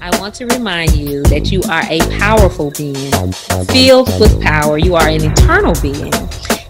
I 0.00 0.16
want 0.20 0.34
to 0.36 0.46
remind 0.46 0.94
you 0.96 1.22
that 1.24 1.50
you 1.50 1.62
are 1.70 1.82
a 1.90 1.98
powerful 2.18 2.70
being, 2.70 3.32
filled 3.66 4.08
with 4.20 4.40
power. 4.42 4.78
You 4.78 4.94
are 4.94 5.08
an 5.08 5.24
eternal 5.24 5.74
being, 5.82 6.12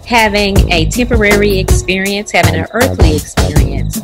having 0.05 0.57
a 0.71 0.89
temporary 0.89 1.59
experience, 1.59 2.31
having 2.31 2.55
an 2.55 2.67
earthly 2.71 3.15
experience. 3.15 4.01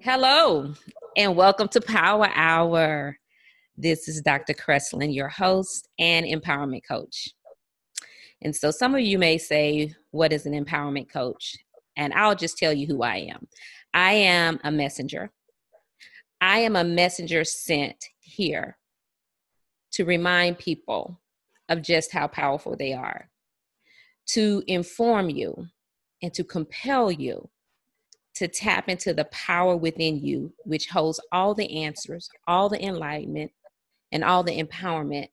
Hello, 0.00 0.72
and 1.16 1.34
welcome 1.34 1.68
to 1.68 1.80
Power 1.80 2.28
Hour. 2.34 3.18
This 3.76 4.08
is 4.08 4.22
Dr. 4.22 4.54
Kreslyn, 4.54 5.14
your 5.14 5.28
host 5.28 5.88
and 5.98 6.24
empowerment 6.24 6.82
coach. 6.88 7.30
And 8.42 8.54
so, 8.54 8.70
some 8.70 8.94
of 8.94 9.00
you 9.00 9.18
may 9.18 9.38
say, 9.38 9.94
What 10.12 10.32
is 10.32 10.46
an 10.46 10.52
empowerment 10.52 11.10
coach? 11.12 11.56
And 11.96 12.12
I'll 12.14 12.36
just 12.36 12.58
tell 12.58 12.72
you 12.72 12.86
who 12.86 13.02
I 13.02 13.16
am. 13.16 13.48
I 13.92 14.12
am 14.12 14.60
a 14.62 14.70
messenger. 14.70 15.32
I 16.40 16.60
am 16.60 16.76
a 16.76 16.84
messenger 16.84 17.44
sent 17.44 18.04
here 18.20 18.78
to 19.92 20.04
remind 20.04 20.58
people 20.58 21.20
of 21.68 21.82
just 21.82 22.12
how 22.12 22.28
powerful 22.28 22.76
they 22.76 22.92
are, 22.92 23.30
to 24.26 24.62
inform 24.66 25.30
you 25.30 25.66
and 26.22 26.32
to 26.34 26.44
compel 26.44 27.10
you 27.10 27.48
to 28.36 28.46
tap 28.46 28.90
into 28.90 29.14
the 29.14 29.24
power 29.26 29.76
within 29.76 30.22
you, 30.22 30.52
which 30.64 30.88
holds 30.88 31.18
all 31.32 31.54
the 31.54 31.84
answers, 31.84 32.28
all 32.46 32.68
the 32.68 32.82
enlightenment, 32.84 33.50
and 34.12 34.22
all 34.22 34.42
the 34.42 34.62
empowerment 34.62 35.28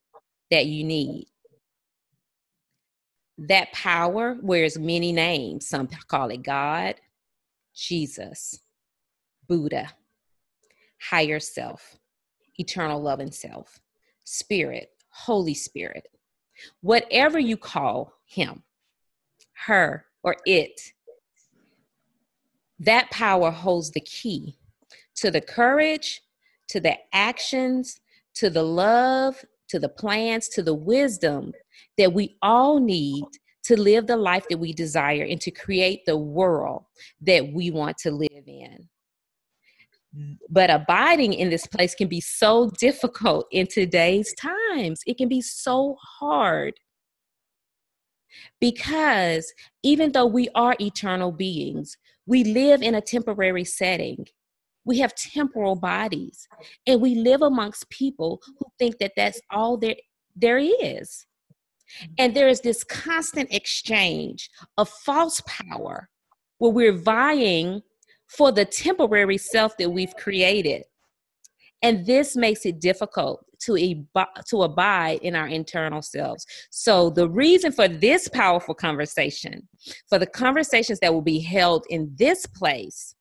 that 0.49 0.68
you 0.68 0.85
need. 0.85 1.27
That 3.38 3.74
power 3.74 4.38
wears 4.41 4.80
many 4.80 5.12
names. 5.12 5.68
Some 5.68 5.90
call 6.08 6.30
it 6.30 6.44
God, 6.44 6.96
Jesus, 7.76 8.62
Buddha, 9.49 9.91
higher 11.09 11.39
self, 11.39 11.98
eternal 12.57 13.02
love 13.02 13.20
and 13.20 13.34
self, 13.34 13.79
spirit, 14.23 14.90
Holy 15.10 15.54
Spirit. 15.54 16.07
Whatever 16.82 17.40
you 17.40 17.57
call 17.57 18.13
him, 18.26 18.63
her, 19.65 20.05
or 20.23 20.35
it, 20.45 20.79
that 22.79 23.10
power 23.12 23.51
holds 23.51 23.91
the 23.91 24.01
key 24.01 24.57
to 25.15 25.32
the 25.32 25.41
courage, 25.41 26.21
to 26.70 26.79
the 26.79 26.98
actions, 27.13 27.99
to 28.35 28.49
the 28.49 28.63
love, 28.63 29.43
to 29.70 29.79
the 29.79 29.90
plans, 29.90 30.49
to 30.49 30.63
the 30.63 30.73
wisdom 30.73 31.54
that 31.98 32.13
we 32.13 32.35
all 32.41 32.79
need 32.79 33.23
to 33.63 33.79
live 33.79 34.07
the 34.07 34.17
life 34.17 34.45
that 34.49 34.57
we 34.57 34.73
desire 34.73 35.23
and 35.23 35.40
to 35.41 35.51
create 35.51 36.05
the 36.05 36.17
world 36.17 36.84
that 37.21 37.54
we 37.54 37.71
want 37.71 37.98
to 37.98 38.12
live 38.12 38.43
in. 38.48 38.88
But 40.50 40.70
abiding 40.70 41.34
in 41.34 41.50
this 41.50 41.66
place 41.66 41.96
can 41.96 42.08
be 42.08 42.22
so 42.22 42.70
difficult 42.80 43.48
in 43.52 43.68
today's 43.68 44.34
times. 44.36 45.02
It 45.08 45.18
can 45.18 45.28
be 45.28 45.42
so 45.42 45.98
hard. 46.00 46.76
Because 48.60 49.52
even 49.82 50.12
though 50.12 50.26
we 50.26 50.50
are 50.56 50.76
eternal 50.80 51.32
beings, 51.32 51.98
we 52.26 52.44
live 52.44 52.82
in 52.82 52.96
a 52.96 53.02
temporary 53.02 53.66
setting. 53.66 54.28
We 54.86 55.00
have 55.00 55.16
temporal 55.16 55.76
bodies, 55.76 56.48
and 56.86 57.00
we 57.00 57.16
live 57.16 57.41
amongst 57.41 57.90
people 57.90 58.41
who 58.60 58.66
think 58.78 58.98
that 58.98 59.14
that's 59.16 59.40
all 59.50 59.78
there, 59.78 59.96
there 60.36 60.58
is. 60.58 61.26
And 62.18 62.36
there 62.36 62.48
is 62.48 62.62
this 62.62 62.84
constant 62.84 63.54
exchange 63.54 64.50
of 64.78 64.90
false 64.90 65.41
power 65.47 66.09
where 66.58 66.72
we're 66.72 66.97
vying 66.97 67.81
for 68.38 68.51
the 68.51 68.66
temporary 68.66 69.38
self 69.38 69.78
that 69.78 69.89
we've 69.89 70.16
created. 70.16 70.84
And 71.81 72.06
this 72.06 72.35
makes 72.35 72.66
it 72.66 72.79
difficult 72.79 73.45
to, 73.63 73.78
ab- 73.78 74.45
to 74.47 74.63
abide 74.63 75.19
in 75.22 75.35
our 75.35 75.47
internal 75.47 76.01
selves. 76.01 76.45
So, 76.69 77.09
the 77.09 77.29
reason 77.29 77.72
for 77.72 77.88
this 77.88 78.27
powerful 78.27 78.73
conversation, 78.73 79.67
for 80.07 80.17
the 80.17 80.25
conversations 80.27 80.99
that 80.99 81.13
will 81.13 81.22
be 81.22 81.39
held 81.39 81.85
in 81.89 82.13
this 82.17 82.45
place, 82.45 83.16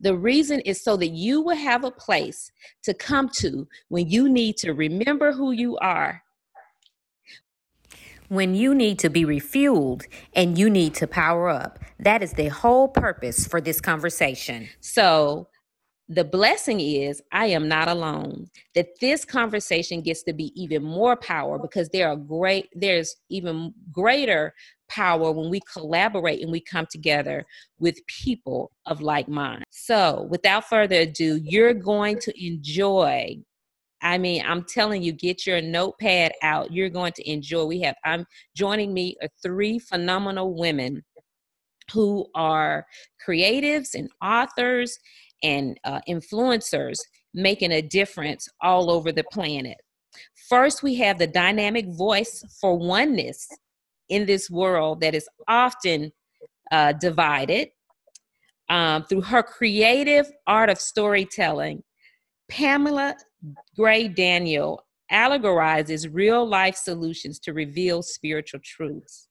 the 0.00 0.16
reason 0.16 0.60
is 0.60 0.82
so 0.82 0.96
that 0.96 1.08
you 1.08 1.42
will 1.42 1.56
have 1.56 1.84
a 1.84 1.90
place 1.90 2.50
to 2.84 2.94
come 2.94 3.28
to 3.36 3.68
when 3.88 4.08
you 4.08 4.28
need 4.28 4.56
to 4.58 4.72
remember 4.72 5.32
who 5.32 5.52
you 5.52 5.76
are 5.78 6.22
when 8.28 8.54
you 8.54 8.74
need 8.74 8.98
to 9.00 9.10
be 9.10 9.24
refueled 9.24 10.04
and 10.34 10.58
you 10.58 10.68
need 10.70 10.94
to 10.94 11.06
power 11.06 11.48
up. 11.48 11.78
That 11.98 12.22
is 12.22 12.32
the 12.32 12.48
whole 12.48 12.88
purpose 12.88 13.46
for 13.46 13.60
this 13.60 13.80
conversation. 13.80 14.68
So, 14.80 15.48
the 16.08 16.24
blessing 16.24 16.78
is 16.78 17.20
I 17.32 17.46
am 17.46 17.66
not 17.66 17.88
alone. 17.88 18.46
That 18.76 19.00
this 19.00 19.24
conversation 19.24 20.02
gets 20.02 20.22
to 20.24 20.32
be 20.32 20.52
even 20.60 20.84
more 20.84 21.16
power 21.16 21.58
because 21.58 21.88
there 21.88 22.08
are 22.08 22.16
great 22.16 22.68
there's 22.74 23.16
even 23.28 23.74
greater 23.90 24.54
power 24.88 25.32
when 25.32 25.50
we 25.50 25.60
collaborate 25.72 26.40
and 26.42 26.52
we 26.52 26.60
come 26.60 26.86
together 26.88 27.44
with 27.80 28.06
people 28.06 28.70
of 28.86 29.00
like 29.00 29.28
mind. 29.28 29.64
So, 29.70 30.28
without 30.30 30.68
further 30.68 31.00
ado, 31.00 31.40
you're 31.42 31.74
going 31.74 32.20
to 32.20 32.46
enjoy 32.46 33.38
I 34.02 34.18
mean, 34.18 34.42
I'm 34.46 34.64
telling 34.64 35.02
you, 35.02 35.12
get 35.12 35.46
your 35.46 35.60
notepad 35.60 36.32
out. 36.42 36.72
You're 36.72 36.90
going 36.90 37.12
to 37.14 37.30
enjoy. 37.30 37.64
We 37.64 37.80
have, 37.80 37.96
I'm 38.04 38.26
joining 38.54 38.92
me 38.92 39.16
are 39.22 39.28
three 39.42 39.78
phenomenal 39.78 40.54
women 40.54 41.02
who 41.92 42.26
are 42.34 42.86
creatives 43.26 43.94
and 43.94 44.08
authors 44.22 44.98
and 45.42 45.78
uh, 45.84 46.00
influencers 46.08 46.98
making 47.32 47.72
a 47.72 47.82
difference 47.82 48.48
all 48.60 48.90
over 48.90 49.12
the 49.12 49.24
planet. 49.32 49.76
First, 50.48 50.82
we 50.82 50.94
have 50.96 51.18
the 51.18 51.26
dynamic 51.26 51.86
voice 51.88 52.42
for 52.60 52.76
oneness 52.76 53.46
in 54.08 54.26
this 54.26 54.50
world 54.50 55.00
that 55.00 55.14
is 55.14 55.28
often 55.48 56.12
uh, 56.72 56.92
divided. 56.92 57.68
Um, 58.68 59.04
through 59.04 59.20
her 59.20 59.44
creative 59.44 60.26
art 60.48 60.70
of 60.70 60.80
storytelling, 60.80 61.84
Pamela 62.48 63.14
Gray 63.76 64.08
Daniel 64.08 64.84
allegorizes 65.10 66.08
real 66.12 66.46
life 66.46 66.76
solutions 66.76 67.38
to 67.40 67.52
reveal 67.52 68.02
spiritual 68.02 68.60
truths. 68.64 69.28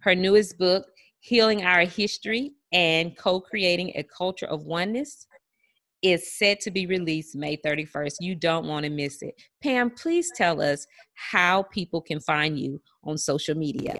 Her 0.00 0.14
newest 0.14 0.58
book, 0.58 0.86
Healing 1.20 1.64
Our 1.64 1.84
History 1.84 2.52
and 2.72 3.16
Co 3.16 3.40
Creating 3.40 3.92
a 3.94 4.02
Culture 4.02 4.46
of 4.46 4.64
Oneness, 4.64 5.26
is 6.02 6.38
set 6.38 6.60
to 6.60 6.70
be 6.70 6.86
released 6.86 7.36
May 7.36 7.58
31st. 7.58 8.14
You 8.20 8.34
don't 8.34 8.66
want 8.66 8.84
to 8.84 8.90
miss 8.90 9.20
it. 9.20 9.34
Pam, 9.62 9.90
please 9.90 10.30
tell 10.34 10.62
us 10.62 10.86
how 11.14 11.64
people 11.64 12.00
can 12.00 12.20
find 12.20 12.58
you 12.58 12.80
on 13.04 13.18
social 13.18 13.54
media. 13.54 13.96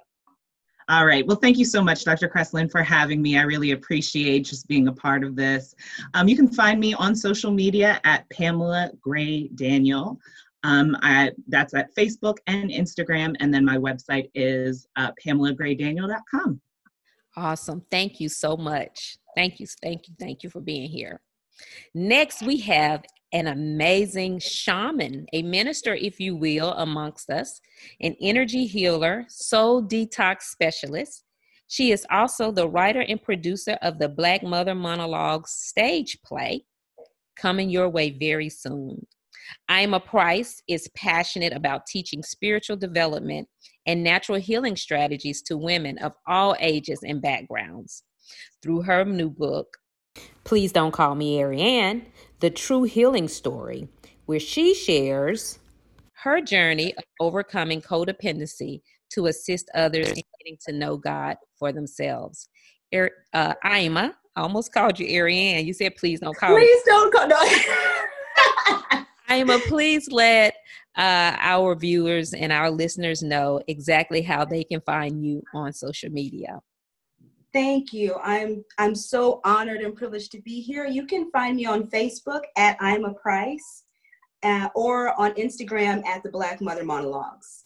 All 0.91 1.06
right. 1.06 1.25
Well, 1.25 1.37
thank 1.37 1.56
you 1.56 1.65
so 1.65 1.83
much, 1.83 2.03
Dr. 2.03 2.28
Kreslyn, 2.28 2.69
for 2.69 2.83
having 2.83 3.23
me. 3.23 3.39
I 3.39 3.43
really 3.43 3.71
appreciate 3.71 4.41
just 4.41 4.67
being 4.67 4.89
a 4.89 4.93
part 4.93 5.23
of 5.23 5.37
this. 5.37 5.73
Um, 6.15 6.27
you 6.27 6.34
can 6.34 6.49
find 6.49 6.81
me 6.81 6.95
on 6.95 7.15
social 7.15 7.53
media 7.53 8.01
at 8.03 8.28
Pamela 8.31 8.91
Gray 9.01 9.47
Daniel. 9.55 10.19
Um, 10.65 10.97
I, 11.01 11.31
that's 11.47 11.75
at 11.75 11.95
Facebook 11.95 12.39
and 12.49 12.71
Instagram. 12.71 13.37
And 13.39 13.55
then 13.55 13.65
my 13.65 13.77
website 13.77 14.31
is 14.34 14.89
uh, 14.97 15.12
PamelaGrayDaniel.com. 15.25 16.61
Awesome. 17.37 17.83
Thank 17.93 18.19
you 18.19 18.28
so 18.28 18.57
much. 18.57 19.17
Thank 19.37 19.61
you. 19.61 19.69
Thank 19.81 20.09
you. 20.09 20.15
Thank 20.19 20.43
you 20.43 20.51
for 20.51 20.61
being 20.61 20.91
here. 20.91 21.21
Next, 21.95 22.43
we 22.43 22.59
have 22.62 23.05
an 23.32 23.46
amazing 23.46 24.38
shaman, 24.41 25.26
a 25.32 25.42
minister, 25.42 25.94
if 25.94 26.18
you 26.18 26.36
will, 26.36 26.72
amongst 26.72 27.30
us, 27.30 27.60
an 28.00 28.16
energy 28.20 28.66
healer, 28.66 29.24
soul 29.28 29.82
detox 29.82 30.42
specialist. 30.42 31.24
She 31.68 31.92
is 31.92 32.04
also 32.10 32.50
the 32.50 32.68
writer 32.68 33.00
and 33.00 33.22
producer 33.22 33.78
of 33.82 33.98
the 33.98 34.08
Black 34.08 34.42
Mother 34.42 34.74
Monologues 34.74 35.52
stage 35.52 36.18
play, 36.24 36.64
coming 37.36 37.71
your 37.71 37.88
way 37.88 38.10
very 38.10 38.48
soon. 38.48 39.06
Iama 39.68 40.00
Price 40.00 40.62
is 40.68 40.91
passionate 40.97 41.53
about 41.53 41.86
teaching 41.86 42.22
spiritual 42.22 42.76
development 42.76 43.48
and 43.86 44.03
natural 44.03 44.38
healing 44.38 44.76
strategies 44.76 45.42
to 45.42 45.56
women 45.56 45.98
of 45.98 46.12
all 46.26 46.56
ages 46.60 47.00
and 47.04 47.22
backgrounds. 47.22 48.03
Through 48.62 48.83
her 48.83 49.04
new 49.04 49.30
book, 49.30 49.76
Please 50.44 50.72
Don't 50.72 50.92
Call 50.92 51.15
Me 51.15 51.41
Ariane, 51.41 52.06
The 52.41 52.51
True 52.51 52.84
Healing 52.84 53.28
Story, 53.28 53.87
where 54.25 54.41
she 54.41 54.75
shares 54.75 55.59
her 56.22 56.41
journey 56.41 56.95
of 56.97 57.04
overcoming 57.21 57.83
codependency 57.83 58.81
to 59.10 59.27
assist 59.27 59.71
others 59.75 60.09
in 60.09 60.22
getting 60.39 60.59
to 60.66 60.72
know 60.72 60.97
God 60.97 61.37
for 61.59 61.71
themselves. 61.71 62.48
Er, 62.95 63.10
uh, 63.34 63.53
Iama, 63.63 64.16
I 64.34 64.41
almost 64.41 64.72
called 64.72 64.98
you 64.98 65.07
Ariane. 65.15 65.66
You 65.66 65.75
said, 65.75 65.97
please 65.97 66.21
don't 66.21 66.34
call 66.34 66.57
Please 66.57 66.83
me. 66.87 66.92
don't 66.92 67.13
call. 67.13 67.28
No. 67.28 69.04
Iama, 69.28 69.59
please 69.66 70.09
let 70.10 70.54
uh, 70.97 71.36
our 71.39 71.75
viewers 71.75 72.33
and 72.33 72.53
our 72.53 72.71
listeners 72.71 73.22
know 73.22 73.60
exactly 73.69 74.22
how 74.22 74.47
they 74.47 74.65
can 74.65 74.81
find 74.81 75.22
you 75.22 75.43
on 75.53 75.75
social 75.75 76.10
media. 76.10 76.59
Thank 77.52 77.92
you. 77.92 78.16
I'm 78.22 78.64
I'm 78.78 78.94
so 78.94 79.41
honored 79.44 79.80
and 79.80 79.94
privileged 79.94 80.30
to 80.32 80.42
be 80.42 80.60
here. 80.60 80.86
You 80.86 81.06
can 81.06 81.30
find 81.32 81.56
me 81.56 81.66
on 81.66 81.88
Facebook 81.88 82.42
at 82.56 82.80
Iama 82.80 83.14
Price, 83.14 83.84
uh, 84.42 84.68
or 84.74 85.18
on 85.20 85.32
Instagram 85.34 86.04
at 86.06 86.22
the 86.22 86.30
Black 86.30 86.60
Mother 86.60 86.84
Monologues. 86.84 87.64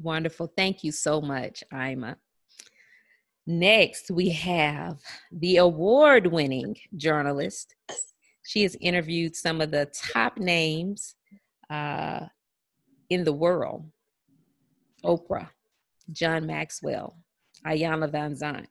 Wonderful. 0.00 0.52
Thank 0.56 0.84
you 0.84 0.92
so 0.92 1.20
much, 1.20 1.64
Iama. 1.72 2.16
Next, 3.46 4.10
we 4.10 4.30
have 4.30 4.98
the 5.32 5.56
award 5.56 6.28
winning 6.28 6.76
journalist. 6.96 7.74
She 8.44 8.62
has 8.62 8.76
interviewed 8.80 9.34
some 9.34 9.60
of 9.60 9.70
the 9.72 9.90
top 10.12 10.38
names 10.38 11.16
uh, 11.70 12.26
in 13.10 13.24
the 13.24 13.32
world 13.32 13.90
Oprah, 15.04 15.48
John 16.12 16.46
Maxwell, 16.46 17.16
Iyanla 17.66 18.10
Van 18.10 18.34
Vanzant. 18.34 18.66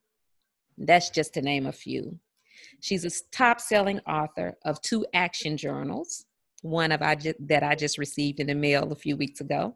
That's 0.86 1.10
just 1.10 1.34
to 1.36 1.42
name 1.42 1.68
a 1.68 1.72
few. 1.72 2.18
She's 2.80 3.06
a 3.06 3.12
top 3.32 3.62
selling 3.62 4.00
author 4.02 4.58
of 4.66 4.82
two 4.82 5.06
action 5.14 5.58
journals, 5.58 6.26
one 6.62 6.92
of 6.92 7.02
I 7.02 7.16
just, 7.16 7.36
that 7.48 7.64
I 7.64 7.76
just 7.76 7.98
received 7.98 8.40
in 8.40 8.48
the 8.48 8.56
mail 8.56 8.92
a 8.92 8.96
few 8.96 9.16
weeks 9.16 9.42
ago, 9.42 9.76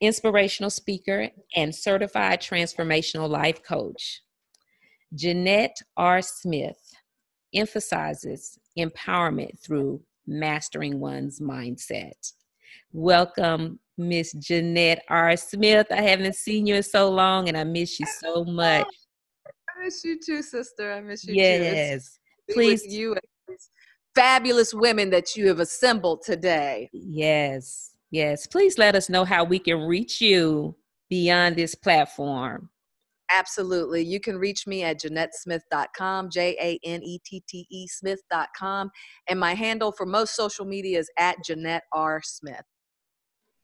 inspirational 0.00 0.70
speaker 0.70 1.28
and 1.54 1.74
certified 1.74 2.40
transformational 2.40 3.28
life 3.28 3.62
coach. 3.62 4.22
Janette 5.14 5.80
R. 5.96 6.22
Smith 6.22 6.94
emphasizes 7.54 8.58
empowerment 8.78 9.58
through 9.60 10.00
mastering 10.26 11.00
one's 11.00 11.40
mindset. 11.40 12.32
Welcome, 12.92 13.78
Miss 13.96 14.32
Janette 14.32 15.02
R. 15.08 15.36
Smith. 15.36 15.86
I 15.90 16.02
haven't 16.02 16.36
seen 16.36 16.66
you 16.66 16.76
in 16.76 16.82
so 16.82 17.10
long 17.10 17.48
and 17.48 17.56
I 17.56 17.64
miss 17.64 17.98
you 17.98 18.06
so 18.20 18.44
much. 18.44 18.86
I 19.78 19.84
miss 19.84 20.04
you 20.04 20.18
too, 20.18 20.42
sister. 20.42 20.92
I 20.92 21.00
miss 21.00 21.26
you 21.26 21.34
yes. 21.34 22.18
too. 22.48 22.54
Please. 22.54 22.86
you 22.86 23.16
fabulous 24.14 24.74
women 24.74 25.10
that 25.10 25.36
you 25.36 25.46
have 25.46 25.60
assembled 25.60 26.22
today. 26.22 26.90
Yes. 26.92 27.92
Yes. 28.10 28.46
Please 28.46 28.78
let 28.78 28.94
us 28.94 29.08
know 29.08 29.24
how 29.24 29.44
we 29.44 29.58
can 29.58 29.80
reach 29.80 30.20
you 30.20 30.74
beyond 31.08 31.56
this 31.56 31.74
platform. 31.74 32.70
Absolutely. 33.30 34.02
You 34.02 34.20
can 34.20 34.38
reach 34.38 34.66
me 34.66 34.82
at 34.82 35.00
JanetteSmith.com, 35.00 36.30
J 36.30 36.56
A 36.60 36.78
N 36.88 37.02
E 37.02 37.18
T 37.24 37.42
T 37.46 37.66
E 37.70 37.86
Smith.com. 37.86 38.90
And 39.28 39.38
my 39.38 39.54
handle 39.54 39.92
for 39.92 40.06
most 40.06 40.34
social 40.34 40.64
media 40.64 40.98
is 40.98 41.10
at 41.18 41.36
Janette 41.44 41.84
R. 41.92 42.22
Smith. 42.24 42.64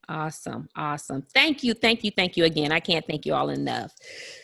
Awesome. 0.09 0.69
Awesome. 0.77 1.23
Thank 1.35 1.62
you. 1.62 1.75
Thank 1.75 2.05
you. 2.05 2.11
Thank 2.11 2.37
you 2.37 2.45
again. 2.45 2.73
I 2.73 2.81
can't 2.81 3.06
thank 3.06 3.25
you 3.27 3.35
all 3.35 3.51
enough. 3.51 3.93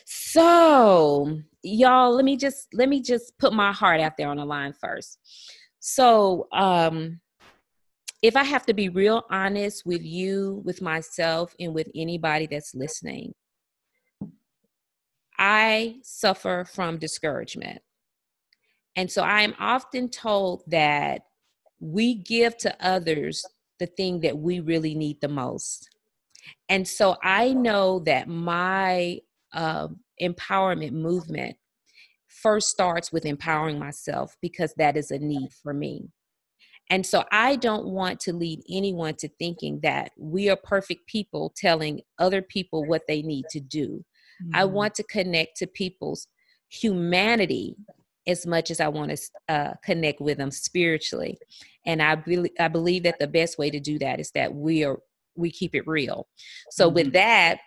So, 0.05 1.39
y'all, 1.63 2.15
let 2.15 2.25
me 2.25 2.35
just 2.37 2.67
let 2.73 2.89
me 2.89 3.01
just 3.01 3.37
put 3.37 3.53
my 3.53 3.71
heart 3.71 3.99
out 4.01 4.17
there 4.17 4.29
on 4.29 4.37
the 4.37 4.45
line 4.45 4.73
first. 4.73 5.19
So, 5.79 6.47
um 6.51 7.19
if 8.21 8.35
I 8.35 8.43
have 8.43 8.65
to 8.67 8.73
be 8.73 8.89
real 8.89 9.23
honest 9.31 9.83
with 9.85 10.03
you, 10.03 10.61
with 10.63 10.81
myself, 10.81 11.55
and 11.59 11.73
with 11.73 11.87
anybody 11.95 12.45
that's 12.45 12.75
listening, 12.75 13.33
I 15.39 15.95
suffer 16.03 16.65
from 16.71 16.99
discouragement. 16.99 17.81
And 18.95 19.09
so 19.09 19.23
I 19.23 19.41
am 19.41 19.55
often 19.59 20.09
told 20.09 20.63
that 20.67 21.23
we 21.79 22.13
give 22.13 22.57
to 22.57 22.75
others 22.79 23.43
the 23.81 23.87
thing 23.87 24.19
that 24.21 24.37
we 24.37 24.59
really 24.59 24.93
need 24.93 25.19
the 25.21 25.27
most. 25.27 25.89
And 26.69 26.87
so 26.87 27.17
I 27.23 27.51
know 27.51 27.99
that 28.05 28.27
my 28.27 29.19
uh, 29.53 29.87
empowerment 30.21 30.91
movement 30.91 31.57
first 32.27 32.69
starts 32.69 33.11
with 33.11 33.25
empowering 33.25 33.79
myself 33.79 34.37
because 34.39 34.73
that 34.77 34.95
is 34.95 35.09
a 35.09 35.17
need 35.17 35.49
for 35.63 35.73
me. 35.73 36.09
And 36.91 37.03
so 37.05 37.23
I 37.31 37.55
don't 37.55 37.87
want 37.87 38.19
to 38.21 38.33
lead 38.33 38.61
anyone 38.69 39.15
to 39.15 39.29
thinking 39.39 39.79
that 39.81 40.11
we 40.15 40.47
are 40.49 40.57
perfect 40.57 41.07
people 41.07 41.51
telling 41.55 42.01
other 42.19 42.43
people 42.43 42.85
what 42.85 43.01
they 43.07 43.23
need 43.23 43.45
to 43.49 43.59
do. 43.59 44.05
Mm-hmm. 44.43 44.55
I 44.55 44.65
want 44.65 44.93
to 44.95 45.03
connect 45.03 45.57
to 45.57 45.67
people's 45.67 46.27
humanity 46.69 47.77
as 48.27 48.45
much 48.45 48.71
as 48.71 48.79
I 48.79 48.87
want 48.87 49.11
to 49.11 49.53
uh, 49.53 49.73
connect 49.83 50.21
with 50.21 50.37
them 50.37 50.51
spiritually. 50.51 51.39
And 51.85 52.01
I, 52.01 52.15
be- 52.15 52.53
I 52.59 52.67
believe 52.67 53.03
that 53.03 53.19
the 53.19 53.27
best 53.27 53.57
way 53.57 53.69
to 53.69 53.79
do 53.79 53.97
that 53.99 54.19
is 54.19 54.31
that 54.31 54.53
we 54.53 54.83
are 54.83 54.99
we 55.35 55.49
keep 55.49 55.73
it 55.75 55.87
real. 55.87 56.27
So 56.71 56.87
mm-hmm. 56.87 56.95
with 56.95 57.13
that, 57.13 57.59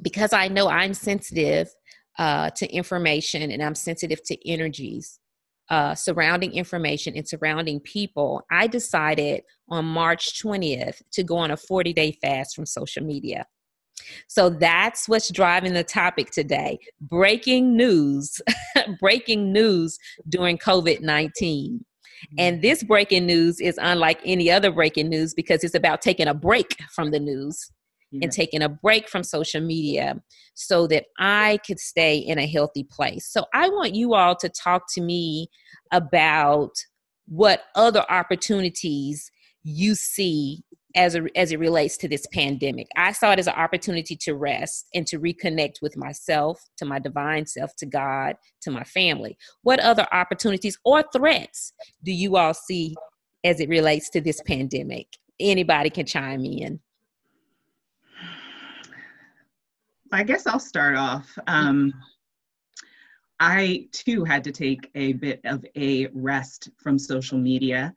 because 0.00 0.32
I 0.32 0.48
know 0.48 0.68
I'm 0.68 0.94
sensitive 0.94 1.68
uh, 2.18 2.50
to 2.50 2.66
information 2.72 3.50
and 3.50 3.62
I'm 3.62 3.74
sensitive 3.74 4.22
to 4.26 4.48
energies 4.48 5.18
uh, 5.68 5.94
surrounding 5.94 6.52
information 6.52 7.16
and 7.16 7.28
surrounding 7.28 7.80
people, 7.80 8.42
I 8.50 8.66
decided 8.66 9.42
on 9.68 9.84
March 9.84 10.40
20th 10.40 11.02
to 11.12 11.24
go 11.24 11.36
on 11.38 11.50
a 11.50 11.56
40 11.56 11.92
day 11.92 12.12
fast 12.22 12.54
from 12.54 12.66
social 12.66 13.04
media. 13.04 13.46
So 14.28 14.50
that's 14.50 15.08
what's 15.08 15.30
driving 15.30 15.72
the 15.72 15.84
topic 15.84 16.30
today 16.30 16.78
breaking 17.00 17.76
news, 17.76 18.40
breaking 19.00 19.52
news 19.52 19.98
during 20.28 20.58
COVID 20.58 21.00
19. 21.00 21.84
And 22.38 22.56
mm-hmm. 22.56 22.62
this 22.62 22.82
breaking 22.82 23.26
news 23.26 23.60
is 23.60 23.78
unlike 23.80 24.20
any 24.24 24.50
other 24.50 24.70
breaking 24.70 25.08
news 25.08 25.34
because 25.34 25.64
it's 25.64 25.74
about 25.74 26.02
taking 26.02 26.28
a 26.28 26.34
break 26.34 26.76
from 26.94 27.10
the 27.10 27.20
news 27.20 27.70
yeah. 28.10 28.20
and 28.22 28.32
taking 28.32 28.62
a 28.62 28.68
break 28.68 29.08
from 29.08 29.22
social 29.22 29.60
media 29.60 30.20
so 30.54 30.86
that 30.88 31.04
I 31.18 31.58
could 31.66 31.78
stay 31.78 32.16
in 32.16 32.38
a 32.38 32.46
healthy 32.46 32.84
place. 32.84 33.26
So 33.26 33.44
I 33.52 33.68
want 33.68 33.94
you 33.94 34.14
all 34.14 34.36
to 34.36 34.48
talk 34.48 34.84
to 34.94 35.00
me 35.00 35.48
about 35.92 36.72
what 37.26 37.64
other 37.74 38.04
opportunities 38.08 39.30
you 39.62 39.94
see 39.94 40.62
as 40.96 41.14
a, 41.14 41.26
as 41.36 41.52
it 41.52 41.58
relates 41.58 41.96
to 41.98 42.08
this 42.08 42.26
pandemic. 42.32 42.88
I 42.96 43.12
saw 43.12 43.32
it 43.32 43.38
as 43.38 43.46
an 43.46 43.54
opportunity 43.54 44.16
to 44.22 44.34
rest 44.34 44.86
and 44.94 45.06
to 45.08 45.18
reconnect 45.20 45.82
with 45.82 45.96
myself, 45.96 46.60
to 46.78 46.86
my 46.86 46.98
divine 46.98 47.46
self, 47.46 47.76
to 47.76 47.86
God, 47.86 48.36
to 48.62 48.70
my 48.70 48.82
family. 48.82 49.36
What 49.62 49.78
other 49.80 50.06
opportunities 50.12 50.78
or 50.84 51.04
threats 51.14 51.72
do 52.02 52.12
you 52.12 52.36
all 52.36 52.54
see 52.54 52.94
as 53.44 53.60
it 53.60 53.68
relates 53.68 54.08
to 54.10 54.20
this 54.20 54.40
pandemic? 54.46 55.06
Anybody 55.38 55.90
can 55.90 56.06
chime 56.06 56.44
in. 56.44 56.80
I 60.12 60.22
guess 60.22 60.46
I'll 60.46 60.58
start 60.58 60.96
off. 60.96 61.36
Um, 61.46 61.92
I 63.38 63.86
too 63.92 64.24
had 64.24 64.44
to 64.44 64.52
take 64.52 64.90
a 64.94 65.12
bit 65.14 65.40
of 65.44 65.64
a 65.76 66.06
rest 66.14 66.70
from 66.78 66.98
social 66.98 67.38
media 67.38 67.92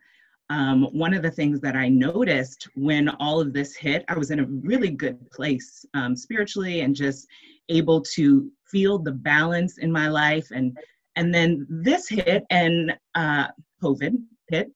um, 0.49 0.83
one 0.91 1.13
of 1.13 1.21
the 1.21 1.31
things 1.31 1.59
that 1.61 1.75
I 1.75 1.89
noticed 1.89 2.67
when 2.75 3.09
all 3.09 3.39
of 3.39 3.53
this 3.53 3.75
hit, 3.75 4.03
I 4.07 4.17
was 4.17 4.31
in 4.31 4.39
a 4.39 4.45
really 4.45 4.89
good 4.89 5.29
place 5.31 5.85
um, 5.93 6.15
spiritually 6.15 6.81
and 6.81 6.95
just 6.95 7.27
able 7.69 8.01
to 8.01 8.51
feel 8.65 8.97
the 8.97 9.11
balance 9.11 9.77
in 9.77 9.91
my 9.91 10.07
life. 10.07 10.47
And 10.51 10.77
and 11.15 11.33
then 11.33 11.67
this 11.69 12.07
hit 12.07 12.45
and 12.49 12.97
uh, 13.13 13.47
COVID 13.83 14.21
hit, 14.47 14.71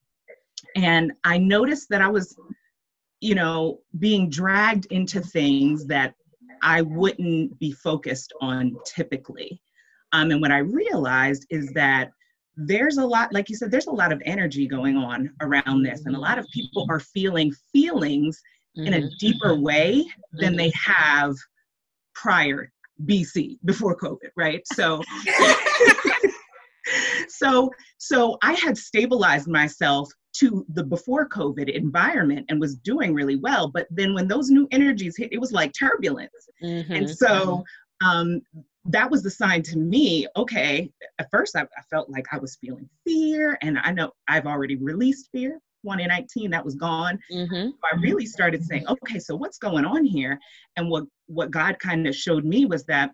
and 0.75 1.13
I 1.23 1.37
noticed 1.37 1.89
that 1.89 2.01
I 2.01 2.07
was, 2.09 2.35
you 3.21 3.35
know, 3.35 3.79
being 3.99 4.29
dragged 4.29 4.85
into 4.87 5.21
things 5.21 5.85
that 5.85 6.13
I 6.61 6.81
wouldn't 6.81 7.57
be 7.59 7.71
focused 7.71 8.33
on 8.41 8.75
typically. 8.85 9.61
Um, 10.11 10.31
and 10.31 10.41
what 10.41 10.51
I 10.51 10.59
realized 10.59 11.45
is 11.49 11.69
that 11.73 12.11
there's 12.55 12.97
a 12.97 13.05
lot 13.05 13.33
like 13.33 13.49
you 13.49 13.55
said 13.55 13.71
there's 13.71 13.87
a 13.87 13.91
lot 13.91 14.11
of 14.11 14.21
energy 14.25 14.67
going 14.67 14.95
on 14.95 15.29
around 15.41 15.83
this 15.83 16.05
and 16.05 16.15
a 16.15 16.19
lot 16.19 16.37
of 16.37 16.45
people 16.53 16.85
are 16.89 16.99
feeling 16.99 17.51
feelings 17.71 18.41
mm-hmm. 18.77 18.87
in 18.87 18.93
a 18.93 18.97
mm-hmm. 18.97 19.07
deeper 19.19 19.55
way 19.55 20.05
than 20.33 20.49
mm-hmm. 20.49 20.57
they 20.57 20.71
have 20.75 21.35
prior 22.13 22.71
bc 23.05 23.57
before 23.65 23.97
covid 23.97 24.29
right 24.35 24.61
so 24.71 25.01
so 27.27 27.71
so 27.97 28.37
i 28.43 28.53
had 28.53 28.77
stabilized 28.77 29.47
myself 29.47 30.07
to 30.33 30.63
the 30.69 30.83
before 30.83 31.27
covid 31.27 31.73
environment 31.73 32.45
and 32.49 32.59
was 32.59 32.75
doing 32.77 33.15
really 33.15 33.37
well 33.37 33.67
but 33.67 33.87
then 33.89 34.13
when 34.13 34.27
those 34.27 34.51
new 34.51 34.67
energies 34.71 35.17
hit 35.17 35.33
it 35.33 35.39
was 35.39 35.51
like 35.51 35.73
turbulence 35.77 36.49
mm-hmm. 36.63 36.93
and 36.93 37.09
so 37.09 37.63
mm-hmm. 38.03 38.07
um, 38.07 38.41
that 38.85 39.09
was 39.09 39.23
the 39.23 39.29
sign 39.29 39.61
to 39.61 39.77
me 39.77 40.27
okay 40.35 40.91
at 41.19 41.29
first 41.31 41.55
I, 41.55 41.61
I, 41.61 41.81
felt 41.89 42.09
like 42.09 42.25
i 42.31 42.37
was 42.37 42.57
feeling 42.57 42.89
fear 43.05 43.57
and 43.61 43.77
i 43.79 43.91
know 43.91 44.11
i've 44.27 44.45
already 44.45 44.75
released 44.75 45.29
fear 45.31 45.51
2019 45.83 46.51
that 46.51 46.63
was 46.63 46.75
gone 46.75 47.17
mm-hmm. 47.31 47.69
so 47.69 47.77
i 47.91 47.95
really 48.01 48.25
started 48.25 48.63
saying 48.63 48.85
okay 48.87 49.19
so 49.19 49.35
what's 49.35 49.57
going 49.57 49.85
on 49.85 50.03
here 50.03 50.39
and 50.75 50.89
what 50.89 51.05
what 51.27 51.51
god 51.51 51.77
kind 51.79 52.07
of 52.07 52.15
showed 52.15 52.43
me 52.43 52.65
was 52.65 52.83
that 52.85 53.11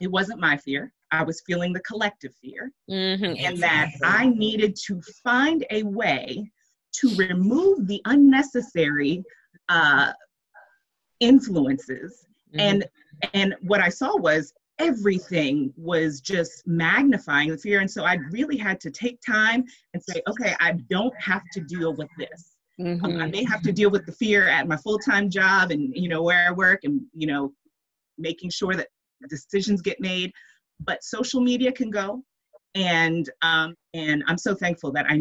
it 0.00 0.10
wasn't 0.10 0.40
my 0.40 0.56
fear 0.56 0.92
i 1.12 1.22
was 1.22 1.42
feeling 1.46 1.72
the 1.72 1.80
collective 1.80 2.32
fear 2.42 2.72
mm-hmm. 2.90 3.34
and 3.38 3.58
that 3.58 3.90
i 4.02 4.28
needed 4.28 4.76
to 4.86 5.00
find 5.22 5.64
a 5.70 5.82
way 5.84 6.50
to 6.92 7.14
remove 7.16 7.86
the 7.86 8.00
unnecessary 8.06 9.22
uh, 9.68 10.12
influences 11.20 12.26
mm-hmm. 12.52 12.60
and 12.60 12.86
and 13.34 13.54
what 13.62 13.80
i 13.80 13.88
saw 13.88 14.16
was 14.16 14.52
everything 14.78 15.72
was 15.76 16.20
just 16.20 16.66
magnifying 16.66 17.50
the 17.50 17.58
fear. 17.58 17.80
And 17.80 17.90
so 17.90 18.04
I 18.04 18.18
really 18.30 18.56
had 18.56 18.80
to 18.80 18.90
take 18.90 19.20
time 19.26 19.64
and 19.92 20.02
say, 20.02 20.22
okay, 20.28 20.54
I 20.60 20.72
don't 20.88 21.14
have 21.20 21.42
to 21.54 21.60
deal 21.60 21.94
with 21.94 22.08
this. 22.18 22.54
Mm-hmm. 22.80 23.04
Um, 23.04 23.12
I 23.12 23.14
mm-hmm. 23.22 23.30
may 23.32 23.44
have 23.44 23.62
to 23.62 23.72
deal 23.72 23.90
with 23.90 24.06
the 24.06 24.12
fear 24.12 24.48
at 24.48 24.68
my 24.68 24.76
full-time 24.76 25.30
job 25.30 25.72
and 25.72 25.92
you 25.96 26.08
know 26.08 26.22
where 26.22 26.46
I 26.46 26.52
work 26.52 26.84
and 26.84 27.00
you 27.12 27.26
know 27.26 27.52
making 28.18 28.50
sure 28.50 28.74
that 28.74 28.88
decisions 29.28 29.82
get 29.82 30.00
made, 30.00 30.32
but 30.80 31.02
social 31.02 31.40
media 31.40 31.72
can 31.72 31.90
go. 31.90 32.22
And 32.74 33.28
um, 33.42 33.74
and 33.94 34.22
I'm 34.28 34.38
so 34.38 34.54
thankful 34.54 34.92
that 34.92 35.06
I 35.08 35.20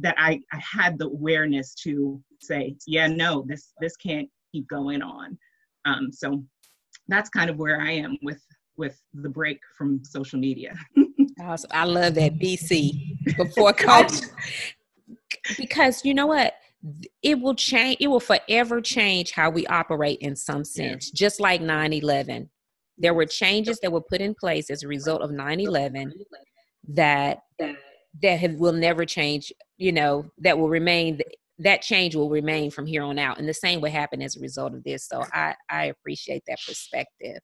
that 0.00 0.16
I, 0.18 0.40
I 0.52 0.58
had 0.58 0.98
the 0.98 1.06
awareness 1.06 1.74
to 1.84 2.20
say, 2.40 2.74
yeah, 2.86 3.06
no, 3.06 3.44
this 3.46 3.72
this 3.80 3.96
can't 3.96 4.28
keep 4.50 4.66
going 4.68 5.02
on. 5.02 5.38
Um, 5.84 6.10
so 6.10 6.42
that's 7.06 7.30
kind 7.30 7.50
of 7.50 7.58
where 7.58 7.80
I 7.80 7.92
am 7.92 8.16
with 8.22 8.42
with 8.76 9.00
the 9.14 9.28
break 9.28 9.58
from 9.76 10.02
social 10.04 10.38
media. 10.38 10.74
awesome. 11.40 11.70
I 11.72 11.84
love 11.84 12.14
that 12.14 12.34
BC 12.38 13.36
before 13.36 13.72
COVID. 13.72 14.30
because 15.56 16.04
you 16.04 16.14
know 16.14 16.26
what? 16.26 16.54
It 17.22 17.40
will 17.40 17.54
change, 17.54 17.96
it 18.00 18.08
will 18.08 18.20
forever 18.20 18.80
change 18.80 19.32
how 19.32 19.50
we 19.50 19.66
operate 19.66 20.18
in 20.20 20.36
some 20.36 20.64
sense, 20.64 21.10
yeah. 21.12 21.18
just 21.18 21.40
like 21.40 21.60
9 21.60 21.92
11. 21.92 22.50
There 22.98 23.14
were 23.14 23.26
changes 23.26 23.78
that 23.80 23.92
were 23.92 24.00
put 24.00 24.20
in 24.20 24.34
place 24.34 24.70
as 24.70 24.82
a 24.82 24.88
result 24.88 25.22
of 25.22 25.30
9 25.30 25.60
11 25.60 26.12
that 26.88 27.38
that 28.22 28.38
have, 28.38 28.54
will 28.54 28.72
never 28.72 29.04
change, 29.04 29.52
you 29.76 29.92
know, 29.92 30.26
that 30.38 30.58
will 30.58 30.68
remain 30.68 31.20
that 31.58 31.82
change 31.82 32.14
will 32.14 32.28
remain 32.28 32.70
from 32.70 32.86
here 32.86 33.02
on 33.02 33.18
out 33.18 33.38
and 33.38 33.48
the 33.48 33.54
same 33.54 33.80
will 33.80 33.90
happen 33.90 34.20
as 34.20 34.36
a 34.36 34.40
result 34.40 34.74
of 34.74 34.84
this 34.84 35.08
so 35.08 35.24
i 35.32 35.54
i 35.70 35.86
appreciate 35.86 36.42
that 36.46 36.58
perspective 36.66 37.38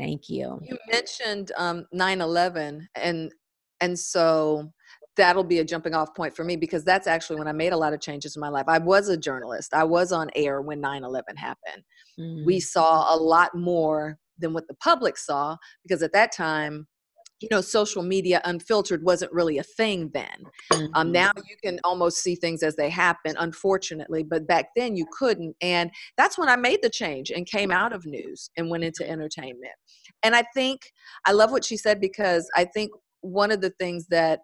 thank 0.00 0.28
you. 0.28 0.58
You 0.62 0.78
mentioned 0.90 1.52
um 1.56 1.86
9-11 1.94 2.86
and 2.96 3.32
and 3.80 3.98
so 3.98 4.72
that'll 5.16 5.44
be 5.44 5.58
a 5.58 5.64
jumping 5.64 5.94
off 5.94 6.14
point 6.14 6.34
for 6.34 6.44
me 6.44 6.56
because 6.56 6.84
that's 6.84 7.06
actually 7.06 7.36
when 7.36 7.48
i 7.48 7.52
made 7.52 7.72
a 7.72 7.76
lot 7.76 7.92
of 7.92 8.00
changes 8.00 8.36
in 8.36 8.40
my 8.40 8.48
life. 8.48 8.66
I 8.68 8.78
was 8.78 9.08
a 9.08 9.16
journalist. 9.16 9.74
I 9.74 9.84
was 9.84 10.12
on 10.12 10.30
air 10.34 10.62
when 10.62 10.80
9-11 10.80 11.22
happened. 11.36 11.84
Mm-hmm. 12.18 12.44
we 12.44 12.60
saw 12.60 13.14
a 13.14 13.16
lot 13.16 13.54
more 13.54 14.18
than 14.38 14.52
what 14.52 14.66
the 14.68 14.74
public 14.74 15.16
saw 15.16 15.56
because 15.82 16.02
at 16.02 16.12
that 16.12 16.32
time 16.32 16.86
you 17.40 17.48
know 17.50 17.60
social 17.60 18.02
media 18.02 18.40
unfiltered 18.44 19.02
wasn't 19.02 19.32
really 19.32 19.58
a 19.58 19.62
thing 19.62 20.10
then 20.12 20.28
um, 20.72 20.80
mm-hmm. 20.80 20.94
um, 20.94 21.12
now 21.12 21.30
you 21.48 21.56
can 21.62 21.80
almost 21.84 22.18
see 22.18 22.34
things 22.34 22.62
as 22.62 22.76
they 22.76 22.90
happen 22.90 23.34
unfortunately 23.38 24.22
but 24.22 24.46
back 24.46 24.66
then 24.76 24.96
you 24.96 25.06
couldn't 25.12 25.54
and 25.60 25.90
that's 26.16 26.38
when 26.38 26.48
i 26.48 26.56
made 26.56 26.80
the 26.82 26.90
change 26.90 27.30
and 27.30 27.46
came 27.46 27.70
out 27.70 27.92
of 27.92 28.06
news 28.06 28.50
and 28.56 28.70
went 28.70 28.84
into 28.84 29.08
entertainment 29.08 29.72
and 30.22 30.34
i 30.36 30.44
think 30.54 30.80
i 31.26 31.32
love 31.32 31.50
what 31.50 31.64
she 31.64 31.76
said 31.76 32.00
because 32.00 32.48
i 32.56 32.64
think 32.64 32.90
one 33.22 33.50
of 33.50 33.60
the 33.60 33.70
things 33.78 34.06
that 34.08 34.40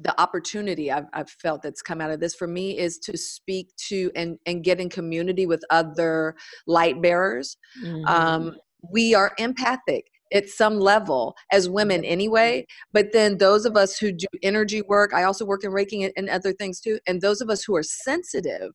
the 0.00 0.18
opportunity 0.18 0.90
I've, 0.90 1.04
I've, 1.12 1.28
felt 1.28 1.60
that's 1.60 1.82
come 1.82 2.00
out 2.00 2.10
of 2.10 2.18
this 2.18 2.34
for 2.34 2.46
me 2.46 2.78
is 2.78 2.98
to 3.00 3.16
speak 3.18 3.68
to 3.88 4.10
and 4.16 4.38
and 4.46 4.64
get 4.64 4.80
in 4.80 4.88
community 4.88 5.44
with 5.44 5.62
other 5.68 6.34
light 6.66 7.02
bearers 7.02 7.58
mm-hmm. 7.84 8.06
um, 8.06 8.56
we 8.90 9.14
are 9.14 9.32
empathic 9.38 10.06
at 10.32 10.48
some 10.48 10.78
level 10.78 11.34
as 11.50 11.68
women 11.68 12.04
anyway. 12.04 12.66
But 12.92 13.12
then 13.12 13.38
those 13.38 13.64
of 13.64 13.76
us 13.76 13.98
who 13.98 14.12
do 14.12 14.26
energy 14.42 14.82
work, 14.82 15.12
I 15.14 15.24
also 15.24 15.44
work 15.44 15.64
in 15.64 15.70
Reiki 15.70 16.10
and 16.16 16.28
other 16.28 16.52
things 16.52 16.80
too. 16.80 16.98
And 17.06 17.20
those 17.20 17.40
of 17.40 17.50
us 17.50 17.62
who 17.64 17.76
are 17.76 17.82
sensitive 17.82 18.70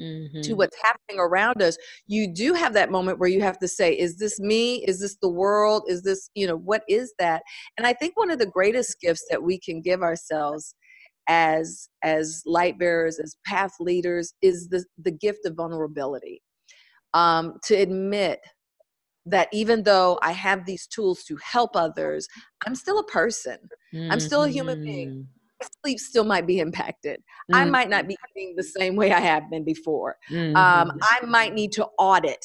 mm-hmm. 0.00 0.40
to 0.42 0.54
what's 0.54 0.76
happening 0.82 1.18
around 1.20 1.62
us, 1.62 1.76
you 2.06 2.32
do 2.32 2.54
have 2.54 2.74
that 2.74 2.90
moment 2.90 3.18
where 3.18 3.28
you 3.28 3.42
have 3.42 3.58
to 3.58 3.68
say, 3.68 3.92
is 3.92 4.16
this 4.16 4.40
me? 4.40 4.84
Is 4.86 5.00
this 5.00 5.16
the 5.20 5.28
world? 5.30 5.84
Is 5.88 6.02
this, 6.02 6.30
you 6.34 6.46
know, 6.46 6.56
what 6.56 6.82
is 6.88 7.12
that? 7.18 7.42
And 7.76 7.86
I 7.86 7.92
think 7.92 8.16
one 8.16 8.30
of 8.30 8.38
the 8.38 8.46
greatest 8.46 9.00
gifts 9.00 9.24
that 9.30 9.42
we 9.42 9.58
can 9.58 9.80
give 9.80 10.02
ourselves 10.02 10.74
as 11.28 11.88
as 12.02 12.42
light 12.46 12.78
bearers 12.78 13.20
as 13.20 13.36
path 13.46 13.72
leaders 13.78 14.32
is 14.42 14.68
the 14.68 14.84
the 14.98 15.12
gift 15.12 15.46
of 15.46 15.54
vulnerability 15.54 16.42
um, 17.14 17.54
to 17.64 17.74
admit 17.74 18.40
that 19.26 19.48
even 19.52 19.82
though 19.82 20.18
I 20.22 20.32
have 20.32 20.66
these 20.66 20.86
tools 20.86 21.24
to 21.24 21.36
help 21.42 21.76
others, 21.76 22.26
I'm 22.66 22.74
still 22.74 22.98
a 22.98 23.04
person. 23.04 23.58
Mm-hmm. 23.94 24.12
I'm 24.12 24.20
still 24.20 24.44
a 24.44 24.48
human 24.48 24.82
being. 24.82 25.08
Mm-hmm. 25.10 25.66
Sleep 25.84 25.98
still 25.98 26.24
might 26.24 26.46
be 26.46 26.58
impacted. 26.58 27.20
Mm-hmm. 27.20 27.54
I 27.54 27.64
might 27.66 27.90
not 27.90 28.08
be 28.08 28.16
eating 28.34 28.54
the 28.56 28.62
same 28.62 28.96
way 28.96 29.12
I 29.12 29.20
have 29.20 29.50
been 29.50 29.64
before. 29.64 30.16
Mm-hmm. 30.30 30.56
Um, 30.56 30.98
I 31.02 31.24
might 31.26 31.52
need 31.52 31.72
to 31.72 31.86
audit 31.98 32.44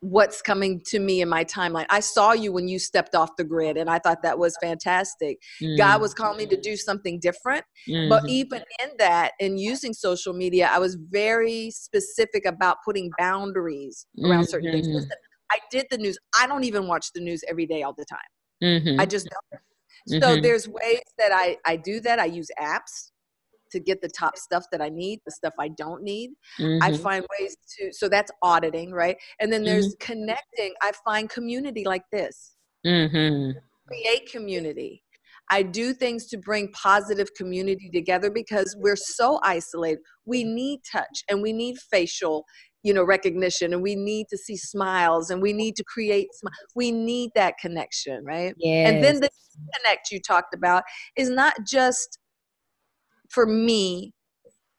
what's 0.00 0.42
coming 0.42 0.80
to 0.86 0.98
me 0.98 1.20
in 1.20 1.28
my 1.28 1.44
timeline. 1.44 1.86
I 1.90 2.00
saw 2.00 2.32
you 2.32 2.52
when 2.52 2.68
you 2.68 2.78
stepped 2.78 3.14
off 3.14 3.30
the 3.36 3.44
grid, 3.44 3.76
and 3.76 3.90
I 3.90 3.98
thought 3.98 4.22
that 4.22 4.38
was 4.38 4.56
fantastic. 4.62 5.38
Mm-hmm. 5.60 5.76
God 5.76 6.00
was 6.00 6.14
calling 6.14 6.38
me 6.38 6.46
to 6.46 6.60
do 6.60 6.76
something 6.76 7.18
different. 7.18 7.64
Mm-hmm. 7.88 8.08
But 8.08 8.28
even 8.28 8.62
in 8.82 8.90
that, 8.98 9.32
in 9.40 9.58
using 9.58 9.92
social 9.92 10.32
media, 10.32 10.70
I 10.72 10.78
was 10.78 10.96
very 11.10 11.70
specific 11.70 12.46
about 12.46 12.78
putting 12.84 13.10
boundaries 13.18 14.06
around 14.22 14.42
mm-hmm. 14.42 14.50
certain 14.50 14.72
things. 14.72 14.86
Mm-hmm. 14.86 14.96
Listen, 14.96 15.16
I 15.50 15.58
did 15.70 15.86
the 15.90 15.98
news. 15.98 16.18
I 16.38 16.46
don't 16.46 16.64
even 16.64 16.86
watch 16.86 17.12
the 17.14 17.20
news 17.20 17.42
every 17.48 17.66
day 17.66 17.82
all 17.82 17.94
the 17.96 18.04
time. 18.04 18.18
Mm-hmm. 18.62 19.00
I 19.00 19.06
just 19.06 19.28
don't. 19.30 19.62
So 20.08 20.28
mm-hmm. 20.28 20.42
there's 20.42 20.68
ways 20.68 21.02
that 21.18 21.32
I, 21.32 21.56
I 21.64 21.76
do 21.76 22.00
that. 22.00 22.18
I 22.18 22.26
use 22.26 22.48
apps 22.60 23.10
to 23.72 23.80
get 23.80 24.00
the 24.00 24.08
top 24.08 24.38
stuff 24.38 24.64
that 24.70 24.80
I 24.80 24.88
need, 24.88 25.20
the 25.24 25.32
stuff 25.32 25.54
I 25.58 25.68
don't 25.68 26.02
need. 26.02 26.30
Mm-hmm. 26.60 26.82
I 26.82 26.96
find 26.96 27.26
ways 27.38 27.56
to, 27.78 27.92
so 27.92 28.08
that's 28.08 28.30
auditing, 28.42 28.92
right? 28.92 29.16
And 29.40 29.52
then 29.52 29.64
there's 29.64 29.96
mm-hmm. 29.96 30.12
connecting. 30.12 30.72
I 30.82 30.92
find 31.04 31.28
community 31.28 31.84
like 31.84 32.04
this. 32.12 32.52
Mm-hmm. 32.86 33.58
Create 33.88 34.30
community. 34.30 35.02
I 35.50 35.62
do 35.62 35.92
things 35.92 36.26
to 36.26 36.38
bring 36.38 36.72
positive 36.72 37.32
community 37.34 37.88
together 37.92 38.30
because 38.30 38.74
we're 38.78 38.96
so 38.96 39.38
isolated. 39.44 40.00
We 40.24 40.42
need 40.42 40.80
touch 40.90 41.22
and 41.28 41.40
we 41.40 41.52
need 41.52 41.76
facial 41.90 42.44
you 42.86 42.94
know 42.94 43.02
recognition 43.02 43.72
and 43.72 43.82
we 43.82 43.96
need 43.96 44.26
to 44.28 44.38
see 44.38 44.56
smiles 44.56 45.30
and 45.30 45.42
we 45.42 45.52
need 45.52 45.74
to 45.74 45.82
create 45.84 46.28
sm- 46.32 46.46
we 46.76 46.92
need 46.92 47.30
that 47.34 47.58
connection 47.58 48.24
right 48.24 48.54
yes. 48.58 48.88
and 48.88 49.02
then 49.02 49.20
the 49.20 49.28
connect 49.74 50.10
you 50.12 50.20
talked 50.20 50.54
about 50.54 50.84
is 51.16 51.28
not 51.28 51.54
just 51.66 52.18
for 53.28 53.46
me 53.46 54.12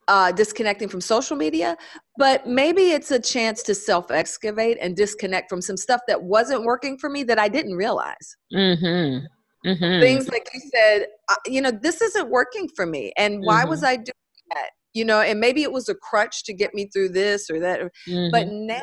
uh, 0.08 0.32
disconnecting 0.32 0.88
from 0.88 1.02
social 1.02 1.36
media, 1.36 1.76
but 2.18 2.48
maybe 2.48 2.92
it's 2.92 3.12
a 3.12 3.20
chance 3.20 3.62
to 3.64 3.76
self 3.76 4.10
excavate 4.10 4.78
and 4.80 4.96
disconnect 4.96 5.50
from 5.50 5.62
some 5.62 5.76
stuff 5.76 6.00
that 6.08 6.24
wasn't 6.24 6.64
working 6.64 6.98
for 6.98 7.10
me 7.10 7.24
that 7.24 7.38
I 7.38 7.50
didn't 7.50 7.76
realize. 7.76 8.38
Mm-hmm. 8.54 9.26
Mm-hmm. 9.68 10.02
Things 10.02 10.30
like 10.30 10.48
you 10.54 10.62
said, 10.74 11.08
uh, 11.30 11.36
you 11.46 11.62
know, 11.62 11.72
this 11.72 12.02
isn't 12.02 12.30
working 12.30 12.70
for 12.74 12.86
me. 12.86 13.12
And 13.18 13.44
why 13.44 13.62
mm-hmm. 13.62 13.70
was 13.70 13.84
I 13.84 13.96
doing 13.98 14.14
that? 14.52 14.70
You 14.98 15.06
know 15.06 15.22
and 15.22 15.40
maybe 15.40 15.62
it 15.62 15.72
was 15.72 15.88
a 15.88 15.96
crutch 15.96 16.44
to 16.44 16.54
get 16.54 16.74
me 16.74 16.90
through 16.92 17.10
this 17.10 17.50
or 17.50 17.60
that 17.60 17.80
mm-hmm. 17.80 18.30
but 18.32 18.48
now 18.48 18.82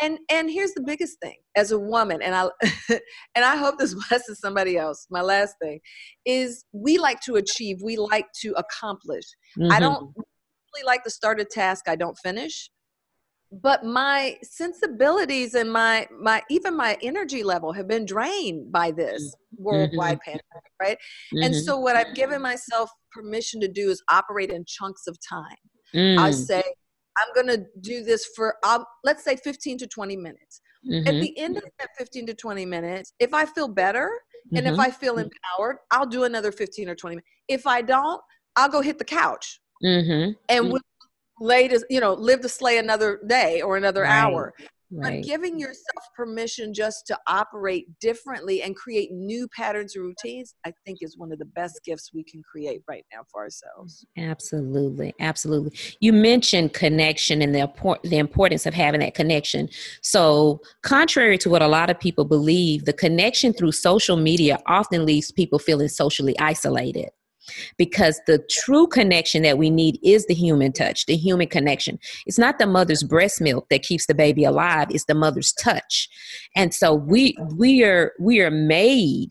and 0.00 0.18
and 0.30 0.50
here's 0.50 0.72
the 0.72 0.82
biggest 0.82 1.18
thing 1.22 1.36
as 1.56 1.72
a 1.72 1.78
woman 1.78 2.20
and 2.22 2.34
i 2.34 2.46
and 3.34 3.44
i 3.44 3.56
hope 3.56 3.78
this 3.78 3.94
blesses 4.08 4.38
somebody 4.40 4.76
else 4.76 5.06
my 5.10 5.22
last 5.22 5.54
thing 5.62 5.80
is 6.26 6.64
we 6.72 6.98
like 6.98 7.20
to 7.20 7.36
achieve 7.36 7.78
we 7.82 7.96
like 7.96 8.26
to 8.38 8.52
accomplish 8.52 9.24
mm-hmm. 9.58 9.72
i 9.72 9.80
don't 9.80 10.12
really 10.16 10.86
like 10.86 11.02
to 11.02 11.10
start 11.10 11.40
a 11.40 11.44
task 11.44 11.88
i 11.88 11.96
don't 11.96 12.18
finish 12.22 12.70
but 13.52 13.84
my 13.84 14.36
sensibilities 14.42 15.54
and 15.54 15.72
my 15.72 16.06
my 16.20 16.40
even 16.50 16.76
my 16.76 16.96
energy 17.02 17.42
level 17.42 17.72
have 17.72 17.88
been 17.88 18.04
drained 18.04 18.70
by 18.70 18.90
this 18.90 19.22
mm-hmm. 19.22 19.64
worldwide 19.64 20.18
mm-hmm. 20.18 20.30
pandemic 20.30 20.72
right 20.80 20.98
mm-hmm. 21.34 21.44
and 21.44 21.56
so 21.56 21.78
what 21.78 21.96
i've 21.96 22.14
given 22.14 22.40
myself 22.40 22.90
permission 23.12 23.60
to 23.60 23.68
do 23.68 23.90
is 23.90 24.02
operate 24.10 24.50
in 24.50 24.64
chunks 24.66 25.06
of 25.06 25.16
time 25.26 25.56
mm. 25.94 26.18
i 26.18 26.30
say 26.30 26.62
i'm 27.18 27.34
going 27.34 27.46
to 27.46 27.64
do 27.80 28.02
this 28.02 28.26
for 28.36 28.56
um, 28.64 28.84
let's 29.04 29.24
say 29.24 29.36
15 29.36 29.78
to 29.78 29.86
20 29.86 30.16
minutes 30.16 30.60
mm-hmm. 30.88 31.06
at 31.06 31.20
the 31.20 31.38
end 31.38 31.56
of 31.56 31.64
that 31.78 31.90
15 31.98 32.26
to 32.26 32.34
20 32.34 32.66
minutes 32.66 33.12
if 33.18 33.34
i 33.34 33.44
feel 33.44 33.68
better 33.68 34.10
and 34.54 34.66
if 34.66 34.72
mm-hmm. 34.72 34.80
i 34.80 34.90
feel 34.90 35.18
empowered 35.18 35.76
i'll 35.90 36.06
do 36.06 36.24
another 36.24 36.52
15 36.52 36.88
or 36.88 36.94
20 36.94 37.16
minutes 37.16 37.28
if 37.48 37.66
i 37.66 37.82
don't 37.82 38.20
i'll 38.56 38.68
go 38.68 38.80
hit 38.80 38.98
the 38.98 39.04
couch 39.04 39.60
mm-hmm. 39.84 40.32
and 40.48 40.70
we'll 40.70 40.80
lay 41.40 41.66
to 41.68 41.84
you 41.88 42.00
know 42.00 42.12
live 42.14 42.40
to 42.40 42.48
slay 42.48 42.78
another 42.78 43.20
day 43.26 43.62
or 43.62 43.76
another 43.76 44.02
right. 44.02 44.10
hour 44.10 44.52
right. 44.90 45.22
but 45.22 45.24
giving 45.24 45.58
yourself 45.58 46.04
permission 46.16 46.72
just 46.74 47.06
to 47.06 47.18
operate 47.26 47.86
differently 48.00 48.62
and 48.62 48.76
create 48.76 49.10
new 49.12 49.48
patterns 49.48 49.96
and 49.96 50.04
routines 50.04 50.54
i 50.64 50.72
think 50.84 50.98
is 51.00 51.16
one 51.18 51.32
of 51.32 51.38
the 51.38 51.44
best 51.44 51.80
gifts 51.84 52.10
we 52.12 52.24
can 52.24 52.42
create 52.42 52.82
right 52.88 53.04
now 53.12 53.20
for 53.30 53.42
ourselves. 53.42 54.04
Absolutely 54.16 55.14
absolutely. 55.20 55.72
You 56.00 56.12
mentioned 56.12 56.72
connection 56.72 57.42
and 57.42 57.54
the, 57.54 57.98
the 58.04 58.18
importance 58.18 58.66
of 58.66 58.74
having 58.74 59.00
that 59.00 59.14
connection. 59.14 59.68
So 60.02 60.60
contrary 60.82 61.38
to 61.38 61.50
what 61.50 61.62
a 61.62 61.68
lot 61.68 61.90
of 61.90 61.98
people 61.98 62.24
believe 62.24 62.84
the 62.84 62.92
connection 62.92 63.52
through 63.52 63.72
social 63.72 64.16
media 64.16 64.58
often 64.66 65.06
leaves 65.06 65.30
people 65.30 65.58
feeling 65.58 65.88
socially 65.88 66.38
isolated 66.38 67.10
because 67.76 68.20
the 68.26 68.38
true 68.50 68.86
connection 68.86 69.42
that 69.42 69.58
we 69.58 69.70
need 69.70 69.98
is 70.02 70.26
the 70.26 70.34
human 70.34 70.72
touch, 70.72 71.06
the 71.06 71.16
human 71.16 71.48
connection. 71.48 71.98
It's 72.26 72.38
not 72.38 72.58
the 72.58 72.66
mother's 72.66 73.02
breast 73.02 73.40
milk 73.40 73.68
that 73.70 73.82
keeps 73.82 74.06
the 74.06 74.14
baby 74.14 74.44
alive, 74.44 74.88
it's 74.90 75.04
the 75.04 75.14
mother's 75.14 75.52
touch. 75.52 76.08
And 76.56 76.74
so 76.74 76.94
we 76.94 77.36
we 77.56 77.82
are 77.84 78.12
we 78.20 78.40
are 78.40 78.50
made 78.50 79.30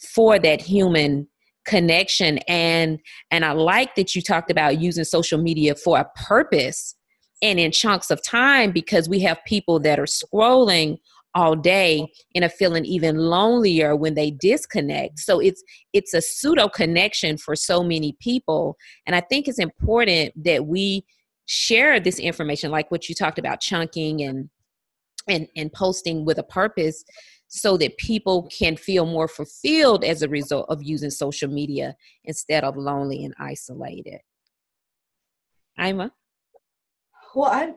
for 0.00 0.38
that 0.38 0.60
human 0.60 1.28
connection 1.64 2.38
and 2.48 2.98
and 3.30 3.44
I 3.44 3.52
like 3.52 3.94
that 3.96 4.16
you 4.16 4.22
talked 4.22 4.50
about 4.50 4.80
using 4.80 5.04
social 5.04 5.38
media 5.38 5.74
for 5.74 5.98
a 5.98 6.08
purpose 6.16 6.94
and 7.42 7.60
in 7.60 7.72
chunks 7.72 8.10
of 8.10 8.22
time 8.22 8.72
because 8.72 9.08
we 9.08 9.20
have 9.20 9.38
people 9.46 9.78
that 9.80 9.98
are 9.98 10.04
scrolling 10.04 10.98
all 11.34 11.54
day 11.54 12.06
and 12.34 12.44
are 12.44 12.48
feeling 12.48 12.84
even 12.84 13.16
lonelier 13.16 13.94
when 13.94 14.14
they 14.14 14.30
disconnect 14.30 15.18
so 15.18 15.38
it's 15.40 15.62
it's 15.92 16.14
a 16.14 16.22
pseudo 16.22 16.68
connection 16.68 17.36
for 17.36 17.54
so 17.54 17.82
many 17.82 18.16
people 18.20 18.76
and 19.06 19.14
i 19.14 19.20
think 19.20 19.46
it's 19.46 19.58
important 19.58 20.32
that 20.42 20.66
we 20.66 21.04
share 21.46 22.00
this 22.00 22.18
information 22.18 22.70
like 22.70 22.90
what 22.90 23.08
you 23.08 23.14
talked 23.14 23.38
about 23.38 23.60
chunking 23.60 24.22
and 24.22 24.48
and 25.28 25.48
and 25.56 25.72
posting 25.72 26.24
with 26.24 26.38
a 26.38 26.42
purpose 26.42 27.04
so 27.48 27.76
that 27.78 27.96
people 27.96 28.48
can 28.56 28.76
feel 28.76 29.06
more 29.06 29.26
fulfilled 29.26 30.04
as 30.04 30.22
a 30.22 30.28
result 30.28 30.66
of 30.68 30.82
using 30.82 31.10
social 31.10 31.50
media 31.50 31.96
instead 32.24 32.62
of 32.62 32.76
lonely 32.76 33.24
and 33.24 33.34
isolated. 33.40 34.20
Iama? 35.78 36.12
Well, 37.34 37.50
I'm 37.52 37.74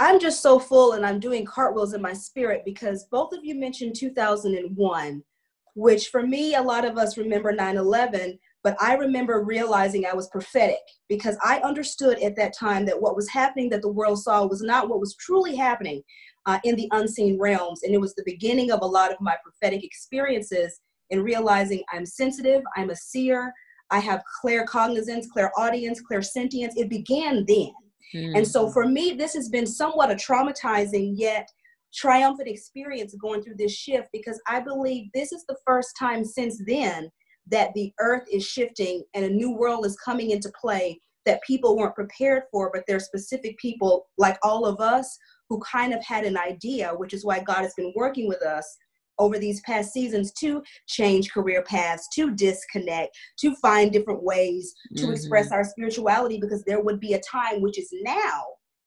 I'm 0.00 0.20
just 0.20 0.42
so 0.42 0.58
full 0.58 0.92
and 0.92 1.06
I'm 1.06 1.20
doing 1.20 1.44
cartwheels 1.44 1.94
in 1.94 2.02
my 2.02 2.12
spirit 2.12 2.62
because 2.64 3.06
both 3.10 3.32
of 3.32 3.44
you 3.44 3.54
mentioned 3.54 3.96
2001, 3.96 5.22
which 5.74 6.08
for 6.08 6.26
me 6.26 6.54
a 6.54 6.62
lot 6.62 6.84
of 6.84 6.98
us 6.98 7.16
remember 7.16 7.52
9/11, 7.52 8.38
but 8.62 8.76
I 8.80 8.94
remember 8.94 9.42
realizing 9.44 10.04
I 10.04 10.14
was 10.14 10.28
prophetic 10.28 10.80
because 11.08 11.36
I 11.44 11.60
understood 11.60 12.18
at 12.20 12.36
that 12.36 12.56
time 12.56 12.84
that 12.86 13.00
what 13.00 13.16
was 13.16 13.28
happening 13.28 13.70
that 13.70 13.82
the 13.82 13.92
world 13.92 14.22
saw 14.22 14.46
was 14.46 14.62
not 14.62 14.88
what 14.88 15.00
was 15.00 15.16
truly 15.16 15.56
happening 15.56 16.02
uh, 16.46 16.58
in 16.64 16.76
the 16.76 16.88
unseen 16.92 17.38
realms. 17.38 17.82
And 17.82 17.94
it 17.94 18.00
was 18.00 18.14
the 18.14 18.22
beginning 18.26 18.70
of 18.70 18.80
a 18.82 18.86
lot 18.86 19.12
of 19.12 19.20
my 19.20 19.36
prophetic 19.42 19.84
experiences 19.84 20.80
in 21.10 21.22
realizing 21.22 21.82
I'm 21.92 22.06
sensitive, 22.06 22.62
I'm 22.76 22.90
a 22.90 22.96
seer, 22.96 23.52
I 23.90 24.00
have 24.00 24.22
claircognizance, 24.42 25.28
clairaudience, 25.32 26.02
clairsentience. 26.02 26.72
It 26.76 26.90
began 26.90 27.44
then. 27.46 27.72
And 28.14 28.36
mm. 28.36 28.46
so 28.46 28.70
for 28.70 28.86
me, 28.86 29.12
this 29.12 29.34
has 29.34 29.48
been 29.48 29.66
somewhat 29.66 30.10
a 30.10 30.14
traumatizing 30.14 31.12
yet 31.14 31.48
triumphant 31.94 32.48
experience 32.48 33.14
going 33.20 33.42
through 33.42 33.56
this 33.56 33.72
shift 33.74 34.08
because 34.12 34.40
I 34.46 34.60
believe 34.60 35.08
this 35.14 35.32
is 35.32 35.44
the 35.48 35.56
first 35.66 35.96
time 35.98 36.24
since 36.24 36.60
then 36.66 37.10
that 37.48 37.72
the 37.74 37.92
earth 38.00 38.24
is 38.30 38.44
shifting 38.44 39.02
and 39.14 39.24
a 39.24 39.30
new 39.30 39.52
world 39.52 39.86
is 39.86 39.96
coming 39.96 40.30
into 40.30 40.52
play 40.60 41.00
that 41.24 41.42
people 41.42 41.76
weren't 41.76 41.94
prepared 41.94 42.44
for, 42.52 42.70
but 42.72 42.84
there's 42.86 43.04
specific 43.06 43.58
people 43.58 44.06
like 44.18 44.38
all 44.42 44.64
of 44.64 44.80
us 44.80 45.18
who 45.48 45.60
kind 45.60 45.92
of 45.92 46.04
had 46.04 46.24
an 46.24 46.36
idea, 46.36 46.90
which 46.94 47.12
is 47.12 47.24
why 47.24 47.40
God 47.40 47.62
has 47.62 47.74
been 47.76 47.92
working 47.96 48.28
with 48.28 48.42
us 48.42 48.76
over 49.18 49.38
these 49.38 49.60
past 49.62 49.92
seasons 49.92 50.32
to 50.32 50.62
change 50.86 51.32
career 51.32 51.62
paths, 51.62 52.08
to 52.14 52.34
disconnect, 52.34 53.16
to 53.38 53.54
find 53.56 53.92
different 53.92 54.22
ways 54.22 54.74
to 54.96 55.04
mm-hmm. 55.04 55.12
express 55.12 55.52
our 55.52 55.64
spirituality, 55.64 56.38
because 56.40 56.62
there 56.64 56.82
would 56.82 57.00
be 57.00 57.14
a 57.14 57.20
time, 57.20 57.60
which 57.60 57.78
is 57.78 57.88
now, 58.02 58.44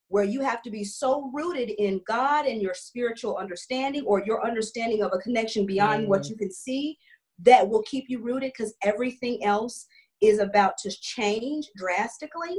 where 0.10 0.24
you 0.24 0.42
have 0.42 0.62
to 0.64 0.72
be 0.72 0.84
so 0.84 1.30
rooted 1.34 1.70
in 1.70 2.02
God 2.08 2.46
and 2.46 2.62
your 2.62 2.74
spiritual 2.74 3.38
understanding 3.38 4.04
or 4.06 4.24
your 4.24 4.46
understanding 4.46 5.04
of 5.04 5.12
a 5.14 5.20
connection 5.20 5.66
beyond 5.66 6.02
mm-hmm. 6.02 6.10
what 6.10 6.30
you 6.30 6.36
can 6.36 6.52
see 6.52 6.98
that 7.44 7.68
will 7.68 7.84
keep 7.84 8.06
you 8.08 8.22
rooted 8.22 8.52
because 8.56 8.74
everything 8.84 9.44
else 9.44 9.86
is 10.22 10.40
about 10.40 10.78
to 10.80 10.92
change 11.02 11.68
drastically. 11.76 12.58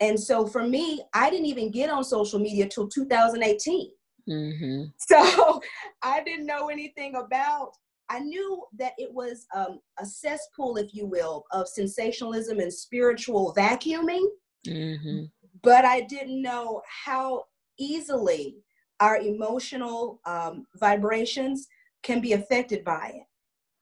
And 0.00 0.18
so 0.18 0.46
for 0.46 0.66
me, 0.66 1.02
I 1.14 1.30
didn't 1.30 1.46
even 1.46 1.70
get 1.70 1.90
on 1.90 2.04
social 2.04 2.38
media 2.38 2.68
till 2.68 2.88
2018. 2.88 3.90
Mm-hmm. 4.28 4.84
So 4.98 5.60
I 6.02 6.22
didn't 6.22 6.46
know 6.46 6.68
anything 6.68 7.16
about. 7.16 7.72
I 8.08 8.18
knew 8.18 8.64
that 8.76 8.92
it 8.98 9.12
was 9.12 9.46
um, 9.54 9.80
a 9.98 10.04
cesspool, 10.06 10.76
if 10.76 10.92
you 10.92 11.06
will, 11.06 11.44
of 11.52 11.68
sensationalism 11.68 12.58
and 12.58 12.72
spiritual 12.72 13.54
vacuuming, 13.56 14.26
mm-hmm. 14.66 15.24
but 15.62 15.84
I 15.84 16.00
didn't 16.02 16.42
know 16.42 16.82
how 17.04 17.44
easily 17.78 18.56
our 18.98 19.18
emotional 19.18 20.20
um, 20.26 20.66
vibrations 20.76 21.68
can 22.02 22.20
be 22.20 22.32
affected 22.32 22.84
by 22.84 23.12
it. 23.14 23.22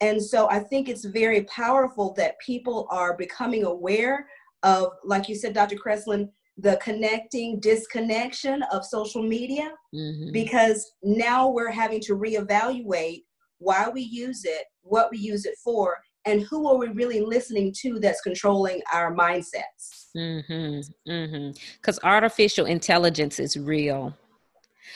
And 0.01 0.23
so 0.23 0.49
I 0.49 0.61
think 0.61 0.89
it's 0.89 1.05
very 1.05 1.45
powerful 1.45 2.13
that 2.15 2.39
people 2.39 2.87
are 2.91 3.17
becoming 3.17 3.65
aware 3.65 4.29
of, 4.63 4.93
like 5.05 5.29
you 5.29 5.35
said, 5.35 5.55
Dr. 5.55 5.77
Kreslyn, 5.77 6.29
the 6.59 6.77
connecting 6.83 7.61
disconnection 7.61 8.63
of 8.73 8.85
social 8.85 9.23
media, 9.23 9.71
mm-hmm. 9.95 10.33
because 10.33 10.93
now 11.03 11.49
we're 11.49 11.71
having 11.71 12.01
to 12.01 12.15
reevaluate 12.17 13.23
why 13.59 13.89
we 13.89 14.03
use 14.03 14.45
it, 14.45 14.65
what 14.83 15.11
we 15.11 15.19
use 15.19 15.47
it 15.47 15.55
for, 15.63 15.97
and 16.27 16.43
who 16.43 16.69
are 16.69 16.77
we 16.77 16.89
really 16.89 17.21
listening 17.21 17.73
to 17.81 18.01
that's 18.01 18.21
controlling 18.21 18.83
our 18.93 19.15
mindsets. 19.15 20.09
Mm-hmm. 20.17 21.11
Mm-hmm. 21.11 21.51
Because 21.77 21.99
artificial 22.03 22.67
intelligence 22.67 23.39
is 23.39 23.57
real. 23.57 24.15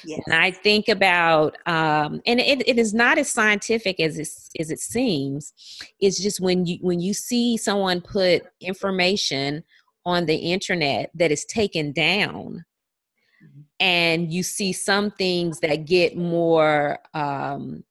Yes. 0.05 0.20
And 0.27 0.35
I 0.35 0.51
think 0.51 0.88
about, 0.88 1.57
um, 1.66 2.22
and 2.27 2.40
it, 2.40 2.66
it 2.66 2.79
is 2.79 2.92
not 2.92 3.18
as 3.18 3.29
scientific 3.31 4.01
as 4.01 4.18
it, 4.18 4.29
as 4.59 4.70
it 4.70 4.81
seems. 4.81 5.53
It's 6.01 6.20
just 6.20 6.40
when 6.40 6.66
you 6.66 6.79
when 6.81 6.98
you 6.98 7.14
see 7.14 7.57
someone 7.57 8.01
put 8.01 8.42
information 8.61 9.62
on 10.05 10.27
the 10.27 10.37
internet 10.37 11.11
that 11.15 11.31
is 11.31 11.45
taken 11.45 11.93
down, 11.93 12.65
mm-hmm. 13.43 13.61
and 13.81 14.33
you 14.33 14.43
see 14.43 14.73
some 14.73 15.11
things 15.12 15.61
that 15.61 15.85
get 15.85 16.17
more 16.17 16.99
um, 17.15 17.85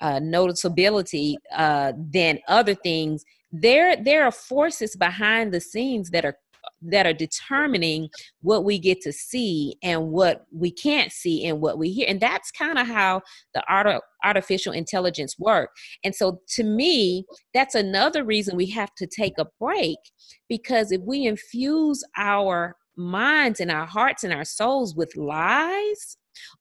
uh, 0.00 0.18
noticeability 0.18 1.36
uh, 1.54 1.92
than 1.96 2.38
other 2.48 2.74
things. 2.74 3.24
There, 3.52 3.96
there 3.96 4.24
are 4.24 4.32
forces 4.32 4.96
behind 4.96 5.52
the 5.52 5.60
scenes 5.60 6.10
that 6.10 6.24
are 6.24 6.36
that 6.82 7.06
are 7.06 7.12
determining 7.12 8.08
what 8.40 8.64
we 8.64 8.78
get 8.78 9.00
to 9.02 9.12
see 9.12 9.76
and 9.82 10.08
what 10.08 10.46
we 10.52 10.70
can't 10.70 11.12
see 11.12 11.44
and 11.46 11.60
what 11.60 11.78
we 11.78 11.90
hear. 11.90 12.06
And 12.08 12.20
that's 12.20 12.50
kind 12.50 12.78
of 12.78 12.86
how 12.86 13.22
the 13.54 13.62
art- 13.68 14.02
artificial 14.24 14.72
intelligence 14.72 15.38
work. 15.38 15.70
And 16.04 16.14
so 16.14 16.40
to 16.50 16.64
me 16.64 17.24
that's 17.54 17.74
another 17.74 18.24
reason 18.24 18.56
we 18.56 18.70
have 18.70 18.94
to 18.96 19.06
take 19.06 19.34
a 19.38 19.46
break 19.60 19.98
because 20.48 20.92
if 20.92 21.00
we 21.02 21.26
infuse 21.26 22.04
our 22.16 22.76
minds 22.96 23.60
and 23.60 23.70
our 23.70 23.86
hearts 23.86 24.24
and 24.24 24.32
our 24.32 24.44
souls 24.44 24.94
with 24.94 25.16
lies 25.16 26.16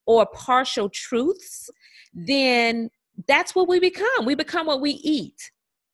or 0.05 0.25
partial 0.33 0.89
truths 0.89 1.69
then 2.13 2.89
that's 3.27 3.55
what 3.55 3.67
we 3.67 3.79
become. 3.79 4.25
We 4.25 4.35
become 4.35 4.67
what 4.67 4.81
we 4.81 4.91
eat 4.91 5.51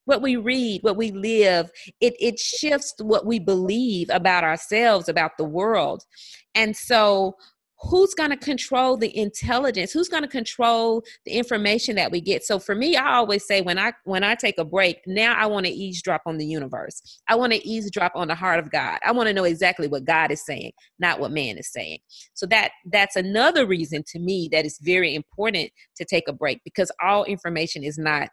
what 0.07 0.21
we 0.21 0.37
read, 0.37 0.81
what 0.83 0.95
we 0.95 1.11
live, 1.11 1.69
it, 1.99 2.15
it 2.19 2.39
shifts 2.39 2.93
what 2.99 3.25
we 3.25 3.39
believe 3.39 4.09
about 4.09 4.45
ourselves, 4.45 5.09
about 5.09 5.31
the 5.37 5.43
world. 5.43 6.03
And 6.55 6.75
so, 6.75 7.35
who's 7.79 8.13
going 8.15 8.31
to 8.31 8.37
control 8.37 8.97
the 8.97 9.15
intelligence? 9.15 9.91
Who's 9.91 10.09
going 10.09 10.23
to 10.23 10.29
control 10.29 11.03
the 11.25 11.33
information 11.33 11.95
that 11.97 12.11
we 12.11 12.21
get? 12.21 12.43
So 12.43 12.57
for 12.57 12.73
me 12.73 12.95
i 12.95 13.13
always 13.13 13.45
say 13.45 13.61
when 13.61 13.77
i 13.77 13.93
when 14.03 14.23
i 14.23 14.33
take 14.33 14.57
a 14.57 14.65
break 14.65 14.97
now 15.05 15.35
i 15.37 15.45
want 15.45 15.67
to 15.67 15.71
eavesdrop 15.71 16.23
on 16.25 16.37
the 16.37 16.45
universe. 16.45 17.21
I 17.27 17.35
want 17.35 17.53
to 17.53 17.67
eavesdrop 17.67 18.13
on 18.15 18.29
the 18.29 18.35
heart 18.35 18.59
of 18.59 18.71
god. 18.71 18.97
I 19.05 19.11
want 19.11 19.27
to 19.27 19.33
know 19.33 19.43
exactly 19.43 19.87
what 19.87 20.05
god 20.05 20.31
is 20.31 20.43
saying 20.43 20.71
not 20.97 21.19
what 21.19 21.31
man 21.31 21.59
is 21.59 21.71
saying. 21.71 21.99
So 22.33 22.47
that 22.47 22.71
that's 22.91 23.15
another 23.15 23.67
reason 23.67 24.03
to 24.07 24.19
me 24.19 24.49
that 24.51 24.65
it's 24.65 24.79
very 24.81 25.13
important 25.13 25.69
to 25.97 26.05
take 26.05 26.27
a 26.27 26.33
break 26.33 26.61
because 26.63 26.91
all 26.99 27.25
information 27.25 27.83
is 27.83 27.99
not 27.99 28.29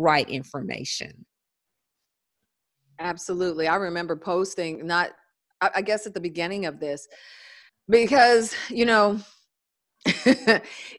right 0.00 0.28
information. 0.28 1.24
Absolutely. 2.98 3.66
I 3.68 3.76
remember 3.76 4.16
posting, 4.16 4.86
not, 4.86 5.10
I 5.60 5.82
guess 5.82 6.06
at 6.06 6.14
the 6.14 6.20
beginning 6.20 6.66
of 6.66 6.80
this, 6.80 7.06
because, 7.88 8.54
you 8.68 8.86
know, 8.86 9.20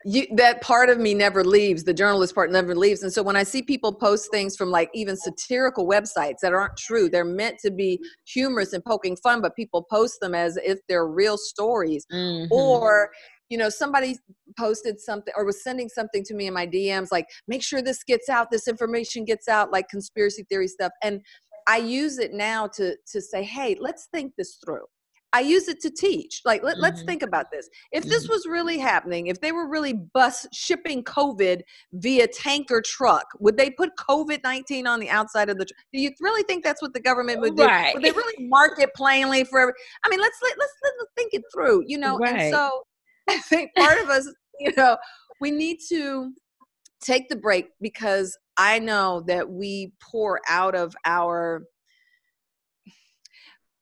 you, 0.05 0.27
that 0.35 0.61
part 0.61 0.89
of 0.89 0.99
me 0.99 1.15
never 1.15 1.43
leaves 1.43 1.83
the 1.83 1.93
journalist 1.93 2.35
part 2.35 2.51
never 2.51 2.75
leaves 2.75 3.01
and 3.01 3.11
so 3.11 3.23
when 3.23 3.35
i 3.35 3.41
see 3.41 3.63
people 3.63 3.91
post 3.91 4.29
things 4.29 4.55
from 4.55 4.69
like 4.69 4.91
even 4.93 5.17
satirical 5.17 5.87
websites 5.87 6.35
that 6.39 6.53
aren't 6.53 6.77
true 6.77 7.09
they're 7.09 7.25
meant 7.25 7.57
to 7.57 7.71
be 7.71 7.99
humorous 8.25 8.73
and 8.73 8.85
poking 8.85 9.17
fun 9.17 9.41
but 9.41 9.55
people 9.55 9.87
post 9.89 10.19
them 10.21 10.35
as 10.35 10.55
if 10.57 10.77
they're 10.87 11.07
real 11.07 11.35
stories 11.35 12.05
mm-hmm. 12.13 12.53
or 12.53 13.09
you 13.51 13.57
know 13.57 13.69
somebody 13.69 14.17
posted 14.57 14.99
something 14.99 15.33
or 15.37 15.45
was 15.45 15.61
sending 15.61 15.89
something 15.89 16.23
to 16.23 16.33
me 16.33 16.47
in 16.47 16.53
my 16.53 16.65
dms 16.65 17.09
like 17.11 17.27
make 17.47 17.61
sure 17.61 17.81
this 17.81 18.03
gets 18.03 18.29
out 18.29 18.49
this 18.49 18.67
information 18.67 19.25
gets 19.25 19.47
out 19.47 19.71
like 19.71 19.87
conspiracy 19.89 20.43
theory 20.49 20.67
stuff 20.67 20.91
and 21.03 21.21
i 21.67 21.77
use 21.77 22.17
it 22.17 22.33
now 22.33 22.65
to 22.65 22.95
to 23.05 23.21
say 23.21 23.43
hey 23.43 23.75
let's 23.79 24.07
think 24.11 24.33
this 24.37 24.57
through 24.65 24.85
I 25.33 25.39
use 25.39 25.69
it 25.69 25.79
to 25.81 25.89
teach. 25.89 26.41
Like, 26.43 26.61
let, 26.61 26.77
us 26.77 27.01
Mhm. 27.01 27.05
think 27.05 27.23
about 27.23 27.51
this. 27.51 27.69
If 27.93 28.03
this 28.03 28.27
Mhm. 28.27 28.31
was 28.31 28.45
really 28.47 28.77
happening, 28.77 29.27
if 29.27 29.39
they 29.39 29.53
were 29.53 29.65
really 29.65 29.93
bus 29.93 30.45
shipping 30.51 31.05
COVID 31.05 31.61
via 31.93 32.27
tanker 32.27 32.81
truck, 32.81 33.27
would 33.39 33.55
they 33.55 33.69
put 33.69 33.95
COVID 33.95 34.43
19 34.43 34.87
on 34.87 34.99
the 34.99 35.09
outside 35.09 35.49
of 35.49 35.57
the 35.57 35.63
truck? 35.63 35.77
Do 35.93 36.01
you 36.01 36.11
really 36.19 36.43
think 36.43 36.65
that's 36.65 36.81
what 36.81 36.93
the 36.93 36.99
government 36.99 37.39
would 37.39 37.55
do? 37.55 37.63
Right. 37.63 37.93
Would 37.93 38.03
they 38.03 38.11
really 38.11 38.45
mark 38.49 38.77
it 38.81 38.93
plainly 38.93 39.45
for 39.45 39.61
every? 39.61 39.73
I 40.05 40.09
mean, 40.09 40.19
let's, 40.19 40.37
let, 40.43 40.57
let's, 40.57 40.73
let's 40.83 41.11
think 41.15 41.33
it 41.33 41.43
through, 41.53 41.85
you 41.87 41.97
know? 41.97 42.17
Right. 42.17 42.35
And 42.35 42.53
so 42.53 42.83
I 43.31 43.37
think 43.39 43.71
part 43.77 43.99
of 43.99 44.09
us, 44.09 44.31
you 44.59 44.73
know, 44.75 44.97
we 45.39 45.51
need 45.51 45.79
to 45.89 46.33
take 47.01 47.29
the 47.29 47.35
break 47.35 47.69
because 47.79 48.37
I 48.57 48.79
know 48.79 49.23
that 49.27 49.49
we 49.49 49.93
pour 50.01 50.41
out 50.49 50.75
of 50.75 50.93
our 51.05 51.63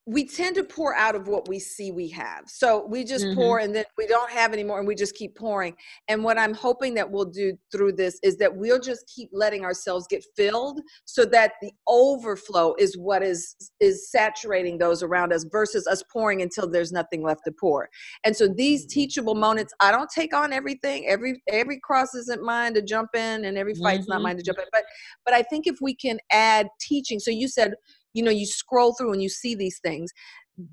we 0.06 0.24
tend 0.26 0.56
to 0.56 0.64
pour 0.64 0.94
out 0.96 1.14
of 1.14 1.28
what 1.28 1.46
we 1.46 1.58
see 1.58 1.92
we 1.92 2.08
have. 2.08 2.44
So 2.48 2.86
we 2.86 3.04
just 3.04 3.26
Mhm. 3.26 3.34
pour 3.34 3.58
and 3.58 3.74
then 3.74 3.84
we 3.98 4.06
don't 4.06 4.30
have 4.30 4.52
anymore 4.52 4.78
and 4.78 4.88
we 4.88 4.94
just 4.94 5.14
keep 5.14 5.36
pouring. 5.36 5.76
And 6.08 6.24
what 6.24 6.38
I'm 6.38 6.54
hoping 6.54 6.94
that 6.94 7.10
we'll 7.10 7.26
do 7.26 7.56
through 7.70 7.92
this 7.92 8.18
is 8.22 8.36
that 8.38 8.56
we'll 8.56 8.80
just 8.80 9.06
keep 9.14 9.28
letting 9.32 9.62
ourselves 9.64 10.06
get 10.08 10.24
filled 10.34 10.80
so 11.04 11.24
that 11.26 11.52
the 11.60 11.70
overflow 11.86 12.74
is 12.78 12.96
what 12.96 13.22
is 13.22 13.54
is 13.78 14.10
saturating 14.10 14.78
those 14.78 15.02
around 15.02 15.32
us 15.32 15.44
versus 15.44 15.86
us 15.86 16.02
pouring 16.10 16.40
until 16.40 16.68
there's 16.68 16.92
nothing 16.92 17.22
left 17.22 17.42
to 17.44 17.52
pour. 17.52 17.88
And 18.24 18.34
so 18.34 18.48
these 18.48 18.86
teachable 18.86 19.34
moments, 19.34 19.72
I 19.80 19.92
don't 19.92 20.10
take 20.10 20.32
on 20.34 20.52
everything. 20.52 21.06
Every 21.06 21.42
every 21.48 21.78
cross 21.78 22.14
isn't 22.14 22.42
mine 22.42 22.72
to 22.74 22.82
jump 22.82 23.10
in 23.14 23.44
and 23.44 23.58
every 23.58 23.74
fight's 23.74 24.08
not 24.08 24.20
Mhm. 24.20 24.22
mine 24.22 24.36
to 24.38 24.42
jump 24.42 24.58
in. 24.58 24.64
But 24.72 24.84
but 25.26 25.34
I 25.34 25.42
think 25.42 25.66
if 25.66 25.76
we 25.82 25.94
can 25.94 26.18
add 26.32 26.68
teaching. 26.80 27.20
So 27.20 27.30
you 27.30 27.48
said 27.48 27.74
you 28.12 28.22
know 28.22 28.30
you 28.30 28.46
scroll 28.46 28.94
through 28.94 29.12
and 29.12 29.22
you 29.22 29.28
see 29.28 29.54
these 29.54 29.78
things 29.80 30.10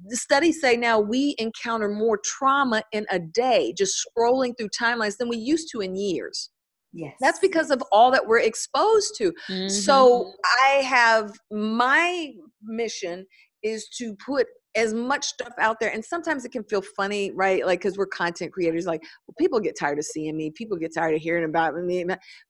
the 0.07 0.17
studies 0.17 0.59
say 0.59 0.75
now 0.75 0.99
we 0.99 1.35
encounter 1.37 1.87
more 1.87 2.19
trauma 2.23 2.83
in 2.91 3.05
a 3.11 3.19
day 3.19 3.73
just 3.77 4.05
scrolling 4.05 4.53
through 4.57 4.69
timelines 4.69 5.17
than 5.17 5.29
we 5.29 5.37
used 5.37 5.69
to 5.71 5.81
in 5.81 5.95
years 5.95 6.49
Yes. 6.93 7.13
that's 7.19 7.39
because 7.39 7.69
of 7.69 7.83
all 7.91 8.11
that 8.11 8.25
we're 8.25 8.39
exposed 8.39 9.13
to 9.17 9.33
Mhm. 9.49 9.69
so 9.69 10.33
i 10.63 10.81
have 10.83 11.31
my 11.51 12.31
mission 12.63 13.25
is 13.61 13.87
to 13.89 14.15
put 14.25 14.47
as 14.75 14.93
much 14.93 15.25
stuff 15.25 15.53
out 15.59 15.79
there 15.79 15.91
and 15.91 16.05
sometimes 16.05 16.45
it 16.45 16.51
can 16.51 16.63
feel 16.63 16.81
funny 16.81 17.31
right 17.31 17.65
like 17.65 17.79
because 17.79 17.97
we're 17.97 18.05
content 18.05 18.53
creators 18.53 18.85
like 18.85 19.01
well, 19.27 19.35
people 19.37 19.59
get 19.59 19.77
tired 19.77 19.97
of 19.97 20.05
seeing 20.05 20.37
me 20.37 20.51
people 20.51 20.77
get 20.77 20.93
tired 20.93 21.15
of 21.15 21.21
hearing 21.21 21.43
about 21.43 21.75
me 21.75 22.05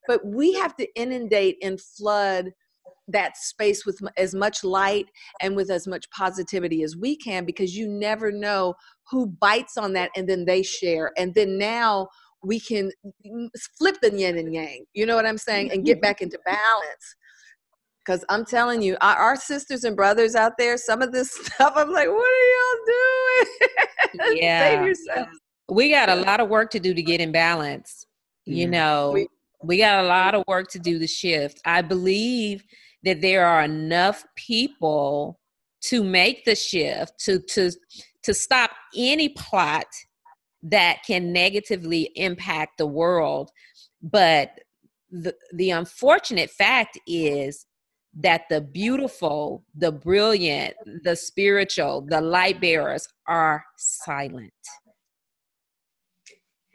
but 0.07 0.25
we 0.25 0.53
have 0.53 0.75
to 0.75 0.87
inundate 0.95 1.57
and 1.63 1.79
flood 1.81 2.51
that 3.07 3.37
space 3.37 3.85
with 3.85 3.99
as 4.17 4.33
much 4.35 4.63
light 4.63 5.05
and 5.41 5.55
with 5.55 5.69
as 5.69 5.87
much 5.87 6.09
positivity 6.11 6.83
as 6.83 6.97
we 6.97 7.15
can 7.15 7.45
because 7.45 7.75
you 7.75 7.87
never 7.87 8.31
know 8.31 8.73
who 9.09 9.27
bites 9.27 9.77
on 9.77 9.93
that 9.93 10.09
and 10.15 10.27
then 10.27 10.45
they 10.45 10.61
share 10.61 11.11
and 11.17 11.33
then 11.33 11.57
now 11.57 12.07
we 12.43 12.59
can 12.59 12.91
flip 13.77 13.97
the 14.01 14.11
yin 14.13 14.37
and 14.37 14.53
yang 14.53 14.83
you 14.93 15.05
know 15.05 15.15
what 15.15 15.25
i'm 15.25 15.37
saying 15.37 15.71
and 15.71 15.85
get 15.85 16.01
back 16.07 16.21
into 16.21 16.37
balance 16.45 17.15
because 18.05 18.23
i'm 18.29 18.43
telling 18.45 18.81
you 18.81 18.97
our, 19.01 19.15
our 19.15 19.35
sisters 19.35 19.83
and 19.85 19.95
brothers 19.95 20.35
out 20.35 20.53
there 20.57 20.77
some 20.77 21.01
of 21.01 21.11
this 21.11 21.31
stuff 21.45 21.73
i'm 21.75 21.91
like 21.91 22.07
what 22.07 22.27
are 22.27 22.47
y'all 22.53 22.85
doing 22.85 23.55
Yeah. 24.35 24.85
we 25.69 25.89
got 25.89 26.09
a 26.09 26.15
lot 26.15 26.39
of 26.39 26.49
work 26.49 26.71
to 26.71 26.79
do 26.79 26.93
to 26.93 27.01
get 27.01 27.19
in 27.21 27.31
balance. 27.31 28.05
You 28.45 28.65
Yeah. 28.65 28.69
know, 28.69 29.11
We- 29.13 29.27
we 29.63 29.77
got 29.77 30.03
a 30.03 30.07
lot 30.07 30.35
of 30.35 30.43
work 30.47 30.69
to 30.71 30.79
do 30.79 30.99
to 30.99 31.07
shift. 31.07 31.59
I 31.65 31.81
believe 31.81 32.63
that 33.07 33.21
there 33.21 33.45
are 33.45 33.63
enough 33.63 34.25
people 34.35 35.39
to 35.81 36.03
make 36.03 36.43
the 36.45 36.55
shift 36.55 37.13
to 37.19 37.39
to 37.39 37.71
to 38.23 38.33
stop 38.33 38.71
any 38.95 39.29
plot 39.29 39.85
that 40.63 40.97
can 41.07 41.31
negatively 41.31 42.11
impact 42.15 42.77
the 42.77 42.87
world. 42.87 43.49
But 44.01 44.51
the 45.09 45.33
the 45.53 45.71
unfortunate 45.71 46.49
fact 46.49 46.99
is 47.07 47.65
that 48.19 48.41
the 48.49 48.61
beautiful, 48.61 49.63
the 49.75 49.91
brilliant, 49.91 50.73
the 51.03 51.15
spiritual, 51.15 52.01
the 52.01 52.19
light 52.19 52.59
bearers 52.59 53.07
are 53.27 53.63
silent. 53.77 54.51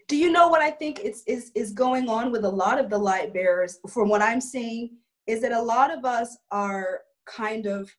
Do 0.09 0.17
you 0.17 0.31
know 0.31 0.49
what 0.49 0.63
I 0.63 0.71
think 0.71 1.01
is, 1.01 1.23
is 1.27 1.51
is 1.55 1.73
going 1.73 2.09
on 2.09 2.33
with 2.33 2.45
a 2.45 2.49
lot 2.49 2.79
of 2.79 2.89
the 2.89 2.99
light 2.99 3.35
bearers? 3.35 3.79
From 3.89 4.09
what 4.09 4.23
I'm 4.23 4.41
seeing, 4.41 4.97
is 5.27 5.41
that 5.43 5.53
a 5.53 5.63
lot 5.63 5.93
of 5.97 6.05
us 6.05 6.37
are 6.51 7.01
kind 7.27 7.67
of 7.67 7.91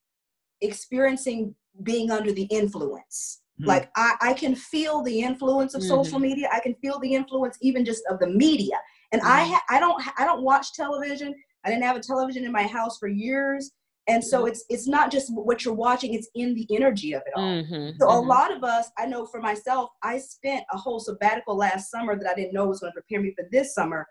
experiencing 0.61 1.55
being 1.83 2.11
under 2.11 2.31
the 2.31 2.43
influence. 2.43 3.41
Mhm. 3.61 3.67
Like 3.67 3.91
I, 3.95 4.15
I 4.21 4.33
can 4.33 4.55
feel 4.55 5.01
the 5.03 5.21
influence 5.21 5.73
of 5.75 5.83
social 5.83 6.19
media. 6.19 6.49
I 6.51 6.59
can 6.59 6.75
feel 6.75 6.99
the 6.99 7.13
influence 7.13 7.57
even 7.61 7.85
just 7.85 8.03
of 8.09 8.19
the 8.19 8.27
media. 8.27 8.75
And 9.11 9.21
I 9.21 9.43
ha- 9.45 9.63
I 9.69 9.79
don't 9.79 10.01
I 10.17 10.25
don't 10.25 10.41
watch 10.43 10.73
television. 10.73 11.33
I 11.63 11.69
didn't 11.69 11.83
have 11.83 11.95
a 11.95 11.99
television 12.01 12.45
in 12.45 12.51
my 12.51 12.63
house 12.67 12.97
for 12.97 13.07
years. 13.07 13.71
And 14.07 14.21
so 14.23 14.45
it's 14.47 14.65
it's 14.69 14.87
not 14.87 15.11
just 15.11 15.33
what 15.33 15.63
you're 15.63 15.73
watching, 15.73 16.13
it's 16.13 16.29
in 16.35 16.55
the 16.55 16.67
energy 16.75 17.13
of 17.13 17.21
it 17.25 17.33
all. 17.35 17.43
Mhm, 17.43 17.95
So 17.99 18.07
a 18.09 18.19
mhm. 18.21 18.27
lot 18.27 18.51
of 18.51 18.63
us, 18.63 18.89
I 18.97 19.05
know 19.05 19.25
for 19.25 19.39
myself, 19.39 19.89
I 20.01 20.17
spent 20.17 20.65
a 20.73 20.77
whole 20.77 20.99
sabbatical 20.99 21.55
last 21.55 21.89
summer 21.89 22.17
that 22.17 22.29
I 22.29 22.33
didn't 22.33 22.53
know 22.53 22.65
was 22.67 22.79
going 22.81 22.91
to 22.91 22.99
prepare 23.01 23.21
me 23.21 23.33
for 23.33 23.45
this 23.51 23.73
summer, 23.73 24.05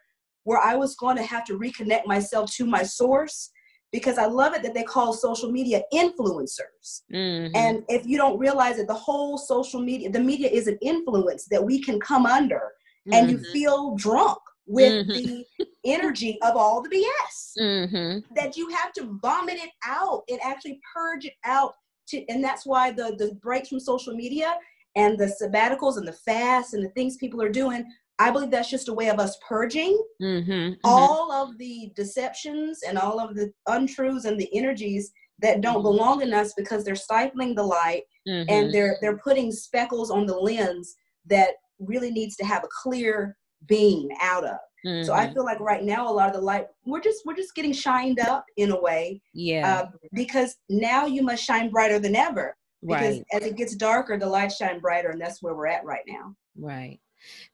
where 0.44 0.58
I 0.60 0.74
was 0.76 0.96
going 0.96 1.16
to 1.16 1.22
have 1.22 1.44
to 1.46 1.58
reconnect 1.58 2.06
myself 2.06 2.50
to 2.54 2.66
my 2.66 2.82
source 2.82 3.50
because 3.92 4.16
I 4.18 4.26
love 4.26 4.54
it 4.54 4.62
that 4.62 4.74
they 4.74 4.82
call 4.82 5.12
social 5.12 5.50
media 5.52 5.82
influencers. 5.92 7.02
Mhm. 7.12 7.50
And 7.54 7.84
if 7.88 8.06
you 8.06 8.16
don't 8.16 8.38
realize 8.38 8.76
that 8.78 8.88
the 8.88 8.94
whole 8.94 9.36
social 9.36 9.80
media, 9.80 10.10
the 10.10 10.20
media 10.20 10.48
is 10.48 10.66
an 10.66 10.78
influence 10.80 11.44
that 11.50 11.62
we 11.62 11.80
can 11.80 12.00
come 12.00 12.24
under 12.26 12.72
and 13.12 13.30
you 13.30 13.38
Mhm. 13.38 13.46
feel 13.52 13.94
drunk 13.96 14.38
with 14.66 15.06
Mhm. 15.08 15.14
the 15.14 15.46
energy 15.84 16.40
of 16.42 16.56
all 16.56 16.80
the 16.82 16.88
BS 16.88 17.54
Mhm. 17.58 18.24
that 18.34 18.56
you 18.56 18.68
have 18.70 18.92
to 18.94 19.18
vomit 19.20 19.56
it 19.62 19.70
out 19.84 20.22
and 20.30 20.40
actually 20.42 20.80
purge 20.94 21.26
it 21.26 21.34
out 21.44 21.74
to 22.08 22.24
and 22.28 22.42
that's 22.42 22.64
why 22.64 22.90
the 22.92 23.14
the 23.18 23.34
breaks 23.42 23.68
from 23.68 23.80
social 23.80 24.14
media 24.14 24.56
and 24.96 25.18
the 25.18 25.26
sabbaticals 25.26 25.96
and 25.96 26.06
the 26.06 26.12
fasts 26.12 26.72
and 26.74 26.84
the 26.84 26.88
things 26.90 27.16
people 27.16 27.42
are 27.42 27.48
doing 27.48 27.84
i 28.22 28.30
believe 28.30 28.50
that's 28.50 28.70
just 28.70 28.88
a 28.88 28.92
way 29.00 29.08
of 29.10 29.18
us 29.18 29.36
purging 29.48 29.94
Mhm. 30.20 30.44
Mhm. 30.46 30.76
all 30.84 31.30
of 31.32 31.58
the 31.58 31.90
deceptions 31.94 32.82
and 32.86 32.96
all 32.98 33.18
of 33.20 33.34
the 33.34 33.52
untruths 33.66 34.24
and 34.24 34.38
the 34.40 34.50
energies 34.56 35.12
that 35.38 35.60
don't 35.60 35.82
belong 35.82 36.22
in 36.22 36.32
us 36.32 36.54
because 36.56 36.84
they're 36.84 36.94
stifling 37.08 37.54
the 37.54 37.62
light 37.78 38.04
Mhm. 38.28 38.46
and 38.48 38.72
they're 38.74 38.96
they're 39.00 39.18
putting 39.18 39.50
speckles 39.50 40.10
on 40.10 40.26
the 40.26 40.36
lens 40.48 40.94
that 41.26 41.50
really 41.78 42.10
needs 42.10 42.36
to 42.36 42.44
have 42.44 42.62
a 42.64 42.68
clear 42.82 43.36
beam 43.66 44.08
out 44.20 44.44
of 44.44 44.58
so 45.04 45.12
I 45.12 45.26
Mhm. 45.28 45.34
feel 45.34 45.44
like 45.44 45.60
right 45.60 45.84
now 45.84 46.02
a 46.10 46.14
lot 46.18 46.28
of 46.28 46.34
the 46.34 46.40
light 46.52 46.66
we're 46.90 47.00
just 47.08 47.24
we're 47.24 47.36
just 47.42 47.54
getting 47.54 47.72
shined 47.72 48.18
up 48.20 48.44
in 48.56 48.72
a 48.72 48.80
way 48.88 49.20
yeah, 49.32 49.64
uh, 49.82 49.86
because 50.12 50.56
now 50.68 51.06
you 51.06 51.22
must 51.22 51.42
shine 51.44 51.70
brighter 51.70 51.98
than 52.00 52.16
ever 52.16 52.56
because 52.84 53.18
right, 53.18 53.26
as 53.32 53.42
it 53.48 53.56
gets 53.56 53.76
darker 53.76 54.18
the 54.18 54.26
lights 54.36 54.56
shine 54.56 54.80
brighter 54.80 55.10
and 55.10 55.20
that's 55.20 55.40
where 55.42 55.54
we're 55.54 55.68
at 55.76 55.84
right 55.84 56.04
now. 56.08 56.34
right. 56.56 56.98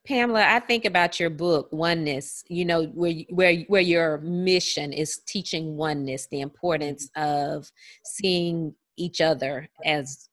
Pamela, 0.06 0.44
I 0.46 0.60
think 0.60 0.84
about 0.84 1.20
your 1.20 1.30
book 1.30 1.68
Oneness. 1.72 2.44
You 2.48 2.64
know 2.64 2.84
where 2.84 3.14
where 3.30 3.60
where 3.68 3.82
your 3.82 4.18
mission 4.18 4.92
is 4.92 5.20
teaching 5.26 5.76
oneness, 5.76 6.28
the 6.30 6.40
importance 6.40 7.10
of 7.16 7.70
seeing 8.04 8.74
each 8.96 9.20
other 9.20 9.68
as 9.84 10.28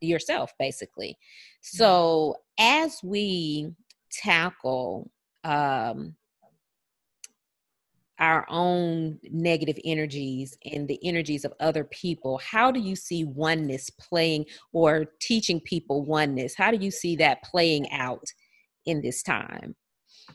yourself, 0.00 0.52
basically. 0.58 1.18
So 1.60 2.36
as 2.58 3.00
we 3.02 3.72
tackle 4.10 5.10
um, 5.44 6.16
our 8.20 8.44
own 8.50 9.18
negative 9.30 9.78
energies 9.84 10.56
and 10.70 10.86
the 10.86 11.00
energies 11.02 11.44
of 11.44 11.54
other 11.58 11.84
people 11.84 12.38
how 12.38 12.70
do 12.70 12.78
you 12.78 12.94
see 12.94 13.24
oneness 13.24 13.88
playing 13.90 14.44
or 14.72 15.06
teaching 15.20 15.58
people 15.60 16.04
oneness 16.04 16.54
how 16.54 16.70
do 16.70 16.76
you 16.76 16.90
see 16.90 17.16
that 17.16 17.42
playing 17.42 17.90
out 17.90 18.24
in 18.86 19.00
this 19.00 19.22
time 19.22 19.74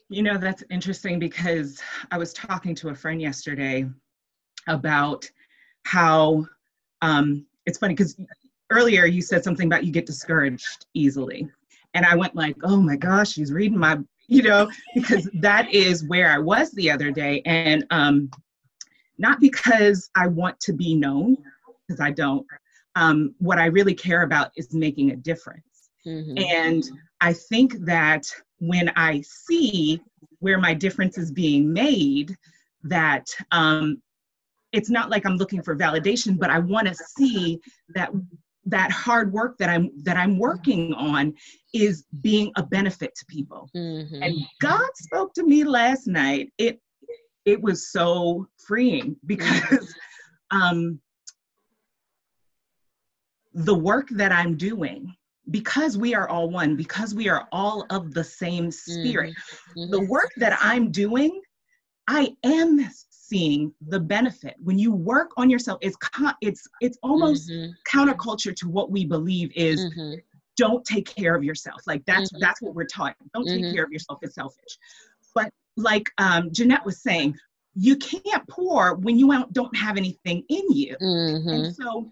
You 0.09 0.23
know, 0.23 0.37
that's 0.37 0.63
interesting 0.69 1.19
because 1.19 1.81
I 2.11 2.17
was 2.17 2.33
talking 2.33 2.75
to 2.75 2.89
a 2.89 2.95
friend 2.95 3.21
yesterday 3.21 3.87
about 4.67 5.29
how 5.83 6.45
um, 7.01 7.45
it's 7.65 7.77
funny 7.77 7.93
because 7.93 8.19
earlier 8.71 9.05
you 9.05 9.21
said 9.21 9.43
something 9.43 9.67
about 9.67 9.83
you 9.85 9.91
get 9.91 10.05
discouraged 10.05 10.85
easily. 10.93 11.47
And 11.93 12.05
I 12.05 12.15
went 12.15 12.35
like, 12.35 12.55
oh 12.63 12.81
my 12.81 12.95
gosh, 12.95 13.31
she's 13.33 13.51
reading 13.51 13.77
my, 13.77 13.99
you 14.27 14.43
know, 14.43 14.69
because 14.93 15.29
that 15.39 15.73
is 15.73 16.07
where 16.07 16.29
I 16.31 16.39
was 16.39 16.71
the 16.71 16.91
other 16.91 17.11
day. 17.11 17.41
And 17.45 17.85
um, 17.89 18.29
not 19.17 19.39
because 19.39 20.09
I 20.15 20.27
want 20.27 20.59
to 20.61 20.73
be 20.73 20.95
known, 20.95 21.37
because 21.87 22.01
I 22.01 22.11
don't. 22.11 22.45
Um, 22.95 23.35
what 23.39 23.59
I 23.59 23.65
really 23.65 23.93
care 23.93 24.23
about 24.23 24.51
is 24.55 24.73
making 24.73 25.11
a 25.11 25.15
difference. 25.15 25.74
Mhm. 26.05 26.41
And 26.53 26.83
I 27.21 27.33
think 27.33 27.73
that 27.85 28.25
when 28.59 28.91
I 28.95 29.21
see 29.21 30.01
where 30.39 30.59
my 30.59 30.73
difference 30.73 31.17
is 31.17 31.31
being 31.31 31.71
made, 31.71 32.35
that 32.83 33.27
um, 33.51 34.01
it's 34.71 34.89
not 34.89 35.09
like 35.09 35.25
I'm 35.25 35.37
looking 35.37 35.61
for 35.61 35.75
validation, 35.75 36.37
but 36.37 36.49
I 36.49 36.59
want 36.59 36.87
to 36.87 36.95
see 36.95 37.59
that 37.95 38.11
that 38.65 38.91
hard 38.91 39.31
work 39.31 39.57
that 39.59 39.69
i'm 39.69 39.91
that 40.03 40.17
i'm 40.17 40.39
working 40.39 40.91
on 40.95 41.31
is 41.73 42.03
being 42.21 42.51
a 42.57 42.63
benefit 42.63 43.13
to 43.15 43.25
people 43.27 43.69
Mm-hmm. 43.75 44.23
and 44.23 44.35
god 44.59 44.89
spoke 44.95 45.33
to 45.35 45.43
me 45.43 45.63
last 45.63 46.07
night 46.07 46.51
it 46.57 46.79
it 47.45 47.61
was 47.61 47.91
so 47.91 48.47
freeing 48.57 49.15
because 49.27 49.93
um 50.51 50.99
the 53.53 53.75
work 53.75 54.09
that 54.11 54.31
i'm 54.31 54.57
doing 54.57 55.15
because 55.51 55.97
we 55.97 56.15
are 56.15 56.27
all 56.27 56.49
one 56.49 56.75
because 56.75 57.13
we 57.13 57.29
are 57.29 57.47
all 57.51 57.85
of 57.89 58.13
the 58.13 58.23
same 58.23 58.71
spirit 58.71 59.33
Mhm. 59.75 59.91
the 59.91 60.01
work 60.01 60.31
that 60.37 60.57
i'm 60.61 60.91
doing 60.91 61.41
i 62.07 62.35
am 62.43 62.79
seeing 63.09 63.73
the 63.87 63.99
benefit 63.99 64.55
when 64.63 64.77
you 64.77 64.91
work 64.91 65.31
on 65.37 65.49
yourself 65.49 65.77
it's 65.81 65.95
con- 65.97 66.35
it's 66.41 66.67
it's 66.81 66.97
almost 67.03 67.49
Mhm. 67.49 67.73
counterculture 67.91 68.55
to 68.55 68.69
what 68.69 68.91
we 68.91 69.05
believe 69.05 69.51
is 69.55 69.85
Mhm. 69.85 70.21
don't 70.57 70.85
take 70.85 71.05
care 71.05 71.35
of 71.35 71.43
yourself 71.43 71.81
like 71.85 72.03
that's 72.05 72.31
Mhm. 72.31 72.39
that's 72.39 72.61
what 72.61 72.73
we're 72.75 72.85
taught 72.85 73.15
don't 73.33 73.47
take 73.47 73.65
Mhm. 73.65 73.73
care 73.73 73.83
of 73.83 73.91
yourself 73.91 74.19
it's 74.21 74.35
selfish 74.35 74.77
but 75.33 75.51
like 75.75 76.09
um, 76.17 76.51
janette 76.51 76.85
was 76.85 77.01
saying 77.01 77.37
you 77.75 77.97
can't 77.97 78.47
pour 78.47 78.95
when 78.95 79.17
you 79.19 79.27
don't- 79.51 79.75
have 79.75 79.97
anything 79.97 80.43
in 80.49 80.71
you 80.71 80.95
and 81.65 81.75
so 81.75 82.09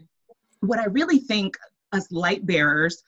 what 0.59 0.77
i 0.79 0.85
really 0.85 1.19
think 1.19 1.57
us 1.93 2.11
light 2.11 2.45
bearers 2.45 3.03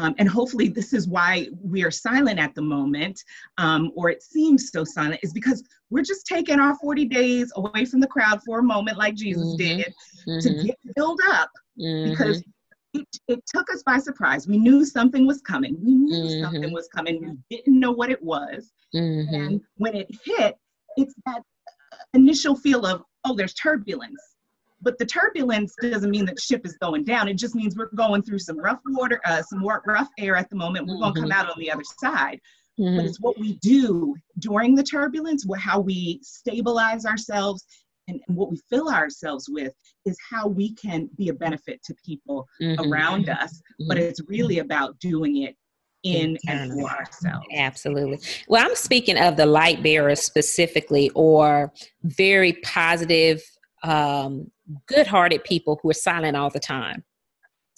um, 0.00 0.14
and 0.18 0.28
hopefully 0.28 0.68
this 0.68 0.92
is 0.92 1.06
why 1.06 1.46
we 1.62 1.84
are 1.84 1.90
silent 1.90 2.38
at 2.38 2.54
the 2.54 2.62
moment 2.62 3.22
um, 3.58 3.92
or 3.94 4.08
it 4.10 4.22
seems 4.22 4.70
so 4.70 4.82
silent 4.84 5.20
is 5.22 5.32
because 5.32 5.62
we're 5.90 6.02
just 6.02 6.26
taking 6.26 6.58
our 6.58 6.74
40 6.76 7.04
days 7.04 7.52
away 7.56 7.84
from 7.84 8.00
the 8.00 8.06
crowd 8.06 8.40
for 8.44 8.58
a 8.60 8.62
moment 8.62 8.96
like 8.96 9.14
jesus 9.14 9.54
Mhm. 9.54 9.58
did 9.58 9.94
to 10.40 10.48
Mhm. 10.50 10.66
get 10.66 10.78
filled 10.96 11.20
up 11.28 11.50
Mhm. 11.78 12.10
because 12.10 12.42
it, 12.92 13.06
it 13.28 13.40
took 13.46 13.72
us 13.72 13.84
by 13.84 13.98
surprise. 13.98 14.48
We 14.48 14.58
knew 14.58 14.84
something 14.84 15.24
was 15.24 15.40
coming. 15.42 15.76
We 15.80 15.94
knew 15.94 16.28
something 16.42 16.70
Mhm. 16.70 16.72
was 16.72 16.88
coming. 16.88 17.20
We 17.48 17.56
didn't 17.56 17.78
know 17.78 17.92
what 17.92 18.10
it 18.10 18.20
was. 18.20 18.72
Mhm. 18.92 19.32
And 19.32 19.60
when 19.76 19.94
it 19.94 20.08
hit, 20.24 20.56
it's 20.96 21.14
that 21.26 21.42
initial 22.14 22.56
feel 22.56 22.84
of, 22.86 23.04
oh, 23.24 23.36
there's 23.36 23.54
turbulence. 23.54 24.29
But 24.82 24.98
the 24.98 25.06
turbulence 25.06 25.74
doesn't 25.80 26.10
mean 26.10 26.24
that 26.26 26.36
the 26.36 26.40
ship 26.40 26.62
is 26.64 26.76
going 26.80 27.04
down. 27.04 27.28
It 27.28 27.34
just 27.34 27.54
means 27.54 27.76
we're 27.76 27.90
going 27.94 28.22
through 28.22 28.38
some 28.38 28.58
rough 28.58 28.80
water, 28.86 29.20
uh, 29.26 29.42
some 29.42 29.58
more 29.60 29.82
rough 29.86 30.08
air 30.18 30.36
at 30.36 30.48
the 30.48 30.56
moment. 30.56 30.86
We're 30.86 30.98
going 30.98 31.14
to 31.14 31.20
come 31.20 31.32
out 31.32 31.50
on 31.50 31.58
the 31.58 31.70
other 31.70 31.84
side. 32.00 32.40
But 32.76 32.86
Mhm. 32.86 33.06
it's 33.06 33.20
what 33.20 33.38
we 33.38 33.56
do 33.56 34.14
during 34.38 34.74
the 34.74 34.82
turbulence, 34.82 35.46
how 35.58 35.80
we 35.80 36.18
stabilize 36.22 37.04
ourselves, 37.04 37.66
and, 38.08 38.20
and 38.26 38.36
what 38.36 38.50
we 38.50 38.58
fill 38.70 38.88
ourselves 38.88 39.48
with 39.50 39.74
is 40.06 40.16
how 40.30 40.48
we 40.48 40.72
can 40.74 41.10
be 41.16 41.28
a 41.28 41.34
benefit 41.34 41.82
to 41.84 41.94
people 42.06 42.46
Mhm. 42.60 42.90
around 42.90 43.28
us, 43.28 43.60
but 43.80 43.98
Mhm. 43.98 44.00
it's 44.00 44.20
really 44.28 44.60
about 44.60 44.98
doing 44.98 45.42
it 45.42 45.56
in 46.04 46.38
and 46.48 46.72
for 46.72 46.88
ourselves. 46.90 47.46
Absolutely. 47.54 48.18
Well, 48.48 48.64
I'm 48.64 48.74
speaking 48.74 49.18
of 49.18 49.36
the 49.36 49.44
light 49.44 49.82
bearers 49.82 50.22
specifically, 50.22 51.10
or 51.14 51.70
very 52.02 52.54
positive, 52.64 53.42
um, 53.82 54.50
good 54.86 55.06
hearted 55.06 55.44
people 55.44 55.78
who 55.82 55.90
are 55.90 55.94
silent 55.94 56.36
all 56.36 56.50
the 56.50 56.60
time. 56.60 57.04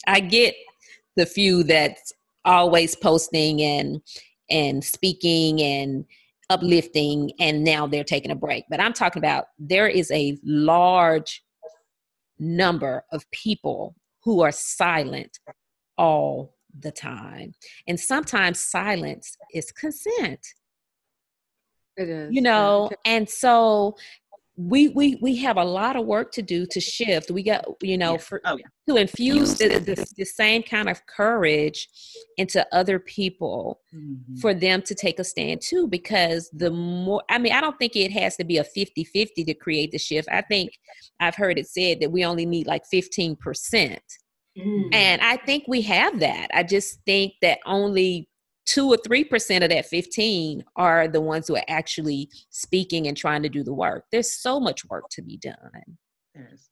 I 0.07 0.21
get 0.21 0.55
the 1.17 1.27
few 1.27 1.63
that's 1.63 2.13
always 2.45 2.95
posting 2.97 3.63
and 3.63 4.01
and 4.51 4.85
speaking 4.85 5.63
and 5.63 6.05
uplifting 6.51 7.31
and 7.39 7.65
now 7.65 7.87
they're 7.87 8.05
taking 8.05 8.31
a 8.31 8.35
break 8.35 8.65
but 8.69 8.81
i'm 8.81 8.93
talking 8.93 9.21
about 9.21 9.47
there 9.59 9.87
is 9.87 10.11
a 10.11 10.37
large 10.45 11.43
number 12.39 13.05
of 13.13 13.29
people 13.31 13.95
who 14.25 14.43
are 14.43 14.53
silent 14.53 15.39
all 15.97 16.57
the 16.81 16.91
time 16.91 17.55
and 17.87 17.99
sometimes 17.99 18.59
silence 18.61 19.37
is 19.55 19.71
consent 19.71 20.47
It 21.97 22.09
is. 22.09 22.33
you 22.33 22.43
know 22.43 22.91
and 23.05 23.29
so 23.29 23.97
we 24.57 24.89
we 24.89 25.19
we 25.23 25.37
have 25.37 25.57
a 25.57 25.65
lot 25.65 25.97
of 25.97 26.05
work 26.05 26.31
to 26.33 26.43
do 26.43 26.67
to 26.67 26.79
shift 26.81 27.31
we 27.31 27.43
got 27.43 27.65
you 27.83 27.97
know 27.97 28.13
Yeah. 28.13 28.19
for 28.19 28.41
Oh 28.45 28.59
yeah. 28.59 28.67
to 28.89 28.97
infuse 29.01 29.55
the, 29.55 29.69
the, 29.79 30.07
the 30.17 30.25
same 30.27 30.63
kind 30.63 30.91
of 30.91 31.07
courage 31.07 31.89
into 32.37 32.67
other 32.73 32.99
people 32.99 33.81
Mhm. 33.95 34.39
for 34.41 34.53
them 34.55 34.83
to 34.83 34.95
take 34.95 35.19
a 35.19 35.25
stand 35.25 35.63
too 35.63 35.87
because 35.89 36.51
the 36.53 36.71
more 36.71 37.23
i 37.31 37.39
mean 37.39 37.53
i 37.53 37.61
don't 37.63 37.79
think 37.79 37.97
it 37.97 38.13
has 38.13 38.37
to 38.37 38.45
be 38.45 38.59
a 38.59 38.65
50-50 38.65 39.47
to 39.47 39.55
create 39.55 39.91
the 39.91 39.99
shift 39.99 40.29
i 40.31 40.43
think 40.43 40.71
i've 41.21 41.35
heard 41.37 41.59
it 41.59 41.67
said 41.69 42.01
that 42.01 42.13
we 42.13 42.25
only 42.25 42.45
need 42.47 42.67
like 42.67 42.83
15% 42.93 43.37
Mm. 44.59 44.95
and 44.95 45.23
i 45.23 45.39
think 45.39 45.65
we 45.67 45.81
have 45.81 46.21
that 46.21 46.49
i 46.53 46.63
just 46.63 46.99
think 47.07 47.33
that 47.41 47.59
only 47.65 48.29
two 48.67 48.89
or 48.89 48.97
three 48.99 49.25
percent 49.25 49.65
of 49.65 49.71
that 49.71 49.87
15 49.87 50.65
are 50.77 51.09
the 51.09 51.21
ones 51.21 51.49
who 51.49 51.57
are 51.57 51.65
actually 51.69 52.29
speaking 52.51 53.07
and 53.09 53.17
trying 53.17 53.43
to 53.43 53.49
do 53.49 53.63
the 53.65 53.75
work 53.75 54.05
there's 54.13 54.33
so 54.33 54.61
much 54.61 54.85
work 54.89 55.05
to 55.11 55.23
be 55.23 55.37
done 55.39 55.57
There's- 56.35 56.69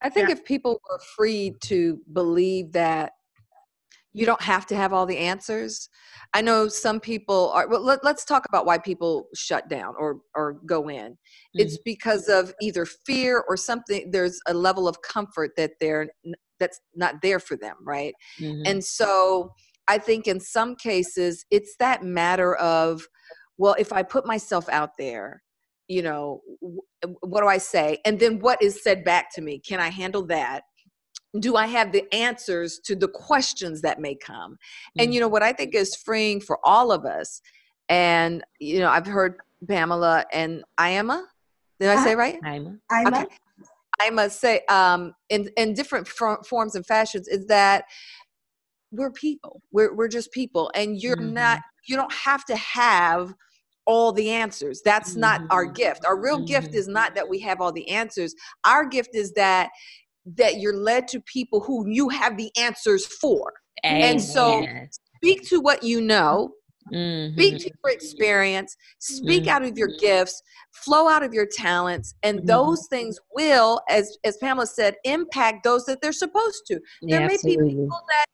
I 0.00 0.08
think 0.10 0.28
Yeah. 0.28 0.34
if 0.34 0.44
people 0.44 0.80
were 0.88 1.00
free 1.16 1.54
to 1.62 2.00
believe 2.12 2.72
that 2.72 3.12
you 4.12 4.24
don't 4.26 4.40
have 4.42 4.64
to 4.66 4.74
have 4.76 4.92
all 4.92 5.06
the 5.06 5.18
answers. 5.18 5.88
I 6.34 6.40
know 6.40 6.66
some 6.66 6.98
people 6.98 7.50
are 7.50 7.68
well 7.68 7.82
let, 7.82 8.04
us 8.04 8.24
talk 8.24 8.46
about 8.48 8.64
why 8.66 8.78
people 8.78 9.28
shut 9.34 9.68
down 9.68 9.94
or 9.98 10.20
or 10.34 10.54
go 10.66 10.88
in. 10.88 11.16
It's 11.54 11.78
because 11.84 12.28
of 12.28 12.54
either 12.60 12.84
fear 12.86 13.44
or 13.48 13.56
something 13.56 14.10
there's 14.10 14.40
a 14.46 14.54
level 14.54 14.88
of 14.88 15.02
comfort 15.02 15.50
that 15.56 15.72
they're 15.80 16.08
that's 16.58 16.80
not 16.96 17.20
there 17.22 17.38
for 17.38 17.56
them, 17.56 17.76
right? 17.82 18.14
Mhm. 18.40 18.62
And 18.66 18.84
so 18.84 19.52
I 19.88 19.98
think 19.98 20.26
in 20.26 20.38
some 20.38 20.76
cases 20.76 21.44
it's 21.50 21.76
that 21.78 22.02
matter 22.02 22.54
of, 22.56 23.06
well, 23.56 23.74
if 23.78 23.92
I 23.92 24.02
put 24.02 24.26
myself 24.26 24.68
out 24.68 24.96
there, 24.98 25.42
you 25.88 26.02
know, 26.02 26.42
what 27.20 27.40
do 27.40 27.46
I 27.46 27.58
say? 27.58 27.98
And 28.04 28.20
then 28.20 28.38
what 28.40 28.62
is 28.62 28.82
said 28.82 29.04
back 29.04 29.34
to 29.34 29.40
me? 29.40 29.58
Can 29.58 29.80
I 29.80 29.88
handle 29.88 30.26
that? 30.26 30.64
Do 31.40 31.56
I 31.56 31.66
have 31.66 31.92
the 31.92 32.04
answers 32.14 32.78
to 32.84 32.94
the 32.94 33.08
questions 33.08 33.80
that 33.82 33.98
may 34.00 34.14
come? 34.14 34.58
And 34.98 35.14
you 35.14 35.20
know 35.20 35.28
what 35.28 35.42
I 35.42 35.52
think 35.52 35.74
is 35.74 35.96
freeing 35.96 36.40
for 36.40 36.58
all 36.62 36.92
of 36.92 37.04
us. 37.04 37.40
And 37.88 38.44
you 38.60 38.80
know, 38.80 38.90
I've 38.90 39.06
heard 39.06 39.36
Pamela 39.66 40.26
and 40.32 40.62
Iama. 40.78 41.26
Did 41.80 41.90
I 41.90 42.04
say 42.04 42.14
right? 42.14 42.40
Naima? 42.42 42.78
I'm 42.90 43.14
Okay. 43.14 43.26
I 44.00 44.10
must 44.10 44.40
say, 44.40 44.60
um, 44.68 45.14
in 45.28 45.50
in 45.56 45.74
different 45.74 46.06
for- 46.06 46.42
forms 46.44 46.74
and 46.74 46.86
fashions, 46.86 47.28
is 47.28 47.46
that 47.46 47.84
we're 48.90 49.12
people. 49.12 49.60
We're 49.72 49.94
we're 49.94 50.08
just 50.08 50.32
people, 50.32 50.70
and 50.74 51.00
you're 51.00 51.16
Mhm. 51.16 51.32
not. 51.32 51.60
You 51.86 51.96
don't 51.96 52.12
have 52.12 52.44
to 52.46 52.56
have 52.56 53.34
all 53.86 54.12
the 54.12 54.30
answers. 54.30 54.82
That's 54.84 55.16
not 55.16 55.42
our 55.50 55.66
Mhm. 55.66 55.74
gift. 55.74 56.04
Our 56.04 56.20
real 56.20 56.40
gift 56.40 56.72
Mhm. 56.72 56.74
is 56.74 56.88
not 56.88 57.14
that 57.14 57.28
we 57.28 57.38
have 57.40 57.60
all 57.60 57.72
the 57.72 57.88
answers. 57.88 58.34
Our 58.64 58.84
gift 58.84 59.14
is 59.14 59.32
that 59.32 59.70
that 60.36 60.60
you're 60.60 60.76
led 60.76 61.08
to 61.08 61.20
people 61.22 61.60
who 61.60 61.88
you 61.88 62.10
have 62.10 62.36
the 62.36 62.50
answers 62.58 63.06
for. 63.06 63.54
And 63.82 64.20
so- 64.20 64.66
Speak 65.16 65.48
to 65.48 65.60
what 65.60 65.82
you 65.82 66.00
know. 66.02 66.52
Mhm. 66.92 67.32
Speak 67.32 67.58
to 67.60 67.70
your 67.82 67.92
experience. 67.92 68.76
Speak 68.98 69.44
Mhm. 69.44 69.48
out 69.48 69.62
of 69.64 69.78
your 69.78 69.88
gifts. 69.98 70.42
Flow 70.72 71.08
out 71.08 71.22
of 71.22 71.32
your 71.34 71.46
talents, 71.46 72.14
and 72.22 72.40
Mhm. 72.40 72.46
those 72.46 72.86
things 72.88 73.18
will, 73.34 73.80
as 73.88 74.16
as 74.22 74.36
Pamela 74.36 74.66
said, 74.66 74.96
impact 75.04 75.64
those 75.64 75.86
that 75.86 76.00
they're 76.02 76.12
supposed 76.12 76.66
to. 76.66 76.78
There 77.02 77.26
may 77.26 77.36
be 77.42 77.56
people 77.56 77.88
that 77.88 78.24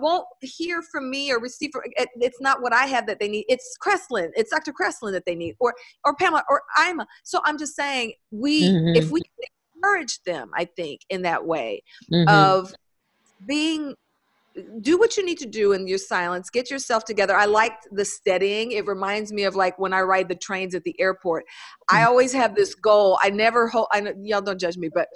won't 0.00 0.26
hear 0.40 0.82
from 0.82 1.10
me 1.10 1.32
or 1.32 1.40
receive 1.40 1.70
from, 1.72 1.82
it, 1.84 2.08
it's 2.16 2.40
not 2.40 2.62
what 2.62 2.72
I 2.72 2.86
have 2.86 3.06
that 3.06 3.18
they 3.20 3.28
need. 3.28 3.44
It's 3.48 3.76
Kreslyn. 3.84 4.30
It's 4.34 4.50
Dr. 4.50 4.72
Kreslyn 4.72 5.12
that 5.12 5.24
they 5.26 5.34
need 5.34 5.56
or 5.60 5.74
or 6.04 6.14
Pamela 6.16 6.44
or 6.48 6.62
Iama. 6.78 7.06
So 7.24 7.40
I'm 7.44 7.58
just 7.58 7.74
saying 7.76 8.14
we 8.30 8.64
if 8.94 9.08
Mhm. 9.08 9.10
we 9.12 9.20
can 9.20 9.30
encourage 9.76 10.20
them, 10.24 10.50
I 10.54 10.64
think, 10.64 11.00
in 11.10 11.22
that 11.22 11.46
way 11.46 11.82
Mhm. 12.12 12.28
of 12.28 12.74
being 13.46 13.94
do 14.80 14.98
what 14.98 15.16
you 15.16 15.24
need 15.24 15.38
to 15.38 15.46
do 15.46 15.72
in 15.72 15.86
your 15.86 15.98
silence 15.98 16.50
get 16.50 16.70
yourself 16.70 17.04
together 17.04 17.36
i 17.36 17.44
liked 17.44 17.86
the 17.92 18.04
steadying 18.04 18.72
it 18.72 18.86
reminds 18.86 19.32
me 19.32 19.44
of 19.44 19.54
like 19.54 19.78
when 19.78 19.92
i 19.92 20.00
ride 20.00 20.28
the 20.28 20.34
trains 20.34 20.74
at 20.74 20.82
the 20.84 20.98
airport 21.00 21.44
i 21.90 22.00
Mm. 22.00 22.06
always 22.06 22.32
have 22.32 22.56
this 22.56 22.74
goal 22.74 23.18
i 23.22 23.30
never 23.30 23.68
hold 23.68 23.86
i 23.92 24.00
know 24.00 24.12
y'all 24.22 24.40
don't 24.40 24.58
judge 24.58 24.76
me 24.76 24.88
but 24.92 25.06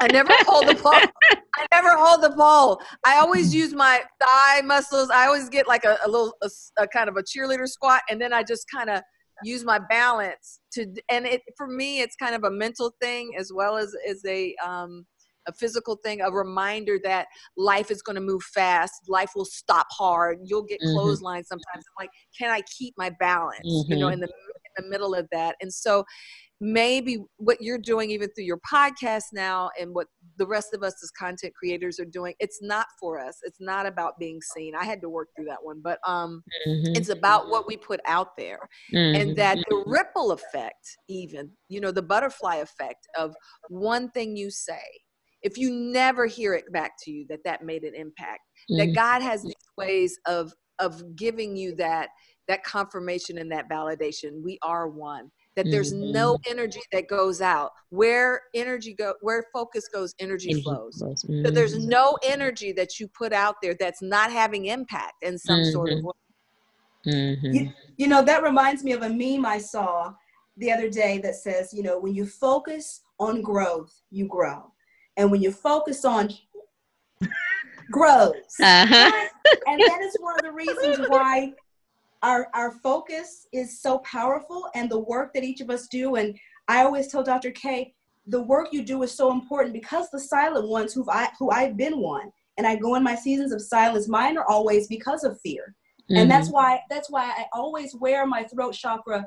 i 0.00 0.08
never 0.08 0.30
hold 0.46 0.66
the 0.66 0.74
i 1.56 1.66
never 1.72 1.96
hold 1.96 2.22
the 2.22 2.30
pole 2.30 2.80
i 3.04 3.16
always 3.18 3.54
use 3.54 3.72
my 3.74 4.02
thigh 4.20 4.60
muscles. 4.64 5.10
I 5.10 5.26
always 5.26 5.48
get 5.48 5.66
like 5.68 5.84
a, 5.84 5.98
a 6.04 6.08
little 6.08 6.34
a 6.42 6.50
a 6.78 6.86
kind 6.88 7.08
of 7.08 7.16
a 7.16 7.22
cheerleader 7.22 7.66
squat 7.66 8.02
and 8.10 8.20
then 8.20 8.32
i 8.32 8.42
just 8.42 8.66
kind 8.74 8.90
of 8.90 9.02
use 9.44 9.64
my 9.64 9.78
balance 9.90 10.60
to 10.72 10.86
and 11.10 11.26
it 11.26 11.42
for 11.56 11.66
me 11.66 12.00
it's 12.00 12.16
kind 12.16 12.34
of 12.34 12.44
a 12.44 12.50
mental 12.50 12.94
thing 13.02 13.32
as 13.38 13.52
well 13.54 13.76
as 13.76 13.94
as 14.08 14.22
a 14.26 14.54
um 14.64 15.04
a 15.48 15.52
physical 15.52 15.96
thing 16.04 16.20
a 16.22 16.30
reminder 16.30 16.98
that 17.04 17.26
life 17.56 17.90
is 17.90 18.02
going 18.02 18.16
to 18.16 18.20
move 18.20 18.42
fast. 18.42 18.94
Life 19.08 19.30
will 19.36 19.44
stop 19.44 19.86
hard. 19.90 20.38
You'll 20.44 20.64
get 20.64 20.80
Mhm. 20.82 20.96
clotheslined 20.96 21.46
sometimes. 21.46 21.64
I'm 21.76 21.82
like 22.00 22.10
can 22.36 22.50
i 22.50 22.62
keep 22.76 22.94
my 22.98 23.10
balance 23.20 23.84
you 23.88 23.96
know 23.96 24.08
Mhm. 24.08 24.12
in 24.14 24.20
the 24.20 24.26
in 24.26 24.84
the 24.84 24.90
middle 24.90 25.14
of 25.14 25.28
that? 25.32 25.54
And 25.60 25.72
so 25.72 26.04
maybe 26.60 27.18
what 27.36 27.58
you're 27.60 27.78
doing 27.78 28.10
even 28.10 28.28
through 28.30 28.44
your 28.44 28.60
podcast 28.70 29.24
now 29.32 29.70
and 29.78 29.94
what 29.94 30.06
the 30.38 30.46
rest 30.46 30.72
of 30.72 30.82
us 30.82 30.94
as 31.02 31.10
content 31.10 31.52
creators 31.54 32.00
are 32.00 32.06
doing 32.06 32.34
it's 32.38 32.60
not 32.62 32.86
for 32.98 33.18
us 33.20 33.36
it's 33.42 33.60
not 33.60 33.84
about 33.84 34.18
being 34.18 34.40
seen 34.54 34.74
i 34.74 34.84
had 34.84 35.00
to 35.00 35.08
work 35.08 35.28
through 35.36 35.44
that 35.44 35.62
one 35.62 35.80
but 35.82 35.98
um 36.06 36.42
mm-hmm. 36.66 36.92
it's 36.94 37.10
about 37.10 37.48
what 37.50 37.66
we 37.66 37.76
put 37.76 38.00
out 38.06 38.28
there 38.38 38.58
mm-hmm. 38.94 39.20
and 39.20 39.36
that 39.36 39.58
the 39.68 39.84
ripple 39.86 40.32
effect 40.32 40.96
even 41.08 41.50
you 41.68 41.80
know 41.80 41.90
the 41.90 42.02
butterfly 42.02 42.56
effect 42.56 43.06
of 43.18 43.34
one 43.68 44.10
thing 44.12 44.34
you 44.34 44.50
say 44.50 44.80
if 45.42 45.58
you 45.58 45.70
never 45.70 46.26
hear 46.26 46.54
it 46.54 46.64
back 46.72 46.92
to 47.02 47.10
you 47.10 47.26
that 47.28 47.40
that 47.44 47.62
made 47.64 47.82
an 47.84 47.94
impact 47.94 48.40
mm-hmm. 48.70 48.78
that 48.78 48.94
god 48.94 49.20
has 49.20 49.42
these 49.42 49.54
ways 49.76 50.18
of 50.26 50.52
of 50.78 51.02
giving 51.16 51.54
you 51.54 51.74
that 51.76 52.08
that 52.48 52.64
confirmation 52.64 53.38
and 53.38 53.52
that 53.52 53.68
validation 53.68 54.42
we 54.42 54.58
are 54.62 54.88
one 54.88 55.30
that 55.56 55.70
there's 55.70 55.92
mm-hmm. 55.92 56.12
no 56.12 56.38
energy 56.46 56.80
that 56.92 57.08
goes 57.08 57.40
out 57.40 57.72
where 57.88 58.42
energy 58.54 58.94
go 58.94 59.14
where 59.22 59.46
focus 59.52 59.88
goes 59.88 60.14
energy, 60.18 60.50
energy 60.50 60.62
flows, 60.62 60.98
flows. 60.98 61.24
Mm-hmm. 61.24 61.46
so 61.46 61.50
there's 61.50 61.76
mm-hmm. 61.76 61.88
no 61.88 62.18
energy 62.22 62.72
that 62.72 63.00
you 63.00 63.08
put 63.08 63.32
out 63.32 63.56
there 63.62 63.74
that's 63.74 64.02
not 64.02 64.30
having 64.30 64.66
impact 64.66 65.22
in 65.22 65.38
some 65.38 65.60
mm-hmm. 65.60 65.70
sort 65.70 65.90
of 65.90 65.98
mm-hmm. 65.98 66.06
way 66.06 67.12
mm-hmm. 67.12 67.52
you, 67.52 67.72
you 67.96 68.06
know 68.06 68.22
that 68.22 68.42
reminds 68.42 68.84
me 68.84 68.92
of 68.92 69.02
a 69.02 69.08
meme 69.08 69.44
i 69.44 69.58
saw 69.58 70.12
the 70.58 70.70
other 70.70 70.88
day 70.88 71.18
that 71.18 71.34
says 71.34 71.72
you 71.72 71.82
know 71.82 71.98
when 71.98 72.14
you 72.14 72.26
focus 72.26 73.00
on 73.18 73.42
growth 73.42 74.02
you 74.10 74.26
grow 74.26 74.70
and 75.16 75.30
when 75.30 75.40
you 75.40 75.50
focus 75.50 76.04
on 76.04 76.28
grows 77.90 78.32
uh-huh. 78.62 79.28
and 79.66 79.80
that 79.80 80.00
is 80.02 80.16
one 80.20 80.34
of 80.34 80.42
the 80.42 80.52
reasons 80.52 81.08
why 81.08 81.52
our 82.22 82.48
our 82.54 82.72
focus 82.72 83.46
is 83.52 83.80
so 83.80 83.98
powerful 83.98 84.68
and 84.74 84.90
the 84.90 84.98
work 84.98 85.32
that 85.34 85.44
each 85.44 85.60
of 85.60 85.70
us 85.70 85.86
do 85.88 86.16
and 86.16 86.38
i 86.68 86.82
always 86.82 87.08
tell 87.08 87.22
dr 87.22 87.50
k 87.52 87.92
the 88.28 88.42
work 88.42 88.68
you 88.72 88.82
do 88.82 89.02
is 89.02 89.12
so 89.12 89.30
important 89.30 89.72
because 89.72 90.10
the 90.10 90.20
silent 90.20 90.68
ones 90.68 90.92
who 90.92 91.04
i 91.10 91.28
who 91.38 91.50
i've 91.50 91.76
been 91.76 91.98
one 91.98 92.30
and 92.58 92.66
i 92.66 92.74
go 92.74 92.94
in 92.94 93.02
my 93.02 93.14
seasons 93.14 93.52
of 93.52 93.60
silence 93.60 94.08
mine 94.08 94.36
are 94.36 94.48
always 94.48 94.86
because 94.86 95.24
of 95.24 95.40
fear 95.40 95.74
mm-hmm. 96.10 96.16
and 96.16 96.30
that's 96.30 96.48
why 96.48 96.80
that's 96.90 97.10
why 97.10 97.24
i 97.24 97.44
always 97.52 97.94
wear 97.96 98.26
my 98.26 98.42
throat 98.44 98.72
chakra 98.72 99.26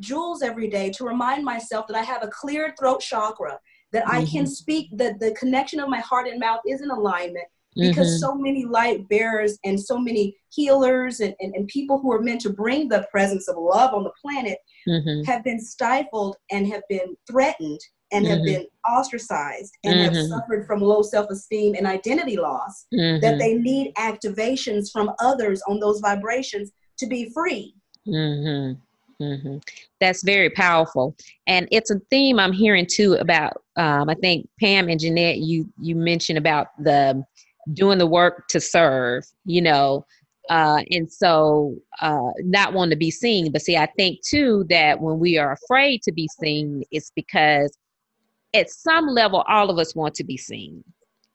jewels 0.00 0.42
every 0.42 0.68
day 0.68 0.90
to 0.90 1.04
remind 1.04 1.44
myself 1.44 1.86
that 1.86 1.96
i 1.96 2.02
have 2.02 2.22
a 2.22 2.28
clear 2.28 2.74
throat 2.78 3.00
chakra 3.00 3.58
that 3.92 4.04
mm-hmm. 4.04 4.16
i 4.16 4.24
can 4.24 4.46
speak 4.46 4.88
that 4.92 5.18
the 5.20 5.32
connection 5.32 5.80
of 5.80 5.88
my 5.88 6.00
heart 6.00 6.26
and 6.26 6.40
mouth 6.40 6.60
is 6.66 6.80
in 6.80 6.90
alignment 6.90 7.46
because 7.76 8.08
mm-hmm. 8.08 8.18
so 8.18 8.34
many 8.34 8.64
light 8.64 9.08
bearers 9.08 9.58
and 9.64 9.78
so 9.78 9.98
many 9.98 10.36
healers 10.50 11.20
and, 11.20 11.34
and, 11.40 11.54
and, 11.54 11.68
people 11.68 12.00
who 12.00 12.10
are 12.10 12.22
meant 12.22 12.40
to 12.40 12.50
bring 12.50 12.88
the 12.88 13.06
presence 13.10 13.48
of 13.48 13.56
love 13.58 13.92
on 13.92 14.02
the 14.02 14.12
planet 14.20 14.58
mm-hmm. 14.88 15.22
have 15.24 15.44
been 15.44 15.60
stifled 15.60 16.36
and 16.50 16.66
have 16.66 16.82
been 16.88 17.16
threatened 17.30 17.80
and 18.12 18.24
mm-hmm. 18.24 18.34
have 18.34 18.44
been 18.44 18.66
ostracized 18.88 19.72
and 19.84 20.00
have 20.00 20.12
mm-hmm. 20.12 20.28
suffered 20.28 20.66
from 20.66 20.80
low 20.80 21.02
self-esteem 21.02 21.74
and 21.74 21.86
identity 21.86 22.36
loss 22.36 22.86
that 22.92 23.20
mm-hmm. 23.20 23.38
they 23.38 23.54
need 23.54 23.92
activations 23.96 24.90
from 24.90 25.10
others 25.20 25.60
on 25.68 25.80
those 25.80 26.00
vibrations 26.00 26.70
to 26.98 27.06
be 27.06 27.30
free 27.30 27.74
mm-hmm. 29.20 29.56
That's 29.98 30.22
very 30.22 30.50
powerful, 30.50 31.16
and 31.46 31.66
it's 31.70 31.90
a 31.90 31.98
theme 32.10 32.38
I'm 32.38 32.52
hearing 32.52 32.86
too 32.86 33.14
about. 33.14 33.62
Um, 33.76 34.10
I 34.10 34.14
think 34.14 34.46
Pam 34.60 34.88
and 34.88 35.00
Janette, 35.00 35.38
you 35.38 35.66
you 35.80 35.96
mentioned 35.96 36.36
about 36.36 36.68
the 36.78 37.24
doing 37.72 37.98
the 37.98 38.06
work 38.06 38.48
to 38.48 38.60
serve, 38.60 39.24
you 39.44 39.60
know, 39.60 40.04
uh, 40.48 40.82
and 40.90 41.10
so 41.10 41.74
uh, 42.00 42.30
not 42.40 42.72
wanting 42.72 42.90
to 42.90 42.96
be 42.96 43.10
seen. 43.10 43.50
But 43.50 43.62
see, 43.62 43.76
I 43.76 43.86
think 43.96 44.20
too 44.22 44.64
that 44.68 45.00
when 45.00 45.18
we 45.18 45.38
are 45.38 45.52
afraid 45.52 46.02
to 46.02 46.12
be 46.12 46.28
seen, 46.40 46.82
it's 46.90 47.10
because 47.14 47.76
at 48.54 48.70
some 48.70 49.06
level, 49.06 49.44
all 49.48 49.70
of 49.70 49.78
us 49.78 49.94
want 49.94 50.14
to 50.14 50.24
be 50.24 50.36
seen. 50.36 50.82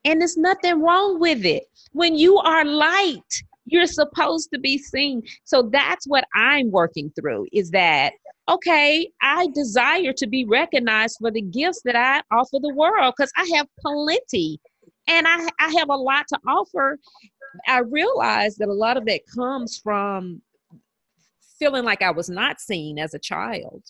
And 0.06 0.20
there's 0.20 0.38
nothing 0.38 0.82
wrong 0.82 1.20
with 1.20 1.46
it. 1.46 1.64
When 1.92 2.16
you 2.16 2.38
are 2.38 2.66
light, 2.66 3.44
you're 3.66 3.86
supposed 3.86 4.50
to 4.54 4.60
be 4.60 4.78
seen. 4.78 5.22
So 5.44 5.70
that's 5.72 6.08
what 6.08 6.26
I'm 6.36 6.72
working 6.72 7.12
through 7.20 7.48
is 7.52 7.70
that, 7.72 8.14
okay, 8.50 9.08
I 9.22 9.48
desire 9.54 10.14
to 10.14 10.28
be 10.28 10.46
recognized 10.46 11.18
for 11.22 11.30
the 11.30 11.42
gifts 11.42 11.82
that 11.86 11.96
I 11.96 12.22
offer 12.36 12.58
the 12.60 12.74
world 12.74 13.14
because 13.16 13.32
I 13.38 13.48
have 13.56 13.68
plenty 13.80 14.60
and 15.08 15.28
I, 15.28 15.48
I 15.60 15.70
have 15.78 15.90
a 15.90 15.96
lot 15.96 16.26
to 16.30 16.40
offer. 16.48 16.98
I 17.68 17.80
realize 17.80 18.56
that 18.58 18.70
a 18.70 18.74
lot 18.74 18.98
of 18.98 19.06
that 19.06 19.22
comes 19.36 19.80
from 19.82 20.42
feeling 21.60 21.84
like 21.84 22.02
I 22.02 22.12
was 22.12 22.30
not 22.30 22.60
seen 22.60 22.98
as 22.98 23.14
a 23.14 23.20
child 23.20 23.84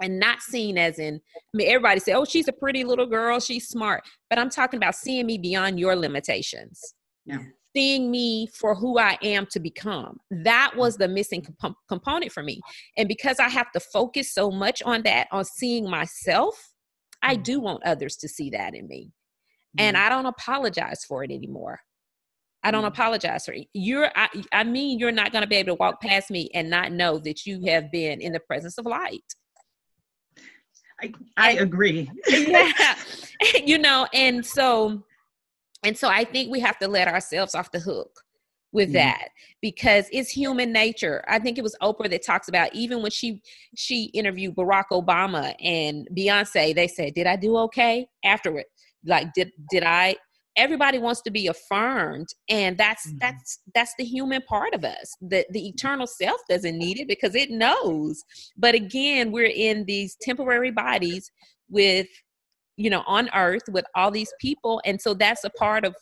and 0.00 0.18
not 0.18 0.40
seen 0.40 0.78
as 0.78 0.98
in 0.98 1.16
I 1.36 1.56
mean, 1.56 1.68
everybody 1.68 2.00
say, 2.00 2.12
oh, 2.12 2.24
she's 2.24 2.48
a 2.48 2.52
pretty 2.52 2.84
little 2.84 3.06
girl, 3.06 3.40
she's 3.40 3.68
smart. 3.68 4.02
But 4.28 4.38
I'm 4.38 4.50
talking 4.50 4.78
about 4.78 4.94
seeing 4.94 5.26
me 5.26 5.38
beyond 5.38 5.78
your 5.78 5.96
limitations. 5.96 6.94
Yeah. 7.26 7.38
Seeing 7.76 8.10
me 8.10 8.48
for 8.48 8.74
who 8.74 8.98
I 8.98 9.16
am 9.22 9.46
to 9.52 9.60
become. 9.60 10.18
That 10.30 10.72
was 10.76 10.96
the 10.96 11.06
missing 11.06 11.46
comp- 11.60 11.76
component 11.88 12.32
for 12.32 12.42
me. 12.42 12.60
And 12.96 13.06
because 13.06 13.38
I 13.38 13.48
have 13.48 13.70
to 13.72 13.80
focus 13.80 14.34
so 14.34 14.50
much 14.50 14.82
on 14.82 15.02
that, 15.04 15.28
on 15.30 15.44
seeing 15.44 15.88
myself, 15.88 16.72
I 17.22 17.36
mm. 17.36 17.44
do 17.44 17.60
want 17.60 17.84
others 17.84 18.16
to 18.16 18.28
see 18.28 18.50
that 18.50 18.74
in 18.74 18.88
me 18.88 19.12
and 19.78 19.96
mm-hmm. 19.96 20.06
I 20.06 20.08
don't 20.08 20.26
apologize 20.26 21.04
for 21.04 21.24
it 21.24 21.30
anymore. 21.30 21.80
I 22.62 22.70
don't 22.70 22.84
mm 22.84 22.88
apologize 22.88 23.46
for 23.46 23.52
it. 23.52 23.68
You're, 23.72 24.10
I, 24.14 24.28
I 24.52 24.64
mean, 24.64 24.98
you're 24.98 25.12
not 25.12 25.32
going 25.32 25.42
to 25.42 25.48
be 25.48 25.56
able 25.56 25.76
to 25.76 25.80
walk 25.80 26.00
past 26.02 26.30
me 26.30 26.50
and 26.52 26.68
not 26.68 26.92
know 26.92 27.18
that 27.20 27.46
you 27.46 27.62
have 27.66 27.90
been 27.90 28.20
in 28.20 28.32
the 28.32 28.40
presence 28.40 28.76
of 28.76 28.84
light. 28.84 29.24
I, 31.00 31.12
I 31.36 31.50
and, 31.52 31.60
agree. 31.60 32.10
yeah. 32.28 32.96
you 33.64 33.78
know, 33.78 34.06
and 34.12 34.44
so, 34.44 35.02
and 35.84 35.96
so 35.96 36.08
I 36.08 36.24
think 36.24 36.50
we 36.50 36.60
have 36.60 36.78
to 36.80 36.88
let 36.88 37.08
ourselves 37.08 37.54
off 37.54 37.70
the 37.70 37.80
hook 37.80 38.10
with 38.72 38.90
mm 38.90 38.92
that 38.92 39.28
because 39.60 40.06
it's 40.12 40.30
human 40.30 40.72
nature. 40.72 41.24
I 41.28 41.38
think 41.38 41.58
it 41.58 41.62
was 41.62 41.76
Oprah 41.82 42.10
that 42.10 42.24
talks 42.24 42.48
about 42.48 42.74
even 42.74 43.02
when 43.02 43.10
she 43.10 43.42
she 43.74 44.04
interviewed 44.06 44.56
Barack 44.56 44.86
Obama 44.92 45.54
and 45.60 46.08
Beyonce, 46.16 46.74
they 46.74 46.88
said, 46.88 47.14
"Did 47.14 47.26
I 47.26 47.36
do 47.36 47.56
okay?" 47.58 48.06
Afterward, 48.24 48.64
like 49.04 49.32
did 49.34 49.50
did 49.70 49.82
i 49.82 50.14
everybody 50.56 50.98
wants 50.98 51.22
to 51.22 51.30
be 51.30 51.46
affirmed 51.46 52.28
and 52.48 52.76
that's 52.76 53.06
mm-hmm. 53.06 53.18
that's 53.20 53.60
that's 53.74 53.94
the 53.98 54.04
human 54.04 54.42
part 54.42 54.74
of 54.74 54.84
us. 54.84 55.16
The 55.20 55.46
the 55.50 55.68
eternal 55.68 56.06
self 56.06 56.40
doesn't 56.48 56.76
need 56.76 56.98
it 56.98 57.08
because 57.08 57.34
it 57.34 57.50
knows. 57.50 58.22
But 58.56 58.74
again 58.74 59.32
we're 59.32 59.52
in 59.54 59.84
these 59.84 60.16
temporary 60.20 60.70
bodies 60.70 61.30
with 61.68 62.08
you 62.76 62.90
know 62.90 63.02
on 63.06 63.30
earth 63.34 63.62
with 63.70 63.84
all 63.94 64.10
these 64.10 64.32
people 64.40 64.80
and 64.84 65.00
so 65.00 65.14
that's 65.14 65.44
a 65.44 65.50
part 65.50 65.84
of 65.84 65.94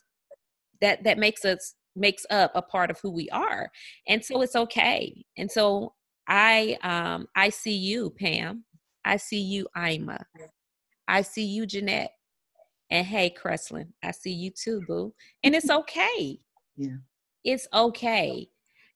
that 0.80 1.04
that 1.04 1.18
makes 1.18 1.44
us 1.44 1.74
makes 1.94 2.24
up 2.30 2.52
a 2.54 2.62
part 2.62 2.90
of 2.90 2.98
who 3.00 3.10
we 3.10 3.28
are. 3.30 3.68
And 4.06 4.24
so 4.24 4.42
it's 4.42 4.56
okay. 4.56 5.24
And 5.36 5.50
so 5.50 5.94
i 6.26 6.76
um 6.82 7.26
i 7.36 7.48
see 7.48 7.76
you 7.76 8.10
pam. 8.10 8.64
I 9.04 9.16
see 9.18 9.40
you 9.40 9.68
iama. 9.76 10.24
I 11.06 11.22
see 11.22 11.44
you 11.44 11.64
janette 11.66 12.10
and 12.90 13.06
hey, 13.06 13.34
Kreslyn, 13.36 13.88
I 14.02 14.12
see 14.12 14.32
you 14.32 14.50
too, 14.50 14.82
boo. 14.86 15.14
And 15.42 15.54
it's 15.54 15.70
okay. 15.70 16.38
Yeah. 16.76 16.96
It's 17.44 17.66
okay. 17.72 18.48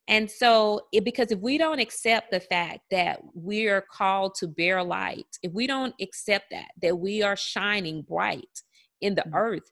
And 0.09 0.31
so, 0.31 0.81
it, 0.93 1.05
because 1.05 1.31
if 1.31 1.39
we 1.39 1.59
don't 1.59 1.79
accept 1.79 2.33
the 2.33 2.41
fact 2.41 2.81
that 2.91 3.21
we 3.35 3.69
are 3.69 3.85
called 3.89 4.35
to 4.37 4.49
bear 4.49 4.83
light, 4.83 5.27
if 5.43 5.53
we 5.53 5.67
don't 5.67 5.95
accept 6.01 6.47
that, 6.51 6.69
that 6.83 6.99
we 6.99 7.23
are 7.23 7.37
shining 7.37 8.03
bright 8.03 8.63
in 9.01 9.15
the 9.15 9.23
mm-hmm. 9.23 9.37
earth, 9.37 9.71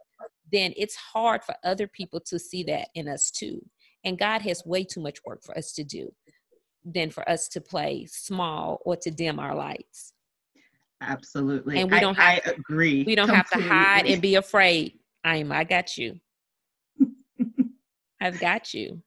then 0.52 0.72
it's 0.76 0.94
hard 0.94 1.42
for 1.44 1.54
other 1.64 1.88
people 1.88 2.20
to 2.20 2.38
see 2.38 2.62
that 2.64 2.88
in 2.94 3.08
us 3.08 3.30
too. 3.30 3.60
And 4.04 4.18
God 4.18 4.42
has 4.42 4.64
way 4.64 4.84
too 4.84 5.00
much 5.00 5.18
work 5.24 5.42
for 5.44 5.56
us 5.56 5.72
to 5.72 5.84
do 5.84 6.10
than 6.84 7.10
for 7.10 7.28
us 7.28 7.48
to 7.48 7.60
play 7.60 8.06
small 8.10 8.80
or 8.84 8.96
to 8.96 9.10
dim 9.10 9.38
our 9.38 9.54
lights. 9.54 10.12
Absolutely. 11.00 11.78
And 11.78 11.90
we 11.90 12.00
don't 12.00 12.18
I, 12.18 12.34
have 12.34 12.42
I 12.46 12.50
agree. 12.50 13.04
We 13.04 13.14
don't 13.14 13.28
completely. 13.28 13.62
have 13.62 13.68
to 13.68 13.74
hide 13.74 14.06
and 14.06 14.20
be 14.20 14.34
afraid. 14.34 14.98
I'm 15.24 15.52
I 15.52 15.64
got 15.64 15.96
you. 15.96 16.18
I've 18.20 18.38
got 18.40 18.74
you. 18.74 19.02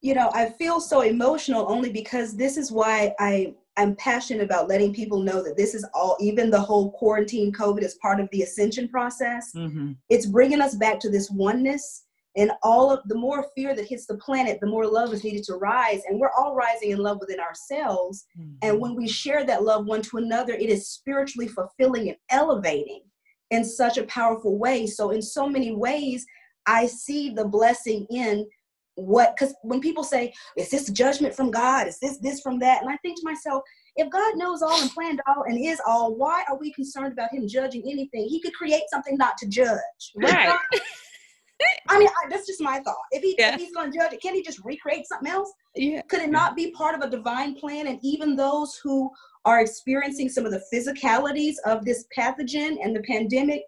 You 0.00 0.14
know, 0.14 0.30
I 0.34 0.50
feel 0.50 0.80
so 0.80 1.00
emotional 1.00 1.66
only 1.68 1.90
because 1.90 2.36
this 2.36 2.56
is 2.56 2.70
why 2.70 3.14
I 3.18 3.54
I'm 3.76 3.96
passionate 3.96 4.44
about 4.44 4.68
letting 4.68 4.94
people 4.94 5.20
know 5.20 5.42
that 5.42 5.56
this 5.56 5.74
is 5.74 5.84
all, 5.94 6.16
even 6.20 6.48
the 6.48 6.60
whole 6.60 6.92
quarantine 6.92 7.52
COVID 7.52 7.82
is 7.82 7.98
part 8.00 8.20
of 8.20 8.28
the 8.30 8.42
ascension 8.42 8.88
process. 8.88 9.52
Mm-hmm. 9.54 9.92
It's 10.08 10.26
bringing 10.26 10.60
us 10.60 10.76
back 10.76 11.00
to 11.00 11.10
this 11.10 11.28
oneness 11.30 12.04
and 12.36 12.50
all 12.62 12.90
of 12.90 13.00
the 13.06 13.14
more 13.14 13.46
fear 13.54 13.74
that 13.74 13.86
hits 13.86 14.06
the 14.06 14.16
planet 14.18 14.58
the 14.60 14.66
more 14.66 14.86
love 14.86 15.12
is 15.12 15.24
needed 15.24 15.44
to 15.44 15.54
rise. 15.54 16.02
And 16.08 16.18
we're 16.18 16.32
all 16.36 16.54
rising 16.54 16.90
in 16.90 16.98
love 16.98 17.18
within 17.20 17.40
ourselves. 17.40 18.26
Mm-hmm. 18.38 18.56
and 18.62 18.80
when 18.80 18.94
we 18.94 19.08
share 19.08 19.44
that 19.44 19.62
love 19.62 19.86
one 19.86 20.02
to 20.02 20.18
another 20.18 20.52
it 20.52 20.70
is 20.70 20.88
spiritually 20.88 21.48
fulfilling 21.48 22.08
and 22.08 22.18
elevating 22.30 23.02
in 23.50 23.64
such 23.64 23.98
a 23.98 24.04
powerful 24.04 24.58
way. 24.58 24.86
So 24.86 25.10
in 25.10 25.22
so 25.22 25.48
many 25.48 25.74
ways 25.74 26.26
i 26.66 26.86
see 26.86 27.30
the 27.30 27.44
blessing 27.44 28.06
in 28.10 28.46
what 28.96 29.34
because 29.34 29.54
when 29.62 29.80
people 29.80 30.04
say 30.04 30.32
is 30.56 30.70
this 30.70 30.88
judgment 30.90 31.34
from 31.34 31.50
god? 31.50 31.88
Is 31.88 31.98
this 31.98 32.18
this 32.18 32.40
from 32.40 32.58
that? 32.60 32.82
And 32.82 32.90
i 32.90 32.96
think 32.98 33.18
to 33.18 33.24
myself 33.24 33.62
if 33.96 34.10
god 34.10 34.36
knows 34.36 34.62
all 34.62 34.80
and 34.80 34.90
planned 34.90 35.20
all 35.26 35.44
and 35.44 35.58
is 35.58 35.80
all 35.86 36.14
why 36.14 36.44
are 36.48 36.58
we 36.58 36.72
concerned 36.72 37.12
about 37.12 37.32
him 37.32 37.46
judging 37.48 37.82
anything? 37.82 38.26
He 38.28 38.40
could 38.40 38.54
create 38.54 38.84
something 38.90 39.16
not 39.16 39.36
to 39.38 39.48
judge. 39.48 39.78
Right 40.16 40.56
i 41.88 41.98
mean 41.98 42.08
I, 42.08 42.28
that's 42.28 42.46
just 42.46 42.60
my 42.60 42.80
thought 42.80 42.96
if, 43.10 43.22
he, 43.22 43.34
yeah. 43.38 43.54
if 43.54 43.60
he's 43.60 43.72
going 43.72 43.90
to 43.90 43.98
judge 43.98 44.12
it 44.12 44.22
can't 44.22 44.36
he 44.36 44.42
just 44.42 44.60
recreate 44.64 45.06
something 45.06 45.30
else 45.30 45.52
yeah 45.74 46.02
could 46.08 46.20
it 46.20 46.30
not 46.30 46.56
be 46.56 46.70
part 46.72 46.94
of 46.94 47.02
a 47.02 47.10
divine 47.10 47.54
plan 47.54 47.86
and 47.86 47.98
even 48.02 48.36
those 48.36 48.78
who 48.82 49.10
are 49.44 49.60
experiencing 49.60 50.28
some 50.28 50.46
of 50.46 50.52
the 50.52 50.62
physicalities 50.72 51.54
of 51.66 51.84
this 51.84 52.06
pathogen 52.16 52.76
and 52.82 52.96
the 52.96 53.02
pandemic 53.02 53.62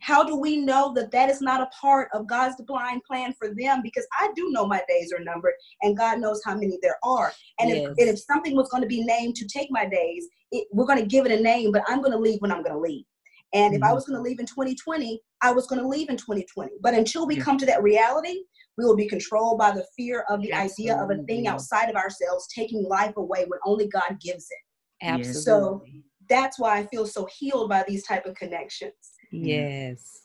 how 0.00 0.22
do 0.22 0.36
we 0.36 0.56
know 0.56 0.92
that 0.94 1.10
that 1.10 1.28
is 1.28 1.40
not 1.40 1.60
a 1.60 1.66
part 1.66 2.08
of 2.12 2.26
God's 2.26 2.56
divine 2.56 3.00
plan 3.06 3.34
for 3.38 3.48
them? 3.54 3.80
Because 3.82 4.06
I 4.18 4.30
do 4.36 4.50
know 4.50 4.66
my 4.66 4.82
days 4.88 5.12
are 5.12 5.22
numbered, 5.22 5.54
and 5.82 5.96
God 5.96 6.20
knows 6.20 6.40
how 6.44 6.54
many 6.54 6.78
there 6.82 6.98
are. 7.02 7.32
And, 7.58 7.70
yes. 7.70 7.78
if, 7.78 7.88
and 7.98 8.08
if 8.08 8.18
something 8.18 8.54
was 8.54 8.68
going 8.68 8.82
to 8.82 8.88
be 8.88 9.04
named 9.04 9.36
to 9.36 9.46
take 9.46 9.68
my 9.70 9.86
days, 9.86 10.28
it, 10.52 10.66
we're 10.72 10.86
going 10.86 11.00
to 11.00 11.06
give 11.06 11.26
it 11.26 11.32
a 11.32 11.42
name, 11.42 11.72
but 11.72 11.82
I'm 11.88 12.00
going 12.00 12.12
to 12.12 12.18
leave 12.18 12.40
when 12.40 12.52
I'm 12.52 12.62
going 12.62 12.74
to 12.74 12.80
leave. 12.80 13.04
And 13.52 13.72
mm-hmm. 13.72 13.76
if 13.76 13.82
I 13.82 13.86
mm-hmm. 13.86 13.94
was 13.94 14.06
going 14.06 14.18
to 14.18 14.22
leave 14.22 14.40
in 14.40 14.46
2020, 14.46 15.20
I 15.42 15.52
was 15.52 15.66
going 15.66 15.80
to 15.80 15.88
leave 15.88 16.08
in 16.08 16.16
2020. 16.16 16.72
But 16.80 16.94
until 16.94 17.26
we 17.26 17.36
yeah. 17.36 17.42
come 17.42 17.58
to 17.58 17.66
that 17.66 17.82
reality, 17.82 18.42
we 18.76 18.84
will 18.84 18.96
be 18.96 19.08
controlled 19.08 19.58
by 19.58 19.72
the 19.72 19.84
fear 19.96 20.24
of 20.28 20.40
the 20.42 20.52
Absolutely. 20.52 20.92
idea 20.92 21.02
of 21.02 21.10
a 21.10 21.22
thing 21.24 21.46
outside 21.46 21.88
of 21.88 21.96
ourselves 21.96 22.46
taking 22.54 22.84
life 22.84 23.16
away 23.16 23.44
when 23.48 23.58
only 23.66 23.88
God 23.88 24.18
gives 24.20 24.46
it. 24.50 25.04
Absolutely. 25.04 25.42
So 25.42 25.82
that's 26.28 26.58
why 26.58 26.78
I 26.78 26.86
feel 26.86 27.06
so 27.06 27.26
healed 27.38 27.68
by 27.68 27.84
these 27.86 28.04
type 28.04 28.26
of 28.26 28.34
connections. 28.34 28.92
Yes. 29.32 30.22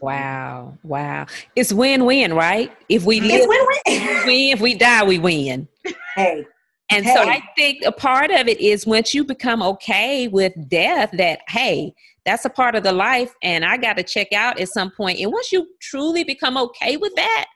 Wow. 0.00 0.78
Wow. 0.82 1.26
It's 1.56 1.72
win-win, 1.72 2.34
right? 2.34 2.72
If 2.88 3.04
we 3.04 3.20
live, 3.20 3.48
win-win. 3.48 3.68
win. 3.86 4.52
If 4.52 4.60
we 4.60 4.74
die, 4.74 5.04
we 5.04 5.18
win. 5.18 5.68
Hey. 6.16 6.44
And 6.90 7.04
hey. 7.04 7.14
so 7.14 7.22
I 7.22 7.42
think 7.56 7.84
a 7.84 7.92
part 7.92 8.30
of 8.30 8.48
it 8.48 8.60
is 8.60 8.86
once 8.86 9.14
you 9.14 9.24
become 9.24 9.62
okay 9.62 10.28
with 10.28 10.52
death, 10.68 11.10
that 11.12 11.40
hey, 11.48 11.94
that's 12.24 12.44
a 12.44 12.50
part 12.50 12.74
of 12.74 12.82
the 12.82 12.92
life, 12.92 13.32
and 13.42 13.64
I 13.64 13.76
got 13.76 13.96
to 13.96 14.02
check 14.02 14.32
out 14.32 14.60
at 14.60 14.68
some 14.68 14.90
point. 14.90 15.20
And 15.20 15.32
once 15.32 15.52
you 15.52 15.68
truly 15.80 16.24
become 16.24 16.56
okay 16.56 16.96
with 16.96 17.14
that, 17.14 17.46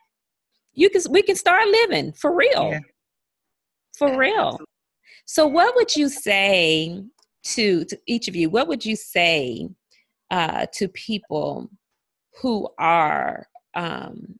you 0.72 0.88
can 0.88 1.02
we 1.10 1.22
can 1.22 1.36
start 1.36 1.66
living 1.66 2.12
for 2.12 2.34
real, 2.34 2.70
yeah. 2.70 2.78
for 3.96 4.16
real. 4.16 4.60
So, 5.26 5.46
what 5.46 5.74
would 5.74 5.94
you 5.96 6.08
say 6.08 7.02
to 7.44 7.84
to 7.84 7.98
each 8.06 8.28
of 8.28 8.36
you? 8.36 8.50
What 8.50 8.68
would 8.68 8.84
you 8.84 8.96
say 8.96 9.68
uh, 10.30 10.66
to 10.74 10.88
people 10.88 11.70
who 12.40 12.68
are 12.78 13.46
um, 13.74 14.33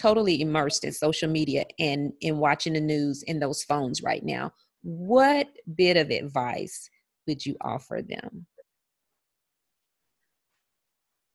totally 0.00 0.40
immersed 0.40 0.84
in 0.84 0.92
social 0.92 1.28
media 1.28 1.64
and 1.78 2.12
in 2.20 2.38
watching 2.38 2.74
the 2.74 2.80
news 2.80 3.22
in 3.24 3.38
those 3.40 3.62
phones 3.62 4.02
right 4.02 4.24
now, 4.24 4.52
what 4.82 5.48
bit 5.76 5.96
of 5.96 6.10
advice 6.10 6.88
would 7.26 7.44
you 7.44 7.56
offer 7.60 8.00
them? 8.06 8.46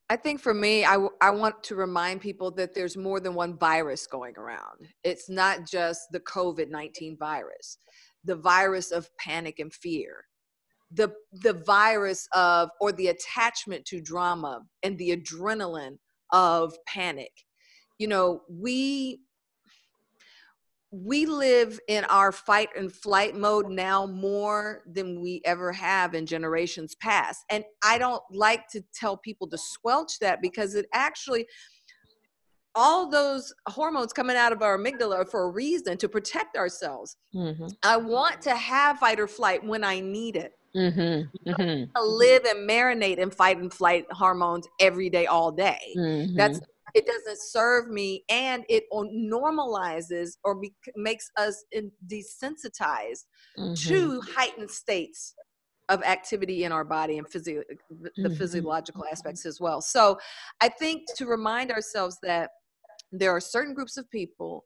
I 0.09 0.15
think 0.15 0.41
for 0.41 0.53
me, 0.53 0.85
I, 0.85 1.07
I 1.21 1.31
want 1.31 1.63
to 1.63 1.75
remind 1.75 2.21
people 2.21 2.51
that 2.51 2.75
there's 2.75 2.97
more 2.97 3.19
than 3.19 3.33
one 3.33 3.57
virus 3.57 4.05
going 4.05 4.37
around. 4.37 4.89
It's 5.03 5.29
not 5.29 5.65
just 5.65 6.01
the 6.11 6.19
COVID 6.19 6.69
19 6.69 7.17
virus, 7.17 7.77
the 8.23 8.35
virus 8.35 8.91
of 8.91 9.09
panic 9.17 9.59
and 9.59 9.73
fear, 9.73 10.25
the 10.91 11.13
the 11.31 11.53
virus 11.53 12.27
of 12.35 12.69
or 12.79 12.91
the 12.91 13.07
attachment 13.07 13.85
to 13.85 14.01
drama 14.01 14.61
and 14.83 14.97
the 14.97 15.17
adrenaline 15.17 15.97
of 16.31 16.75
panic 16.87 17.31
you 17.97 18.07
know 18.07 18.41
we 18.49 19.19
we 20.95 21.25
live 21.25 21.79
in 21.87 22.03
our 22.05 22.31
fight 22.31 22.69
and 22.77 22.91
flight 22.91 23.35
mode 23.35 23.67
now 23.67 24.05
more 24.05 24.83
than 24.85 25.19
we 25.19 25.41
ever 25.43 25.71
have 25.71 26.13
in 26.13 26.25
generations 26.25 26.95
past 26.95 27.43
and 27.49 27.63
i 27.83 27.97
don't 27.97 28.23
like 28.31 28.67
to 28.67 28.81
tell 28.93 29.17
people 29.17 29.47
to 29.47 29.57
squelch 29.57 30.19
that 30.19 30.41
because 30.41 30.75
it 30.75 30.85
actually 30.93 31.45
all 32.75 33.09
those 33.09 33.53
hormones 33.67 34.13
coming 34.13 34.35
out 34.35 34.51
of 34.51 34.61
our 34.61 34.77
amygdala 34.77 35.29
for 35.29 35.43
a 35.43 35.49
reason 35.49 35.97
to 35.97 36.09
protect 36.09 36.57
ourselves. 36.57 37.17
Mm-hmm. 37.35 37.67
I 37.83 37.97
want 37.97 38.41
to 38.41 38.55
have 38.55 38.97
fight 38.97 39.19
or 39.19 39.27
flight 39.27 39.63
when 39.63 39.83
I 39.83 39.99
need 39.99 40.35
it. 40.35 40.53
Mm-hmm. 40.75 41.51
Mm-hmm. 41.51 41.83
live 41.95 42.45
and 42.45 42.67
marinate 42.67 43.17
in 43.17 43.29
fight 43.29 43.59
and 43.59 43.71
flight 43.71 44.05
hormones 44.09 44.67
every 44.79 45.07
day, 45.07 45.27
all 45.27 45.51
day. 45.51 45.79
Mm-hmm. 45.95 46.35
That's 46.35 46.61
it 46.93 47.05
doesn't 47.05 47.39
serve 47.41 47.89
me, 47.89 48.23
and 48.29 48.63
it 48.69 48.83
normalizes 48.93 50.37
or 50.43 50.55
be, 50.55 50.73
makes 50.95 51.29
us 51.37 51.63
desensitized 52.07 53.25
to 53.55 53.63
mm-hmm. 53.63 54.19
heightened 54.35 54.69
states 54.69 55.35
of 55.89 56.01
activity 56.03 56.63
in 56.63 56.71
our 56.71 56.85
body 56.85 57.17
and 57.17 57.27
physio- 57.27 57.63
the 57.89 58.09
mm-hmm. 58.17 58.33
physiological 58.35 59.05
aspects 59.11 59.45
as 59.45 59.59
well. 59.59 59.81
So, 59.81 60.17
I 60.61 60.69
think 60.69 61.03
to 61.15 61.25
remind 61.25 61.71
ourselves 61.71 62.17
that 62.23 62.51
there 63.11 63.31
are 63.31 63.41
certain 63.41 63.73
groups 63.73 63.97
of 63.97 64.09
people 64.09 64.65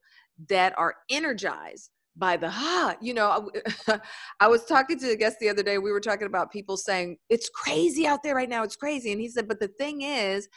that 0.49 0.77
are 0.77 0.95
energized 1.09 1.91
by 2.17 2.35
the 2.35 2.49
ah 2.49 2.95
you 2.99 3.13
know 3.13 3.49
I, 3.87 3.99
I, 4.39 4.47
was 4.47 4.65
talking 4.65 4.99
to 4.99 5.11
a 5.11 5.15
guest 5.15 5.37
the 5.39 5.49
other 5.49 5.63
day 5.63 5.77
we 5.77 5.91
were 5.91 5.99
talking 5.99 6.27
about 6.27 6.51
people 6.51 6.77
saying 6.77 7.17
it's 7.29 7.49
crazy 7.49 8.07
out 8.07 8.23
there 8.23 8.35
right 8.35 8.49
now 8.49 8.63
it's 8.63 8.75
crazy 8.75 9.11
and 9.11 9.21
he 9.21 9.29
said 9.29 9.47
but 9.47 9.59
the 9.59 9.67
thing 9.67 10.01
is 10.01 10.47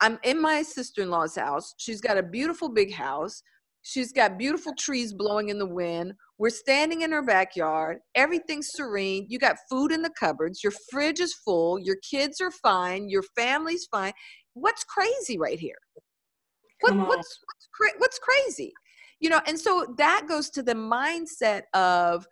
i'm 0.00 0.18
in 0.24 0.40
my 0.40 0.62
sister-in-law's 0.62 1.36
house. 1.36 1.74
She's 1.78 2.00
got 2.00 2.18
a 2.18 2.22
beautiful 2.22 2.68
big 2.68 2.92
house. 2.92 3.42
She's 3.82 4.12
got 4.12 4.38
beautiful 4.38 4.74
trees 4.78 5.12
blowing 5.12 5.48
in 5.48 5.58
the 5.58 5.66
wind. 5.66 6.12
We're 6.38 6.50
standing 6.50 7.02
in 7.02 7.12
her 7.12 7.22
backyard. 7.22 7.98
Everything's 8.14 8.68
serene. 8.72 9.26
You 9.28 9.38
got 9.38 9.56
food 9.70 9.90
in 9.90 10.02
the 10.02 10.12
cupboards. 10.18 10.62
Your 10.62 10.72
fridge 10.90 11.20
is 11.20 11.34
full. 11.34 11.78
Your 11.78 11.96
kids 12.08 12.40
are 12.40 12.50
fine. 12.50 13.08
Your 13.08 13.22
family's 13.36 13.86
fine. 13.90 14.12
What's 14.54 14.84
crazy 14.84 15.38
right 15.38 15.58
here? 15.58 15.78
What, 16.82 16.96
what's 16.96 17.38
what's, 17.44 17.68
cra- 17.74 17.98
what's 17.98 18.18
crazy? 18.18 18.72
You 19.20 19.30
know 19.30 19.40
and 19.46 19.58
so 19.58 19.94
that 19.98 20.26
goes 20.28 20.50
to 20.50 20.62
the 20.62 20.74
mindset 20.74 21.62
of 21.74 22.26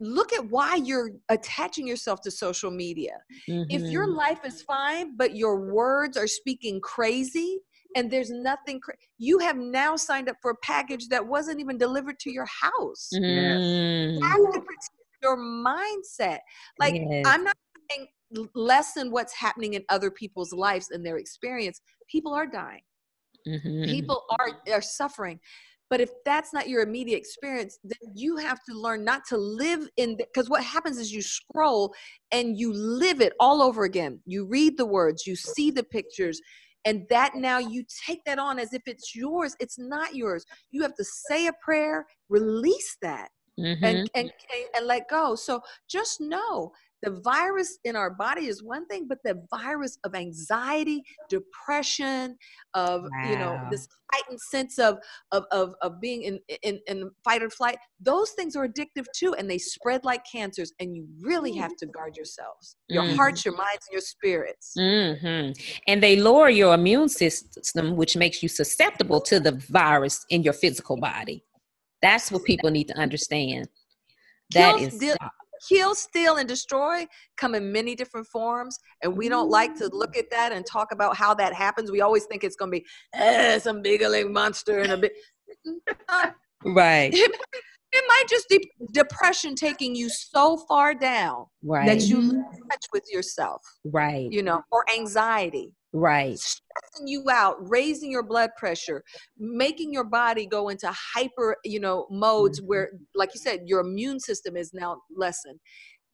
look 0.00 0.32
at 0.32 0.44
why 0.50 0.76
you're 0.76 1.10
attaching 1.28 1.86
yourself 1.86 2.20
to 2.22 2.30
social 2.30 2.70
media 2.70 3.18
mm-hmm. 3.48 3.70
if 3.70 3.82
your 3.82 4.06
mm-hmm. 4.06 4.16
life 4.16 4.40
is 4.44 4.62
fine 4.62 5.16
but 5.16 5.36
your 5.36 5.70
words 5.70 6.16
are 6.16 6.26
speaking 6.26 6.80
crazy 6.80 7.58
and 7.96 8.10
there's 8.10 8.30
nothing 8.30 8.80
cra- 8.80 8.94
you 9.18 9.38
have 9.38 9.56
now 9.56 9.96
signed 9.96 10.28
up 10.28 10.36
for 10.40 10.52
a 10.52 10.56
package 10.62 11.08
that 11.08 11.26
wasn't 11.26 11.60
even 11.60 11.76
delivered 11.76 12.18
to 12.18 12.30
your 12.30 12.46
house 12.46 13.10
mm. 13.14 14.18
your 15.22 15.36
mindset 15.36 16.38
like 16.78 16.94
yes. 16.94 17.24
i'm 17.26 17.44
not 17.44 17.56
saying 17.90 18.08
lessen 18.54 19.10
what's 19.10 19.34
happening 19.34 19.74
in 19.74 19.84
other 19.90 20.10
people's 20.10 20.52
lives 20.52 20.90
and 20.90 21.04
their 21.04 21.18
experience 21.18 21.80
people 22.08 22.32
are 22.32 22.46
dying 22.46 22.82
mm-hmm. 23.46 23.84
people 23.84 24.24
are 24.38 24.60
are 24.72 24.82
suffering 24.82 25.38
but 25.90 26.00
if 26.00 26.10
that's 26.24 26.54
not 26.54 26.68
your 26.68 26.82
immediate 26.82 27.18
experience, 27.18 27.78
then 27.82 28.12
you 28.14 28.36
have 28.36 28.62
to 28.68 28.74
learn 28.74 29.04
not 29.04 29.26
to 29.28 29.36
live 29.36 29.88
in 29.96 30.16
because 30.16 30.48
what 30.48 30.62
happens 30.62 30.98
is 30.98 31.12
you 31.12 31.20
scroll 31.20 31.92
and 32.30 32.56
you 32.56 32.72
live 32.72 33.20
it 33.20 33.32
all 33.40 33.60
over 33.60 33.82
again. 33.84 34.20
You 34.24 34.46
read 34.46 34.78
the 34.78 34.86
words, 34.86 35.26
you 35.26 35.34
see 35.34 35.72
the 35.72 35.82
pictures, 35.82 36.40
and 36.84 37.04
that 37.10 37.34
now 37.34 37.58
you 37.58 37.84
take 38.06 38.24
that 38.24 38.38
on 38.38 38.60
as 38.60 38.72
if 38.72 38.82
it's 38.86 39.14
yours. 39.16 39.56
It's 39.58 39.78
not 39.78 40.14
yours. 40.14 40.46
You 40.70 40.82
have 40.82 40.94
to 40.94 41.04
say 41.04 41.48
a 41.48 41.52
prayer, 41.62 42.06
release 42.28 42.96
that. 43.02 43.28
Mm-hmm. 43.58 43.84
And, 43.84 44.10
and 44.14 44.32
and 44.74 44.86
let 44.86 45.10
go. 45.10 45.34
So 45.34 45.60
just 45.86 46.20
know 46.20 46.72
the 47.02 47.20
virus 47.24 47.78
in 47.84 47.96
our 47.96 48.10
body 48.10 48.46
is 48.46 48.62
one 48.62 48.86
thing 48.86 49.06
but 49.08 49.18
the 49.24 49.42
virus 49.50 49.98
of 50.04 50.14
anxiety 50.14 51.02
depression 51.28 52.36
of 52.74 53.02
wow. 53.02 53.30
you 53.30 53.36
know 53.36 53.60
this 53.70 53.88
heightened 54.12 54.40
sense 54.40 54.78
of 54.78 54.98
of 55.32 55.44
of, 55.50 55.74
of 55.82 56.00
being 56.00 56.22
in, 56.22 56.38
in 56.62 56.80
in 56.86 57.10
fight 57.24 57.42
or 57.42 57.50
flight 57.50 57.78
those 58.00 58.30
things 58.30 58.56
are 58.56 58.66
addictive 58.66 59.06
too 59.14 59.34
and 59.34 59.50
they 59.50 59.58
spread 59.58 60.04
like 60.04 60.22
cancers 60.30 60.72
and 60.80 60.94
you 60.94 61.06
really 61.20 61.54
have 61.54 61.74
to 61.76 61.86
guard 61.86 62.16
yourselves 62.16 62.76
your 62.88 63.02
mm-hmm. 63.02 63.16
hearts 63.16 63.44
your 63.44 63.56
minds 63.56 63.86
and 63.88 63.92
your 63.92 64.00
spirits 64.00 64.74
mm-hmm. 64.78 65.52
and 65.86 66.02
they 66.02 66.16
lower 66.16 66.48
your 66.48 66.74
immune 66.74 67.08
system 67.08 67.96
which 67.96 68.16
makes 68.16 68.42
you 68.42 68.48
susceptible 68.48 69.20
to 69.20 69.40
the 69.40 69.52
virus 69.52 70.24
in 70.30 70.42
your 70.42 70.54
physical 70.54 70.96
body 70.96 71.44
that's 72.02 72.32
what 72.32 72.44
people 72.44 72.70
need 72.70 72.88
to 72.88 72.96
understand 72.96 73.68
that 74.52 74.76
Kills, 74.78 74.94
is 74.94 75.16
kill, 75.68 75.94
steal, 75.94 76.36
and 76.36 76.48
destroy 76.48 77.06
come 77.36 77.54
in 77.54 77.72
many 77.72 77.94
different 77.94 78.26
forms. 78.26 78.78
And 79.02 79.16
we 79.16 79.28
don't 79.28 79.50
like 79.50 79.74
to 79.76 79.88
look 79.92 80.16
at 80.16 80.30
that 80.30 80.52
and 80.52 80.64
talk 80.64 80.88
about 80.92 81.16
how 81.16 81.34
that 81.34 81.52
happens. 81.52 81.90
We 81.90 82.00
always 82.00 82.24
think 82.24 82.44
it's 82.44 82.56
going 82.56 82.70
to 82.70 82.78
be 82.78 82.86
eh, 83.14 83.58
some 83.58 83.82
big 83.82 84.02
monster 84.30 84.78
and 84.78 84.92
a 84.92 84.98
bit. 84.98 85.12
right. 86.64 87.12
It, 87.12 87.36
it 87.92 88.04
might 88.06 88.24
just 88.28 88.48
be 88.48 88.70
depression 88.92 89.54
taking 89.54 89.94
you 89.94 90.08
so 90.08 90.56
far 90.68 90.94
down 90.94 91.46
right. 91.64 91.86
that 91.86 92.06
you 92.06 92.20
lose 92.20 92.44
touch 92.70 92.86
with 92.92 93.04
yourself. 93.10 93.62
Right. 93.84 94.30
You 94.30 94.42
know, 94.42 94.62
or 94.70 94.84
anxiety. 94.94 95.74
Right. 95.92 96.38
Stressing 96.38 97.08
you 97.08 97.24
out, 97.30 97.56
raising 97.68 98.10
your 98.10 98.22
blood 98.22 98.50
pressure, 98.56 99.02
making 99.38 99.92
your 99.92 100.04
body 100.04 100.46
go 100.46 100.68
into 100.68 100.90
hyper, 101.14 101.56
you 101.64 101.80
know, 101.80 102.06
modes 102.10 102.60
mm-hmm. 102.60 102.68
where, 102.68 102.90
like 103.14 103.34
you 103.34 103.40
said, 103.40 103.62
your 103.66 103.80
immune 103.80 104.20
system 104.20 104.56
is 104.56 104.72
now 104.72 105.00
lessened. 105.14 105.58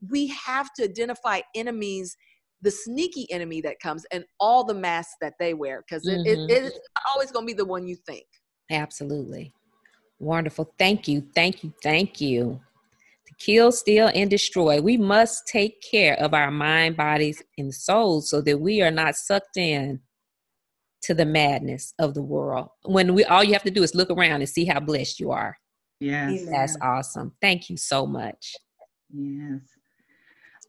We 0.08 0.28
have 0.28 0.72
to 0.74 0.84
identify 0.84 1.40
enemies 1.54 2.16
the 2.62 2.70
sneaky 2.70 3.30
enemy 3.30 3.60
that 3.60 3.78
comes 3.80 4.04
and 4.12 4.24
all 4.40 4.64
the 4.64 4.74
masks 4.74 5.14
that 5.20 5.34
they 5.38 5.54
wear 5.54 5.84
because 5.86 6.06
mm-hmm. 6.06 6.26
it, 6.26 6.50
it, 6.50 6.64
it's 6.64 6.78
always 7.14 7.30
going 7.30 7.44
to 7.44 7.46
be 7.46 7.56
the 7.56 7.64
one 7.64 7.86
you 7.86 7.94
think 7.94 8.24
absolutely 8.70 9.52
wonderful 10.18 10.72
thank 10.78 11.06
you 11.06 11.22
thank 11.34 11.62
you 11.62 11.72
thank 11.82 12.20
you 12.20 12.58
kill 13.38 13.72
steal 13.72 14.10
and 14.14 14.30
destroy. 14.30 14.80
We 14.80 14.96
must 14.96 15.46
take 15.46 15.82
care 15.82 16.14
of 16.20 16.34
our 16.34 16.50
mind 16.50 16.96
bodies 16.96 17.42
and 17.58 17.74
souls 17.74 18.30
so 18.30 18.40
that 18.42 18.58
we 18.58 18.82
are 18.82 18.90
not 18.90 19.16
sucked 19.16 19.56
in 19.56 20.00
to 21.02 21.14
the 21.14 21.26
madness 21.26 21.94
of 21.98 22.14
the 22.14 22.22
world. 22.22 22.68
When 22.84 23.14
we 23.14 23.24
all 23.24 23.44
you 23.44 23.52
have 23.52 23.62
to 23.64 23.70
do 23.70 23.82
is 23.82 23.94
look 23.94 24.10
around 24.10 24.40
and 24.40 24.48
see 24.48 24.64
how 24.64 24.80
blessed 24.80 25.20
you 25.20 25.30
are. 25.30 25.56
Yes. 26.00 26.44
That's 26.50 26.76
awesome. 26.82 27.32
Thank 27.40 27.70
you 27.70 27.76
so 27.76 28.06
much. 28.06 28.54
Yes. 29.12 29.60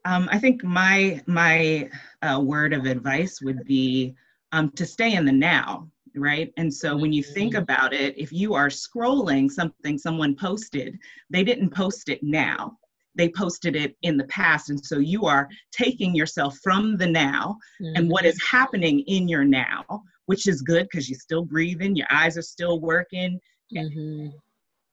Um, 0.05 0.29
I 0.31 0.39
think 0.39 0.63
my 0.63 1.21
my 1.25 1.89
uh, 2.21 2.39
word 2.41 2.73
of 2.73 2.85
advice 2.85 3.41
would 3.41 3.65
be 3.65 4.15
um, 4.51 4.71
to 4.71 4.85
stay 4.85 5.13
in 5.13 5.25
the 5.25 5.31
now, 5.31 5.89
right? 6.17 6.51
And 6.57 6.73
so 6.73 6.95
when 6.95 7.13
you 7.13 7.23
think 7.23 7.53
mm-hmm. 7.53 7.63
about 7.63 7.93
it, 7.93 8.17
if 8.17 8.31
you 8.31 8.53
are 8.53 8.69
scrolling 8.69 9.49
something 9.49 9.97
someone 9.97 10.35
posted, 10.35 10.97
they 11.29 11.43
didn't 11.43 11.69
post 11.69 12.09
it 12.09 12.21
now. 12.23 12.77
They 13.15 13.29
posted 13.29 13.75
it 13.75 13.95
in 14.03 14.17
the 14.17 14.25
past. 14.25 14.69
And 14.69 14.83
so 14.83 14.99
you 14.99 15.25
are 15.25 15.49
taking 15.71 16.13
yourself 16.13 16.57
from 16.63 16.97
the 16.97 17.07
now 17.07 17.57
mm-hmm. 17.81 17.95
and 17.95 18.09
what 18.09 18.25
is 18.25 18.41
happening 18.49 18.99
in 19.01 19.27
your 19.27 19.43
now, 19.43 19.83
which 20.27 20.47
is 20.47 20.61
good 20.61 20.87
because 20.91 21.09
you're 21.09 21.19
still 21.19 21.43
breathing, 21.43 21.95
your 21.95 22.07
eyes 22.11 22.37
are 22.37 22.43
still 22.43 22.79
working, 22.79 23.39
mm-hmm. 23.75 24.27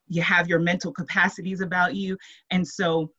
you 0.07 0.21
have 0.21 0.47
your 0.47 0.59
mental 0.59 0.91
capacities 0.91 1.61
about 1.61 1.95
you. 1.95 2.17
And 2.49 2.67
so 2.67 3.11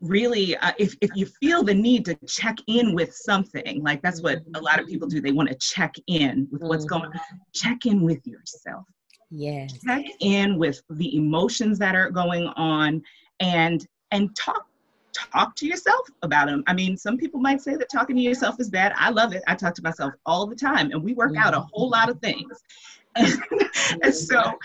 really 0.00 0.56
uh, 0.56 0.72
if, 0.78 0.94
if 1.00 1.10
you 1.14 1.26
feel 1.26 1.62
the 1.62 1.74
need 1.74 2.04
to 2.04 2.14
check 2.26 2.56
in 2.66 2.94
with 2.94 3.14
something 3.14 3.82
like 3.82 4.02
that's 4.02 4.22
what 4.22 4.40
a 4.54 4.60
lot 4.60 4.80
of 4.80 4.86
people 4.86 5.08
do 5.08 5.20
they 5.20 5.32
want 5.32 5.48
to 5.48 5.54
check 5.56 5.94
in 6.06 6.48
with 6.50 6.62
what's 6.62 6.84
going 6.84 7.04
on. 7.04 7.12
Mm-hmm. 7.12 7.36
check 7.54 7.86
in 7.86 8.02
with 8.02 8.26
yourself. 8.26 8.84
Yes. 9.30 9.72
Check 9.84 10.04
in 10.20 10.58
with 10.58 10.80
the 10.90 11.16
emotions 11.16 11.78
that 11.78 11.94
are 11.94 12.10
going 12.10 12.46
on 12.56 13.02
and 13.40 13.86
and 14.10 14.34
talk 14.36 14.66
talk 15.12 15.56
to 15.56 15.66
yourself 15.66 16.06
about 16.20 16.46
them 16.46 16.62
i 16.66 16.74
mean 16.74 16.94
some 16.94 17.16
people 17.16 17.40
might 17.40 17.58
say 17.62 17.74
that 17.74 17.88
talking 17.90 18.14
to 18.16 18.22
yourself 18.22 18.56
is 18.60 18.68
bad. 18.68 18.92
I 18.96 19.10
love 19.10 19.32
it. 19.34 19.42
I 19.46 19.54
talk 19.54 19.74
to 19.76 19.82
myself 19.82 20.12
all 20.26 20.46
the 20.46 20.54
time 20.54 20.90
and 20.90 21.02
we 21.02 21.14
work 21.14 21.36
out 21.38 21.54
a 21.54 21.60
whole 21.60 21.88
lot 21.88 22.08
of 22.10 22.20
things. 22.20 22.62
And 24.02 24.14
so 24.14 24.58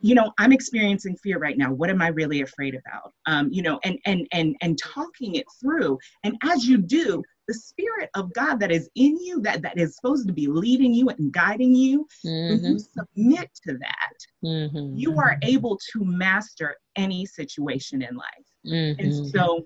you 0.00 0.14
know 0.14 0.32
i'm 0.38 0.52
experiencing 0.52 1.16
fear 1.16 1.38
right 1.38 1.58
now 1.58 1.72
what 1.72 1.90
am 1.90 2.02
i 2.02 2.08
really 2.08 2.42
afraid 2.42 2.74
about 2.74 3.12
um, 3.26 3.48
you 3.50 3.62
know 3.62 3.78
and 3.84 3.98
and 4.06 4.26
and 4.32 4.56
and 4.60 4.78
talking 4.78 5.34
it 5.34 5.46
through 5.60 5.98
and 6.24 6.36
as 6.44 6.66
you 6.66 6.78
do 6.78 7.22
the 7.48 7.54
spirit 7.54 8.10
of 8.14 8.32
god 8.32 8.60
that 8.60 8.70
is 8.70 8.88
in 8.94 9.16
you 9.18 9.40
that 9.40 9.62
that 9.62 9.78
is 9.78 9.96
supposed 9.96 10.26
to 10.26 10.32
be 10.32 10.46
leading 10.46 10.94
you 10.94 11.08
and 11.08 11.32
guiding 11.32 11.74
you 11.74 12.06
mm-hmm. 12.24 12.52
when 12.52 12.64
you 12.64 12.76
mm-hmm. 12.76 13.00
submit 13.00 13.50
to 13.66 13.78
that 13.78 14.16
mm-hmm. 14.44 14.96
you 14.96 15.18
are 15.18 15.36
able 15.42 15.78
to 15.92 16.04
master 16.04 16.76
any 16.96 17.26
situation 17.26 18.02
in 18.02 18.16
life 18.16 18.26
mm-hmm. 18.66 19.00
and 19.00 19.30
so 19.30 19.64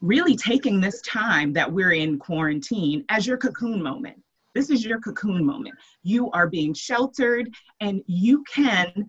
really 0.00 0.34
taking 0.34 0.80
this 0.80 1.00
time 1.02 1.52
that 1.52 1.70
we're 1.70 1.92
in 1.92 2.18
quarantine 2.18 3.04
as 3.08 3.26
your 3.26 3.36
cocoon 3.36 3.82
moment 3.82 4.16
this 4.54 4.68
is 4.68 4.84
your 4.84 5.00
cocoon 5.00 5.46
moment. 5.46 5.74
You 6.02 6.30
are 6.32 6.46
being 6.46 6.74
sheltered 6.74 7.48
and 7.80 8.02
you 8.06 8.44
can 8.44 9.08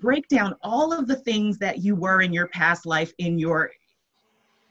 break 0.00 0.28
down 0.28 0.54
all 0.62 0.92
of 0.92 1.06
the 1.06 1.16
things 1.16 1.58
that 1.58 1.78
you 1.78 1.94
were 1.94 2.22
in 2.22 2.32
your 2.32 2.48
past 2.48 2.86
life 2.86 3.12
in 3.18 3.38
your 3.38 3.70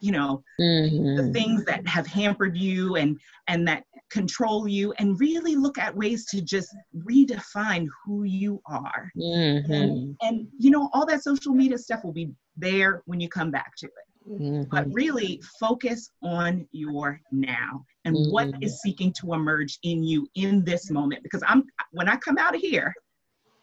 you 0.04 0.12
know 0.12 0.44
mm-hmm. 0.60 1.16
the 1.16 1.32
things 1.32 1.64
that 1.64 1.88
have 1.88 2.06
hampered 2.06 2.58
you 2.58 2.98
and 2.98 3.18
and 3.48 3.66
that 3.66 3.86
control 4.10 4.68
you 4.68 4.94
and 5.00 5.20
really 5.20 5.56
look 5.56 5.78
at 5.78 5.96
ways 5.96 6.26
to 6.26 6.42
just 6.42 6.76
redefine 7.06 7.88
who 8.06 8.24
you 8.24 8.62
are 8.68 9.10
mm-hmm. 9.18 9.72
and, 9.72 10.16
and, 10.22 10.48
you 10.60 10.70
know 10.70 10.90
all 10.94 11.06
that 11.06 11.24
social 11.24 11.54
media 11.54 11.78
stuff 11.78 12.04
will 12.04 12.12
be 12.12 12.30
there 12.58 13.02
when 13.06 13.22
you 13.22 13.30
come 13.30 13.50
back 13.50 13.72
to 13.78 13.88
it 13.88 14.30
mm-hmm. 14.30 14.64
but 14.70 14.86
really 14.92 15.42
focus 15.58 16.12
on 16.22 16.68
your 16.74 17.20
now 17.32 17.86
and 18.04 18.16
what 18.30 18.48
is 18.48 18.54
mm-hmm. 18.54 18.68
seeking 18.84 19.14
to 19.14 19.34
emerge 19.34 19.80
in 19.84 20.04
you 20.04 20.28
in 20.36 20.66
this 20.66 20.92
moment 20.92 21.24
because 21.24 21.44
i'm 21.48 21.64
when 21.92 22.10
i 22.10 22.18
come 22.18 22.38
out 22.38 22.54
of 22.54 22.60
here 22.60 22.94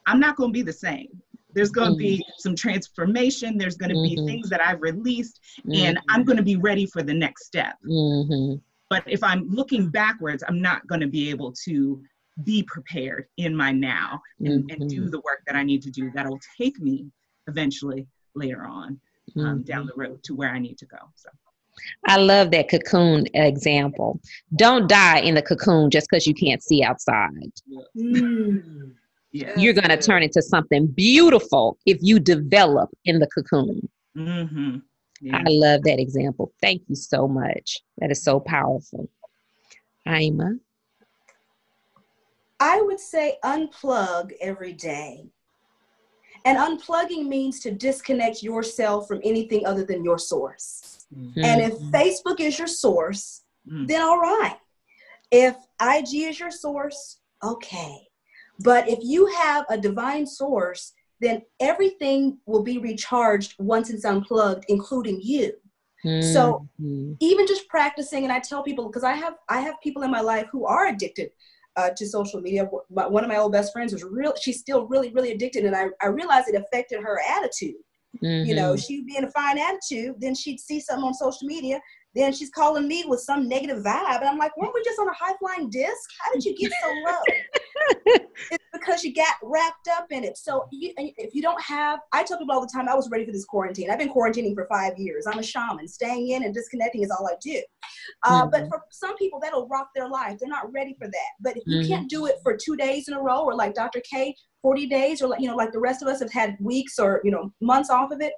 i'm 0.06 0.18
not 0.18 0.36
going 0.36 0.48
to 0.48 0.54
be 0.54 0.62
the 0.62 0.72
same 0.72 1.08
there's 1.54 1.70
going 1.70 1.92
to 1.92 1.96
be 1.96 2.16
mm-hmm. 2.18 2.30
some 2.38 2.54
transformation. 2.54 3.58
There's 3.58 3.76
going 3.76 3.90
to 3.90 3.96
mm-hmm. 3.96 4.26
be 4.26 4.32
things 4.32 4.48
that 4.50 4.60
I've 4.60 4.80
released, 4.80 5.40
mm-hmm. 5.60 5.72
and 5.84 5.98
I'm 6.08 6.24
going 6.24 6.36
to 6.36 6.42
be 6.42 6.56
ready 6.56 6.86
for 6.86 7.02
the 7.02 7.14
next 7.14 7.46
step. 7.46 7.74
Mm-hmm. 7.88 8.56
But 8.88 9.04
if 9.06 9.22
I'm 9.22 9.48
looking 9.48 9.88
backwards, 9.88 10.42
I'm 10.46 10.60
not 10.60 10.86
going 10.88 11.00
to 11.00 11.06
be 11.06 11.30
able 11.30 11.52
to 11.64 12.02
be 12.44 12.62
prepared 12.62 13.26
in 13.36 13.54
my 13.54 13.70
now 13.70 14.20
and, 14.40 14.70
and, 14.70 14.88
do 14.88 15.02
mm-hmm. 15.02 15.10
the 15.10 15.20
work 15.20 15.42
that 15.46 15.56
I 15.56 15.62
need 15.62 15.82
to 15.82 15.90
do 15.90 16.10
that'll 16.14 16.40
take 16.58 16.80
me 16.80 17.06
eventually 17.46 18.06
later 18.34 18.64
on 18.64 18.98
um, 19.36 19.62
down 19.62 19.86
the 19.86 19.92
road 19.96 20.22
to 20.24 20.34
where 20.34 20.50
I 20.50 20.58
need 20.58 20.78
to 20.78 20.86
go. 20.86 20.98
So. 21.16 21.28
I 22.06 22.16
love 22.16 22.50
that 22.50 22.68
cocoon 22.68 23.26
example. 23.34 24.20
Don't 24.56 24.88
die 24.88 25.20
in 25.20 25.34
the 25.34 25.42
cocoon 25.42 25.90
just 25.90 26.08
because 26.10 26.26
you 26.26 26.34
can't 26.34 26.62
see 26.62 26.82
outside. 26.82 27.52
Mm. 27.96 28.92
Yes. 29.32 29.56
You're 29.56 29.74
going 29.74 29.88
to 29.88 29.96
turn 29.96 30.22
into 30.22 30.42
something 30.42 30.86
beautiful 30.88 31.78
if 31.86 31.98
you 32.00 32.18
develop 32.18 32.90
in 33.04 33.20
the 33.20 33.28
cocoon. 33.28 33.88
Mm-hmm. 34.16 34.78
Yeah. 35.20 35.36
I 35.36 35.44
love 35.48 35.82
that 35.84 36.00
example. 36.00 36.52
Thank 36.60 36.82
you 36.88 36.96
so 36.96 37.28
much. 37.28 37.78
That 37.98 38.10
is 38.10 38.24
so 38.24 38.40
powerful. 38.40 39.08
Iama? 40.06 40.56
I 42.58 42.80
would 42.82 43.00
say 43.00 43.36
unplug 43.44 44.32
every 44.40 44.72
day. 44.72 45.26
And 46.44 46.58
unplugging 46.58 47.26
means 47.26 47.60
to 47.60 47.70
disconnect 47.70 48.42
yourself 48.42 49.06
from 49.06 49.20
anything 49.22 49.66
other 49.66 49.84
than 49.84 50.02
your 50.02 50.18
source. 50.18 51.06
Mm-hmm. 51.14 51.44
And 51.44 51.60
if 51.60 51.74
Facebook 51.90 52.40
is 52.40 52.58
your 52.58 52.68
source, 52.68 53.42
mm-hmm. 53.70 53.86
then 53.86 54.00
all 54.00 54.18
right. 54.18 54.56
If 55.30 55.54
IG 55.80 56.14
is 56.30 56.40
your 56.40 56.50
source, 56.50 57.18
okay. 57.44 58.09
But 58.62 58.88
if 58.88 58.98
you 59.02 59.26
have 59.26 59.64
a 59.68 59.78
divine 59.78 60.26
source, 60.26 60.92
then 61.20 61.42
everything 61.60 62.38
will 62.46 62.62
be 62.62 62.78
recharged 62.78 63.54
once 63.58 63.90
it's 63.90 64.04
unplugged, 64.04 64.64
including 64.68 65.20
you. 65.22 65.52
Mm-hmm. 66.04 66.32
So 66.32 66.66
even 67.20 67.46
just 67.46 67.68
practicing, 67.68 68.24
and 68.24 68.32
I 68.32 68.40
tell 68.40 68.62
people 68.62 68.86
because 68.86 69.04
I 69.04 69.12
have 69.12 69.34
I 69.48 69.60
have 69.60 69.74
people 69.82 70.02
in 70.02 70.10
my 70.10 70.22
life 70.22 70.46
who 70.50 70.64
are 70.64 70.86
addicted 70.86 71.30
uh, 71.76 71.90
to 71.94 72.06
social 72.06 72.40
media. 72.40 72.64
One 72.88 73.22
of 73.22 73.28
my 73.28 73.36
old 73.36 73.52
best 73.52 73.72
friends 73.72 73.92
was 73.92 74.02
real; 74.02 74.32
she's 74.40 74.60
still 74.60 74.86
really 74.86 75.12
really 75.12 75.32
addicted, 75.32 75.66
and 75.66 75.76
I 75.76 75.88
I 76.00 76.06
realized 76.06 76.48
it 76.48 76.54
affected 76.54 77.02
her 77.02 77.20
attitude. 77.36 77.74
Mm-hmm. 78.22 78.48
You 78.48 78.54
know, 78.54 78.72
mm-hmm. 78.72 78.80
she'd 78.80 79.06
be 79.06 79.16
in 79.16 79.24
a 79.24 79.30
fine 79.30 79.58
attitude, 79.58 80.14
then 80.18 80.34
she'd 80.34 80.58
see 80.58 80.80
something 80.80 81.04
on 81.04 81.14
social 81.14 81.46
media, 81.46 81.80
then 82.14 82.32
she's 82.32 82.50
calling 82.50 82.88
me 82.88 83.04
with 83.06 83.20
some 83.20 83.48
negative 83.48 83.84
vibe. 83.84 84.20
And 84.20 84.28
I'm 84.28 84.38
like, 84.38 84.56
weren't 84.56 84.74
we 84.74 84.82
just 84.82 84.98
on 84.98 85.08
a 85.08 85.12
high 85.12 85.34
flying 85.38 85.70
disc? 85.70 86.10
How 86.20 86.32
did 86.32 86.44
you 86.44 86.56
get 86.56 86.72
so 86.82 86.88
low? 87.06 87.18
It's 88.06 88.64
because 88.72 89.04
you 89.04 89.14
got 89.14 89.34
wrapped 89.42 89.88
up 89.88 90.06
in 90.10 90.24
it. 90.24 90.36
So 90.36 90.66
you, 90.72 90.92
if 90.96 91.34
you 91.34 91.42
don't 91.42 91.60
have, 91.62 92.00
I 92.12 92.22
tell 92.22 92.38
people 92.38 92.54
all 92.54 92.60
the 92.60 92.70
time, 92.72 92.88
I 92.88 92.94
was 92.94 93.08
ready 93.10 93.24
for 93.24 93.32
this 93.32 93.44
quarantine. 93.44 93.90
I've 93.90 93.98
been 93.98 94.12
quarantining 94.12 94.54
for 94.54 94.66
five 94.70 94.98
years. 94.98 95.26
I'm 95.26 95.38
a 95.38 95.42
shaman. 95.42 95.88
Staying 95.88 96.30
in 96.30 96.44
and 96.44 96.54
disconnecting 96.54 97.02
is 97.02 97.10
all 97.10 97.26
I 97.26 97.34
do. 97.42 97.62
Uh, 98.24 98.42
mm-hmm. 98.42 98.50
But 98.50 98.68
for 98.68 98.82
some 98.90 99.16
people, 99.16 99.40
that'll 99.40 99.68
rock 99.68 99.88
their 99.94 100.08
life. 100.08 100.38
They're 100.38 100.48
not 100.48 100.72
ready 100.72 100.94
for 100.98 101.06
that. 101.06 101.30
But 101.40 101.56
if 101.56 101.62
you 101.66 101.80
mm-hmm. 101.80 101.88
can't 101.88 102.10
do 102.10 102.26
it 102.26 102.36
for 102.42 102.56
two 102.56 102.76
days 102.76 103.08
in 103.08 103.14
a 103.14 103.20
row, 103.20 103.40
or 103.42 103.54
like 103.54 103.74
Dr. 103.74 104.00
K, 104.10 104.34
40 104.62 104.86
days, 104.86 105.22
or 105.22 105.28
like, 105.28 105.40
you 105.40 105.48
know, 105.48 105.56
like 105.56 105.72
the 105.72 105.80
rest 105.80 106.02
of 106.02 106.08
us 106.08 106.20
have 106.20 106.32
had 106.32 106.56
weeks 106.60 106.98
or, 106.98 107.20
you 107.24 107.30
know, 107.30 107.52
months 107.60 107.90
off 107.90 108.10
of 108.10 108.20
it, 108.20 108.32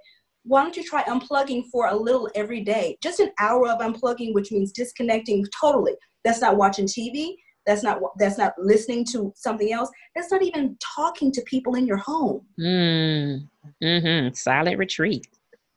why 0.44 0.62
don't 0.62 0.76
you 0.76 0.82
try 0.82 1.02
unplugging 1.04 1.64
for 1.70 1.86
a 1.88 1.96
little 1.96 2.28
every 2.34 2.62
day? 2.62 2.96
Just 3.02 3.20
an 3.20 3.30
hour 3.38 3.68
of 3.68 3.78
unplugging, 3.78 4.34
which 4.34 4.50
means 4.50 4.72
disconnecting 4.72 5.46
totally. 5.58 5.92
That's 6.24 6.40
not 6.40 6.56
watching 6.56 6.86
TV. 6.86 7.34
That's 7.66 7.82
not 7.82 8.00
that's 8.18 8.38
not 8.38 8.54
listening 8.58 9.04
to 9.12 9.32
something 9.36 9.72
else. 9.72 9.90
That's 10.14 10.30
not 10.30 10.42
even 10.42 10.76
talking 10.80 11.30
to 11.32 11.42
people 11.42 11.74
in 11.74 11.86
your 11.86 11.98
home. 11.98 12.42
Mm. 12.58 13.48
Mm-hmm. 13.82 14.34
Silent 14.34 14.78
retreat. 14.78 15.26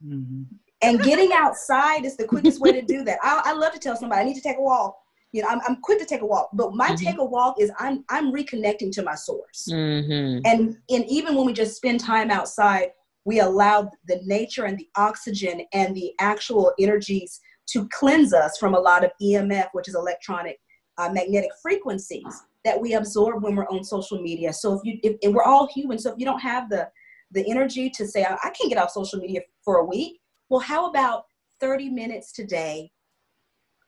Mm-hmm. 0.05 0.43
And 0.81 1.01
getting 1.01 1.31
outside 1.33 2.05
is 2.05 2.17
the 2.17 2.25
quickest 2.25 2.59
way 2.61 2.71
to 2.71 2.81
do 2.81 3.03
that. 3.03 3.19
I, 3.23 3.41
I, 3.45 3.53
love 3.53 3.73
to 3.73 3.79
tell 3.79 3.95
somebody 3.95 4.21
I 4.21 4.23
need 4.25 4.35
to 4.35 4.41
take 4.41 4.57
a 4.57 4.61
walk. 4.61 4.95
You 5.31 5.41
know, 5.41 5.47
I'm, 5.47 5.59
I'm 5.67 5.77
quick 5.81 5.99
to 5.99 6.05
take 6.05 6.21
a 6.21 6.25
walk, 6.25 6.49
but 6.53 6.75
my 6.75 6.87
mm-hmm. 6.87 7.05
take 7.05 7.17
a 7.17 7.25
walk 7.25 7.59
is 7.59 7.71
I'm 7.79 8.03
I'm 8.09 8.31
reconnecting 8.31 8.91
to 8.93 9.03
my 9.03 9.15
source. 9.15 9.67
Mm-hmm. 9.69 10.45
And 10.45 10.77
and 10.89 11.05
even 11.07 11.35
when 11.35 11.45
we 11.45 11.53
just 11.53 11.75
spend 11.75 11.99
time 11.99 12.31
outside, 12.31 12.89
we 13.25 13.39
allow 13.39 13.91
the 14.07 14.21
nature 14.25 14.65
and 14.65 14.77
the 14.77 14.87
oxygen 14.95 15.65
and 15.73 15.95
the 15.95 16.13
actual 16.19 16.73
energies 16.79 17.41
to 17.67 17.87
cleanse 17.89 18.33
us 18.33 18.57
from 18.57 18.75
a 18.75 18.79
lot 18.79 19.03
of 19.03 19.11
EMF, 19.21 19.69
which 19.73 19.87
is 19.87 19.95
electronic 19.95 20.59
uh, 20.97 21.09
magnetic 21.09 21.51
frequencies 21.61 22.43
that 22.63 22.79
we 22.79 22.93
absorb 22.93 23.43
when 23.43 23.55
we're 23.55 23.67
on 23.67 23.83
social 23.83 24.21
media. 24.21 24.51
So 24.53 24.73
if 24.73 24.81
you, 24.83 24.99
if, 25.03 25.17
and 25.23 25.33
we're 25.33 25.43
all 25.43 25.67
human, 25.67 25.99
so 25.99 26.11
if 26.11 26.19
you 26.19 26.25
don't 26.25 26.39
have 26.39 26.69
the 26.69 26.89
the 27.31 27.49
energy 27.49 27.89
to 27.89 28.07
say, 28.07 28.23
I, 28.23 28.35
I 28.43 28.49
can't 28.51 28.69
get 28.69 28.77
off 28.77 28.91
social 28.91 29.19
media 29.19 29.41
for 29.63 29.77
a 29.77 29.83
week, 29.83 30.21
well, 30.49 30.59
how 30.59 30.89
about 30.89 31.25
30 31.59 31.89
minutes 31.89 32.31
today? 32.31 32.91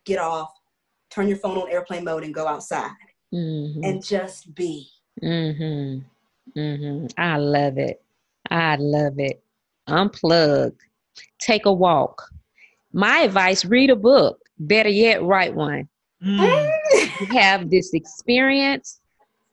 Get 0.05 0.19
off, 0.19 0.51
turn 1.09 1.27
your 1.27 1.37
phone 1.37 1.57
on 1.57 1.69
airplane 1.69 2.03
mode, 2.03 2.23
and 2.23 2.33
go 2.33 2.47
outside 2.47 2.91
mm-hmm. 3.33 3.83
and 3.83 4.03
just 4.03 4.53
be. 4.55 4.89
Mm-hmm. 5.21 6.59
Mm-hmm. 6.59 7.05
I 7.17 7.37
love 7.37 7.77
it. 7.77 8.01
I 8.49 8.75
love 8.77 9.19
it. 9.19 9.41
Unplug. 9.89 10.73
Take 11.39 11.65
a 11.65 11.73
walk. 11.73 12.29
My 12.93 13.19
advice: 13.19 13.65
read 13.65 13.89
a 13.89 13.95
book. 13.95 14.39
Better 14.59 14.89
yet, 14.89 15.23
write 15.23 15.53
one. 15.53 15.87
Mm. 16.23 16.71
We 17.19 17.25
have 17.27 17.69
this 17.69 17.93
experience. 17.93 18.99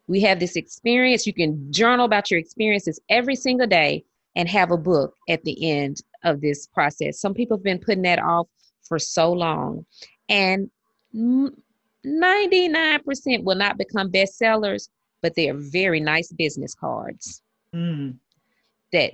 We 0.07 0.21
have 0.23 0.41
this 0.41 0.57
experience. 0.57 1.27
You 1.27 1.33
can 1.33 1.73
journal 1.73 2.05
about 2.05 2.31
your 2.31 2.41
experiences 2.41 3.01
every 3.09 3.37
single 3.37 3.67
day 3.67 4.05
and 4.37 4.49
have 4.49 4.71
a 4.71 4.77
book 4.77 5.15
at 5.29 5.43
the 5.45 5.71
end 5.71 6.03
of 6.25 6.41
this 6.41 6.67
process. 6.67 7.21
Some 7.21 7.35
people 7.35 7.57
have 7.57 7.65
been 7.65 7.79
putting 7.79 8.03
that 8.03 8.19
off 8.19 8.49
for 8.83 8.99
so 8.99 9.33
long. 9.33 9.87
And 10.29 10.71
99% 11.15 11.55
will 13.45 13.57
not 13.57 13.79
become 13.79 14.11
bestsellers, 14.11 14.89
but 15.23 15.35
they 15.35 15.49
are 15.49 15.55
very 15.55 16.01
nice 16.01 16.33
business 16.33 16.75
cards 16.75 17.43
mm. 17.75 18.15
that 18.93 19.13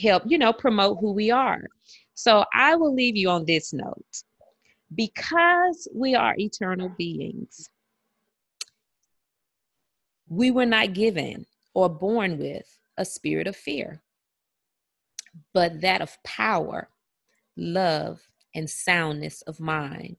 help, 0.00 0.22
you 0.26 0.38
know, 0.38 0.52
promote 0.52 0.98
who 1.00 1.12
we 1.12 1.30
are. 1.30 1.66
So 2.14 2.44
I 2.54 2.76
will 2.76 2.94
leave 2.94 3.16
you 3.16 3.30
on 3.30 3.44
this 3.44 3.72
note 3.72 4.22
because 4.94 5.88
we 5.94 6.14
are 6.14 6.34
eternal 6.38 6.90
beings, 6.98 7.70
we 10.32 10.50
were 10.50 10.66
not 10.66 10.94
given 10.94 11.44
or 11.74 11.88
born 11.88 12.38
with 12.38 12.78
a 12.96 13.04
spirit 13.04 13.46
of 13.46 13.54
fear, 13.54 14.02
but 15.52 15.80
that 15.82 16.00
of 16.00 16.16
power, 16.24 16.88
love, 17.56 18.20
and 18.54 18.68
soundness 18.68 19.42
of 19.42 19.60
mind. 19.60 20.16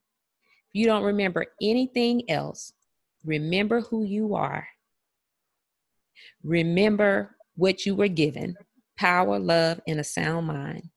If 0.70 0.74
you 0.74 0.86
don't 0.86 1.03
remember 1.03 1.47
anything 1.61 2.30
else, 2.30 2.74
remember 3.26 3.82
who 3.82 4.03
you 4.03 4.36
are. 4.36 4.68
Remember 6.43 7.36
what 7.55 7.86
you 7.86 7.95
were 7.95 8.07
given 8.07 8.55
power, 8.97 9.39
love, 9.39 9.82
and 9.88 9.99
a 9.99 10.03
sound 10.03 10.47
mind 10.47 10.89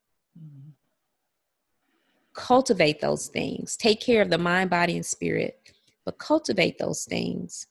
cultivate 2.36 3.00
those 3.00 3.28
things. 3.28 3.76
Take 3.76 4.00
care 4.00 4.20
of 4.22 4.28
the 4.28 4.38
mind, 4.38 4.68
body, 4.70 4.94
and 4.94 5.06
spirit, 5.06 5.72
but 6.04 6.18
cultivate 6.18 6.78
those 6.78 7.04
things. 7.04 7.66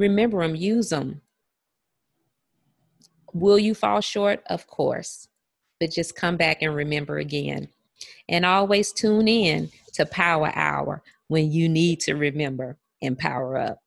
Remember 0.00 0.40
them, 0.40 0.56
use 0.56 0.88
them. 0.88 1.20
Will 3.34 3.58
you 3.58 3.74
fall 3.74 4.00
short? 4.00 4.42
Of 4.46 4.66
course, 4.66 5.28
but 5.78 5.90
just 5.90 6.16
come 6.16 6.38
back 6.38 6.62
and 6.62 6.74
remember 6.74 7.18
again. 7.18 7.68
And 8.26 8.46
always 8.46 8.92
tune 8.92 9.28
in 9.28 9.70
to 9.92 10.06
Power 10.06 10.52
Hour 10.54 11.02
when 11.28 11.52
you 11.52 11.68
need 11.68 12.00
to 12.00 12.14
remember 12.14 12.78
and 13.02 13.18
power 13.18 13.58
up. 13.58 13.82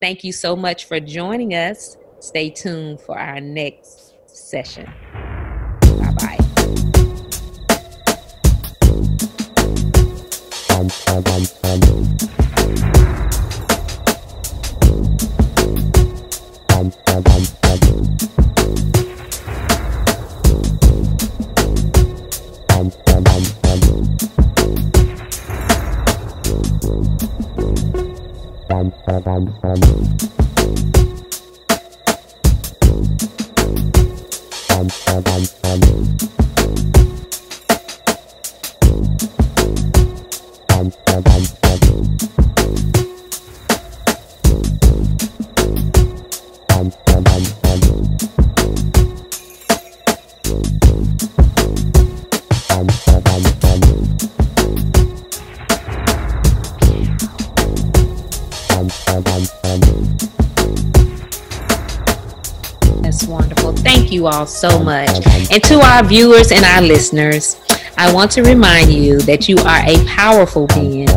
Thank 0.00 0.24
you 0.24 0.32
so 0.32 0.56
much 0.56 0.86
for 0.86 0.98
joining 0.98 1.54
us. 1.54 1.96
Stay 2.18 2.50
tuned 2.50 3.00
for 3.00 3.16
our 3.16 3.40
next 3.40 4.14
session. 4.26 4.92
Bye 5.80 6.12
bye. 6.18 6.38
You 64.22 64.28
all 64.28 64.46
so 64.46 64.78
much. 64.78 65.10
And 65.50 65.62
to 65.64 65.80
our 65.80 66.04
viewers 66.04 66.52
and 66.52 66.64
our 66.64 66.80
listeners, 66.80 67.60
I 67.96 68.12
want 68.12 68.30
to 68.32 68.42
remind 68.42 68.92
you 68.92 69.18
that 69.22 69.48
you 69.48 69.56
are 69.58 69.82
a 69.84 70.04
powerful 70.06 70.66
being, 70.68 71.08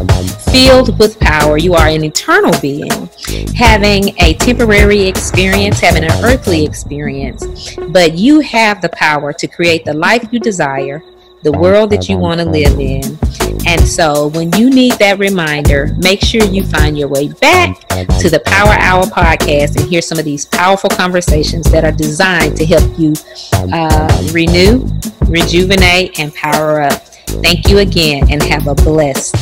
filled 0.51 0.97
with 0.99 1.19
power. 1.19 1.57
You 1.57 1.73
are 1.75 1.87
an 1.87 2.03
eternal 2.03 2.53
being, 2.61 3.09
having 3.55 4.19
a 4.21 4.33
temporary 4.33 5.03
experience, 5.03 5.79
having 5.79 6.03
an 6.03 6.11
earthly 6.23 6.65
experience, 6.65 7.75
but 7.89 8.17
you 8.17 8.39
have 8.41 8.81
the 8.81 8.89
power 8.89 9.31
to 9.33 9.47
create 9.47 9.85
the 9.85 9.93
life 9.93 10.27
you 10.31 10.39
desire, 10.39 11.03
the 11.43 11.51
world 11.51 11.91
that 11.91 12.09
you 12.09 12.17
want 12.17 12.41
to 12.41 12.49
live 12.49 12.79
in. 12.79 13.17
And 13.65 13.87
so 13.87 14.27
when 14.29 14.51
you 14.53 14.69
need 14.69 14.93
that 14.93 15.17
reminder, 15.19 15.93
make 15.97 16.21
sure 16.21 16.43
you 16.43 16.63
find 16.63 16.97
your 16.97 17.07
way 17.07 17.29
back 17.29 17.79
to 17.89 18.29
the 18.29 18.41
Power 18.45 18.73
Hour 18.73 19.03
podcast 19.05 19.79
and 19.79 19.89
hear 19.89 20.01
some 20.01 20.19
of 20.19 20.25
these 20.25 20.45
powerful 20.45 20.89
conversations 20.89 21.69
that 21.71 21.83
are 21.83 21.91
designed 21.91 22.57
to 22.57 22.65
help 22.65 22.99
you 22.99 23.13
uh, 23.53 24.29
renew, 24.31 24.87
rejuvenate, 25.27 26.19
and 26.19 26.33
power 26.35 26.81
up. 26.81 27.07
Thank 27.41 27.67
you 27.67 27.79
again 27.79 28.31
and 28.31 28.41
have 28.43 28.67
a 28.67 28.75
blessed 28.75 29.35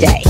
day. 0.00 0.22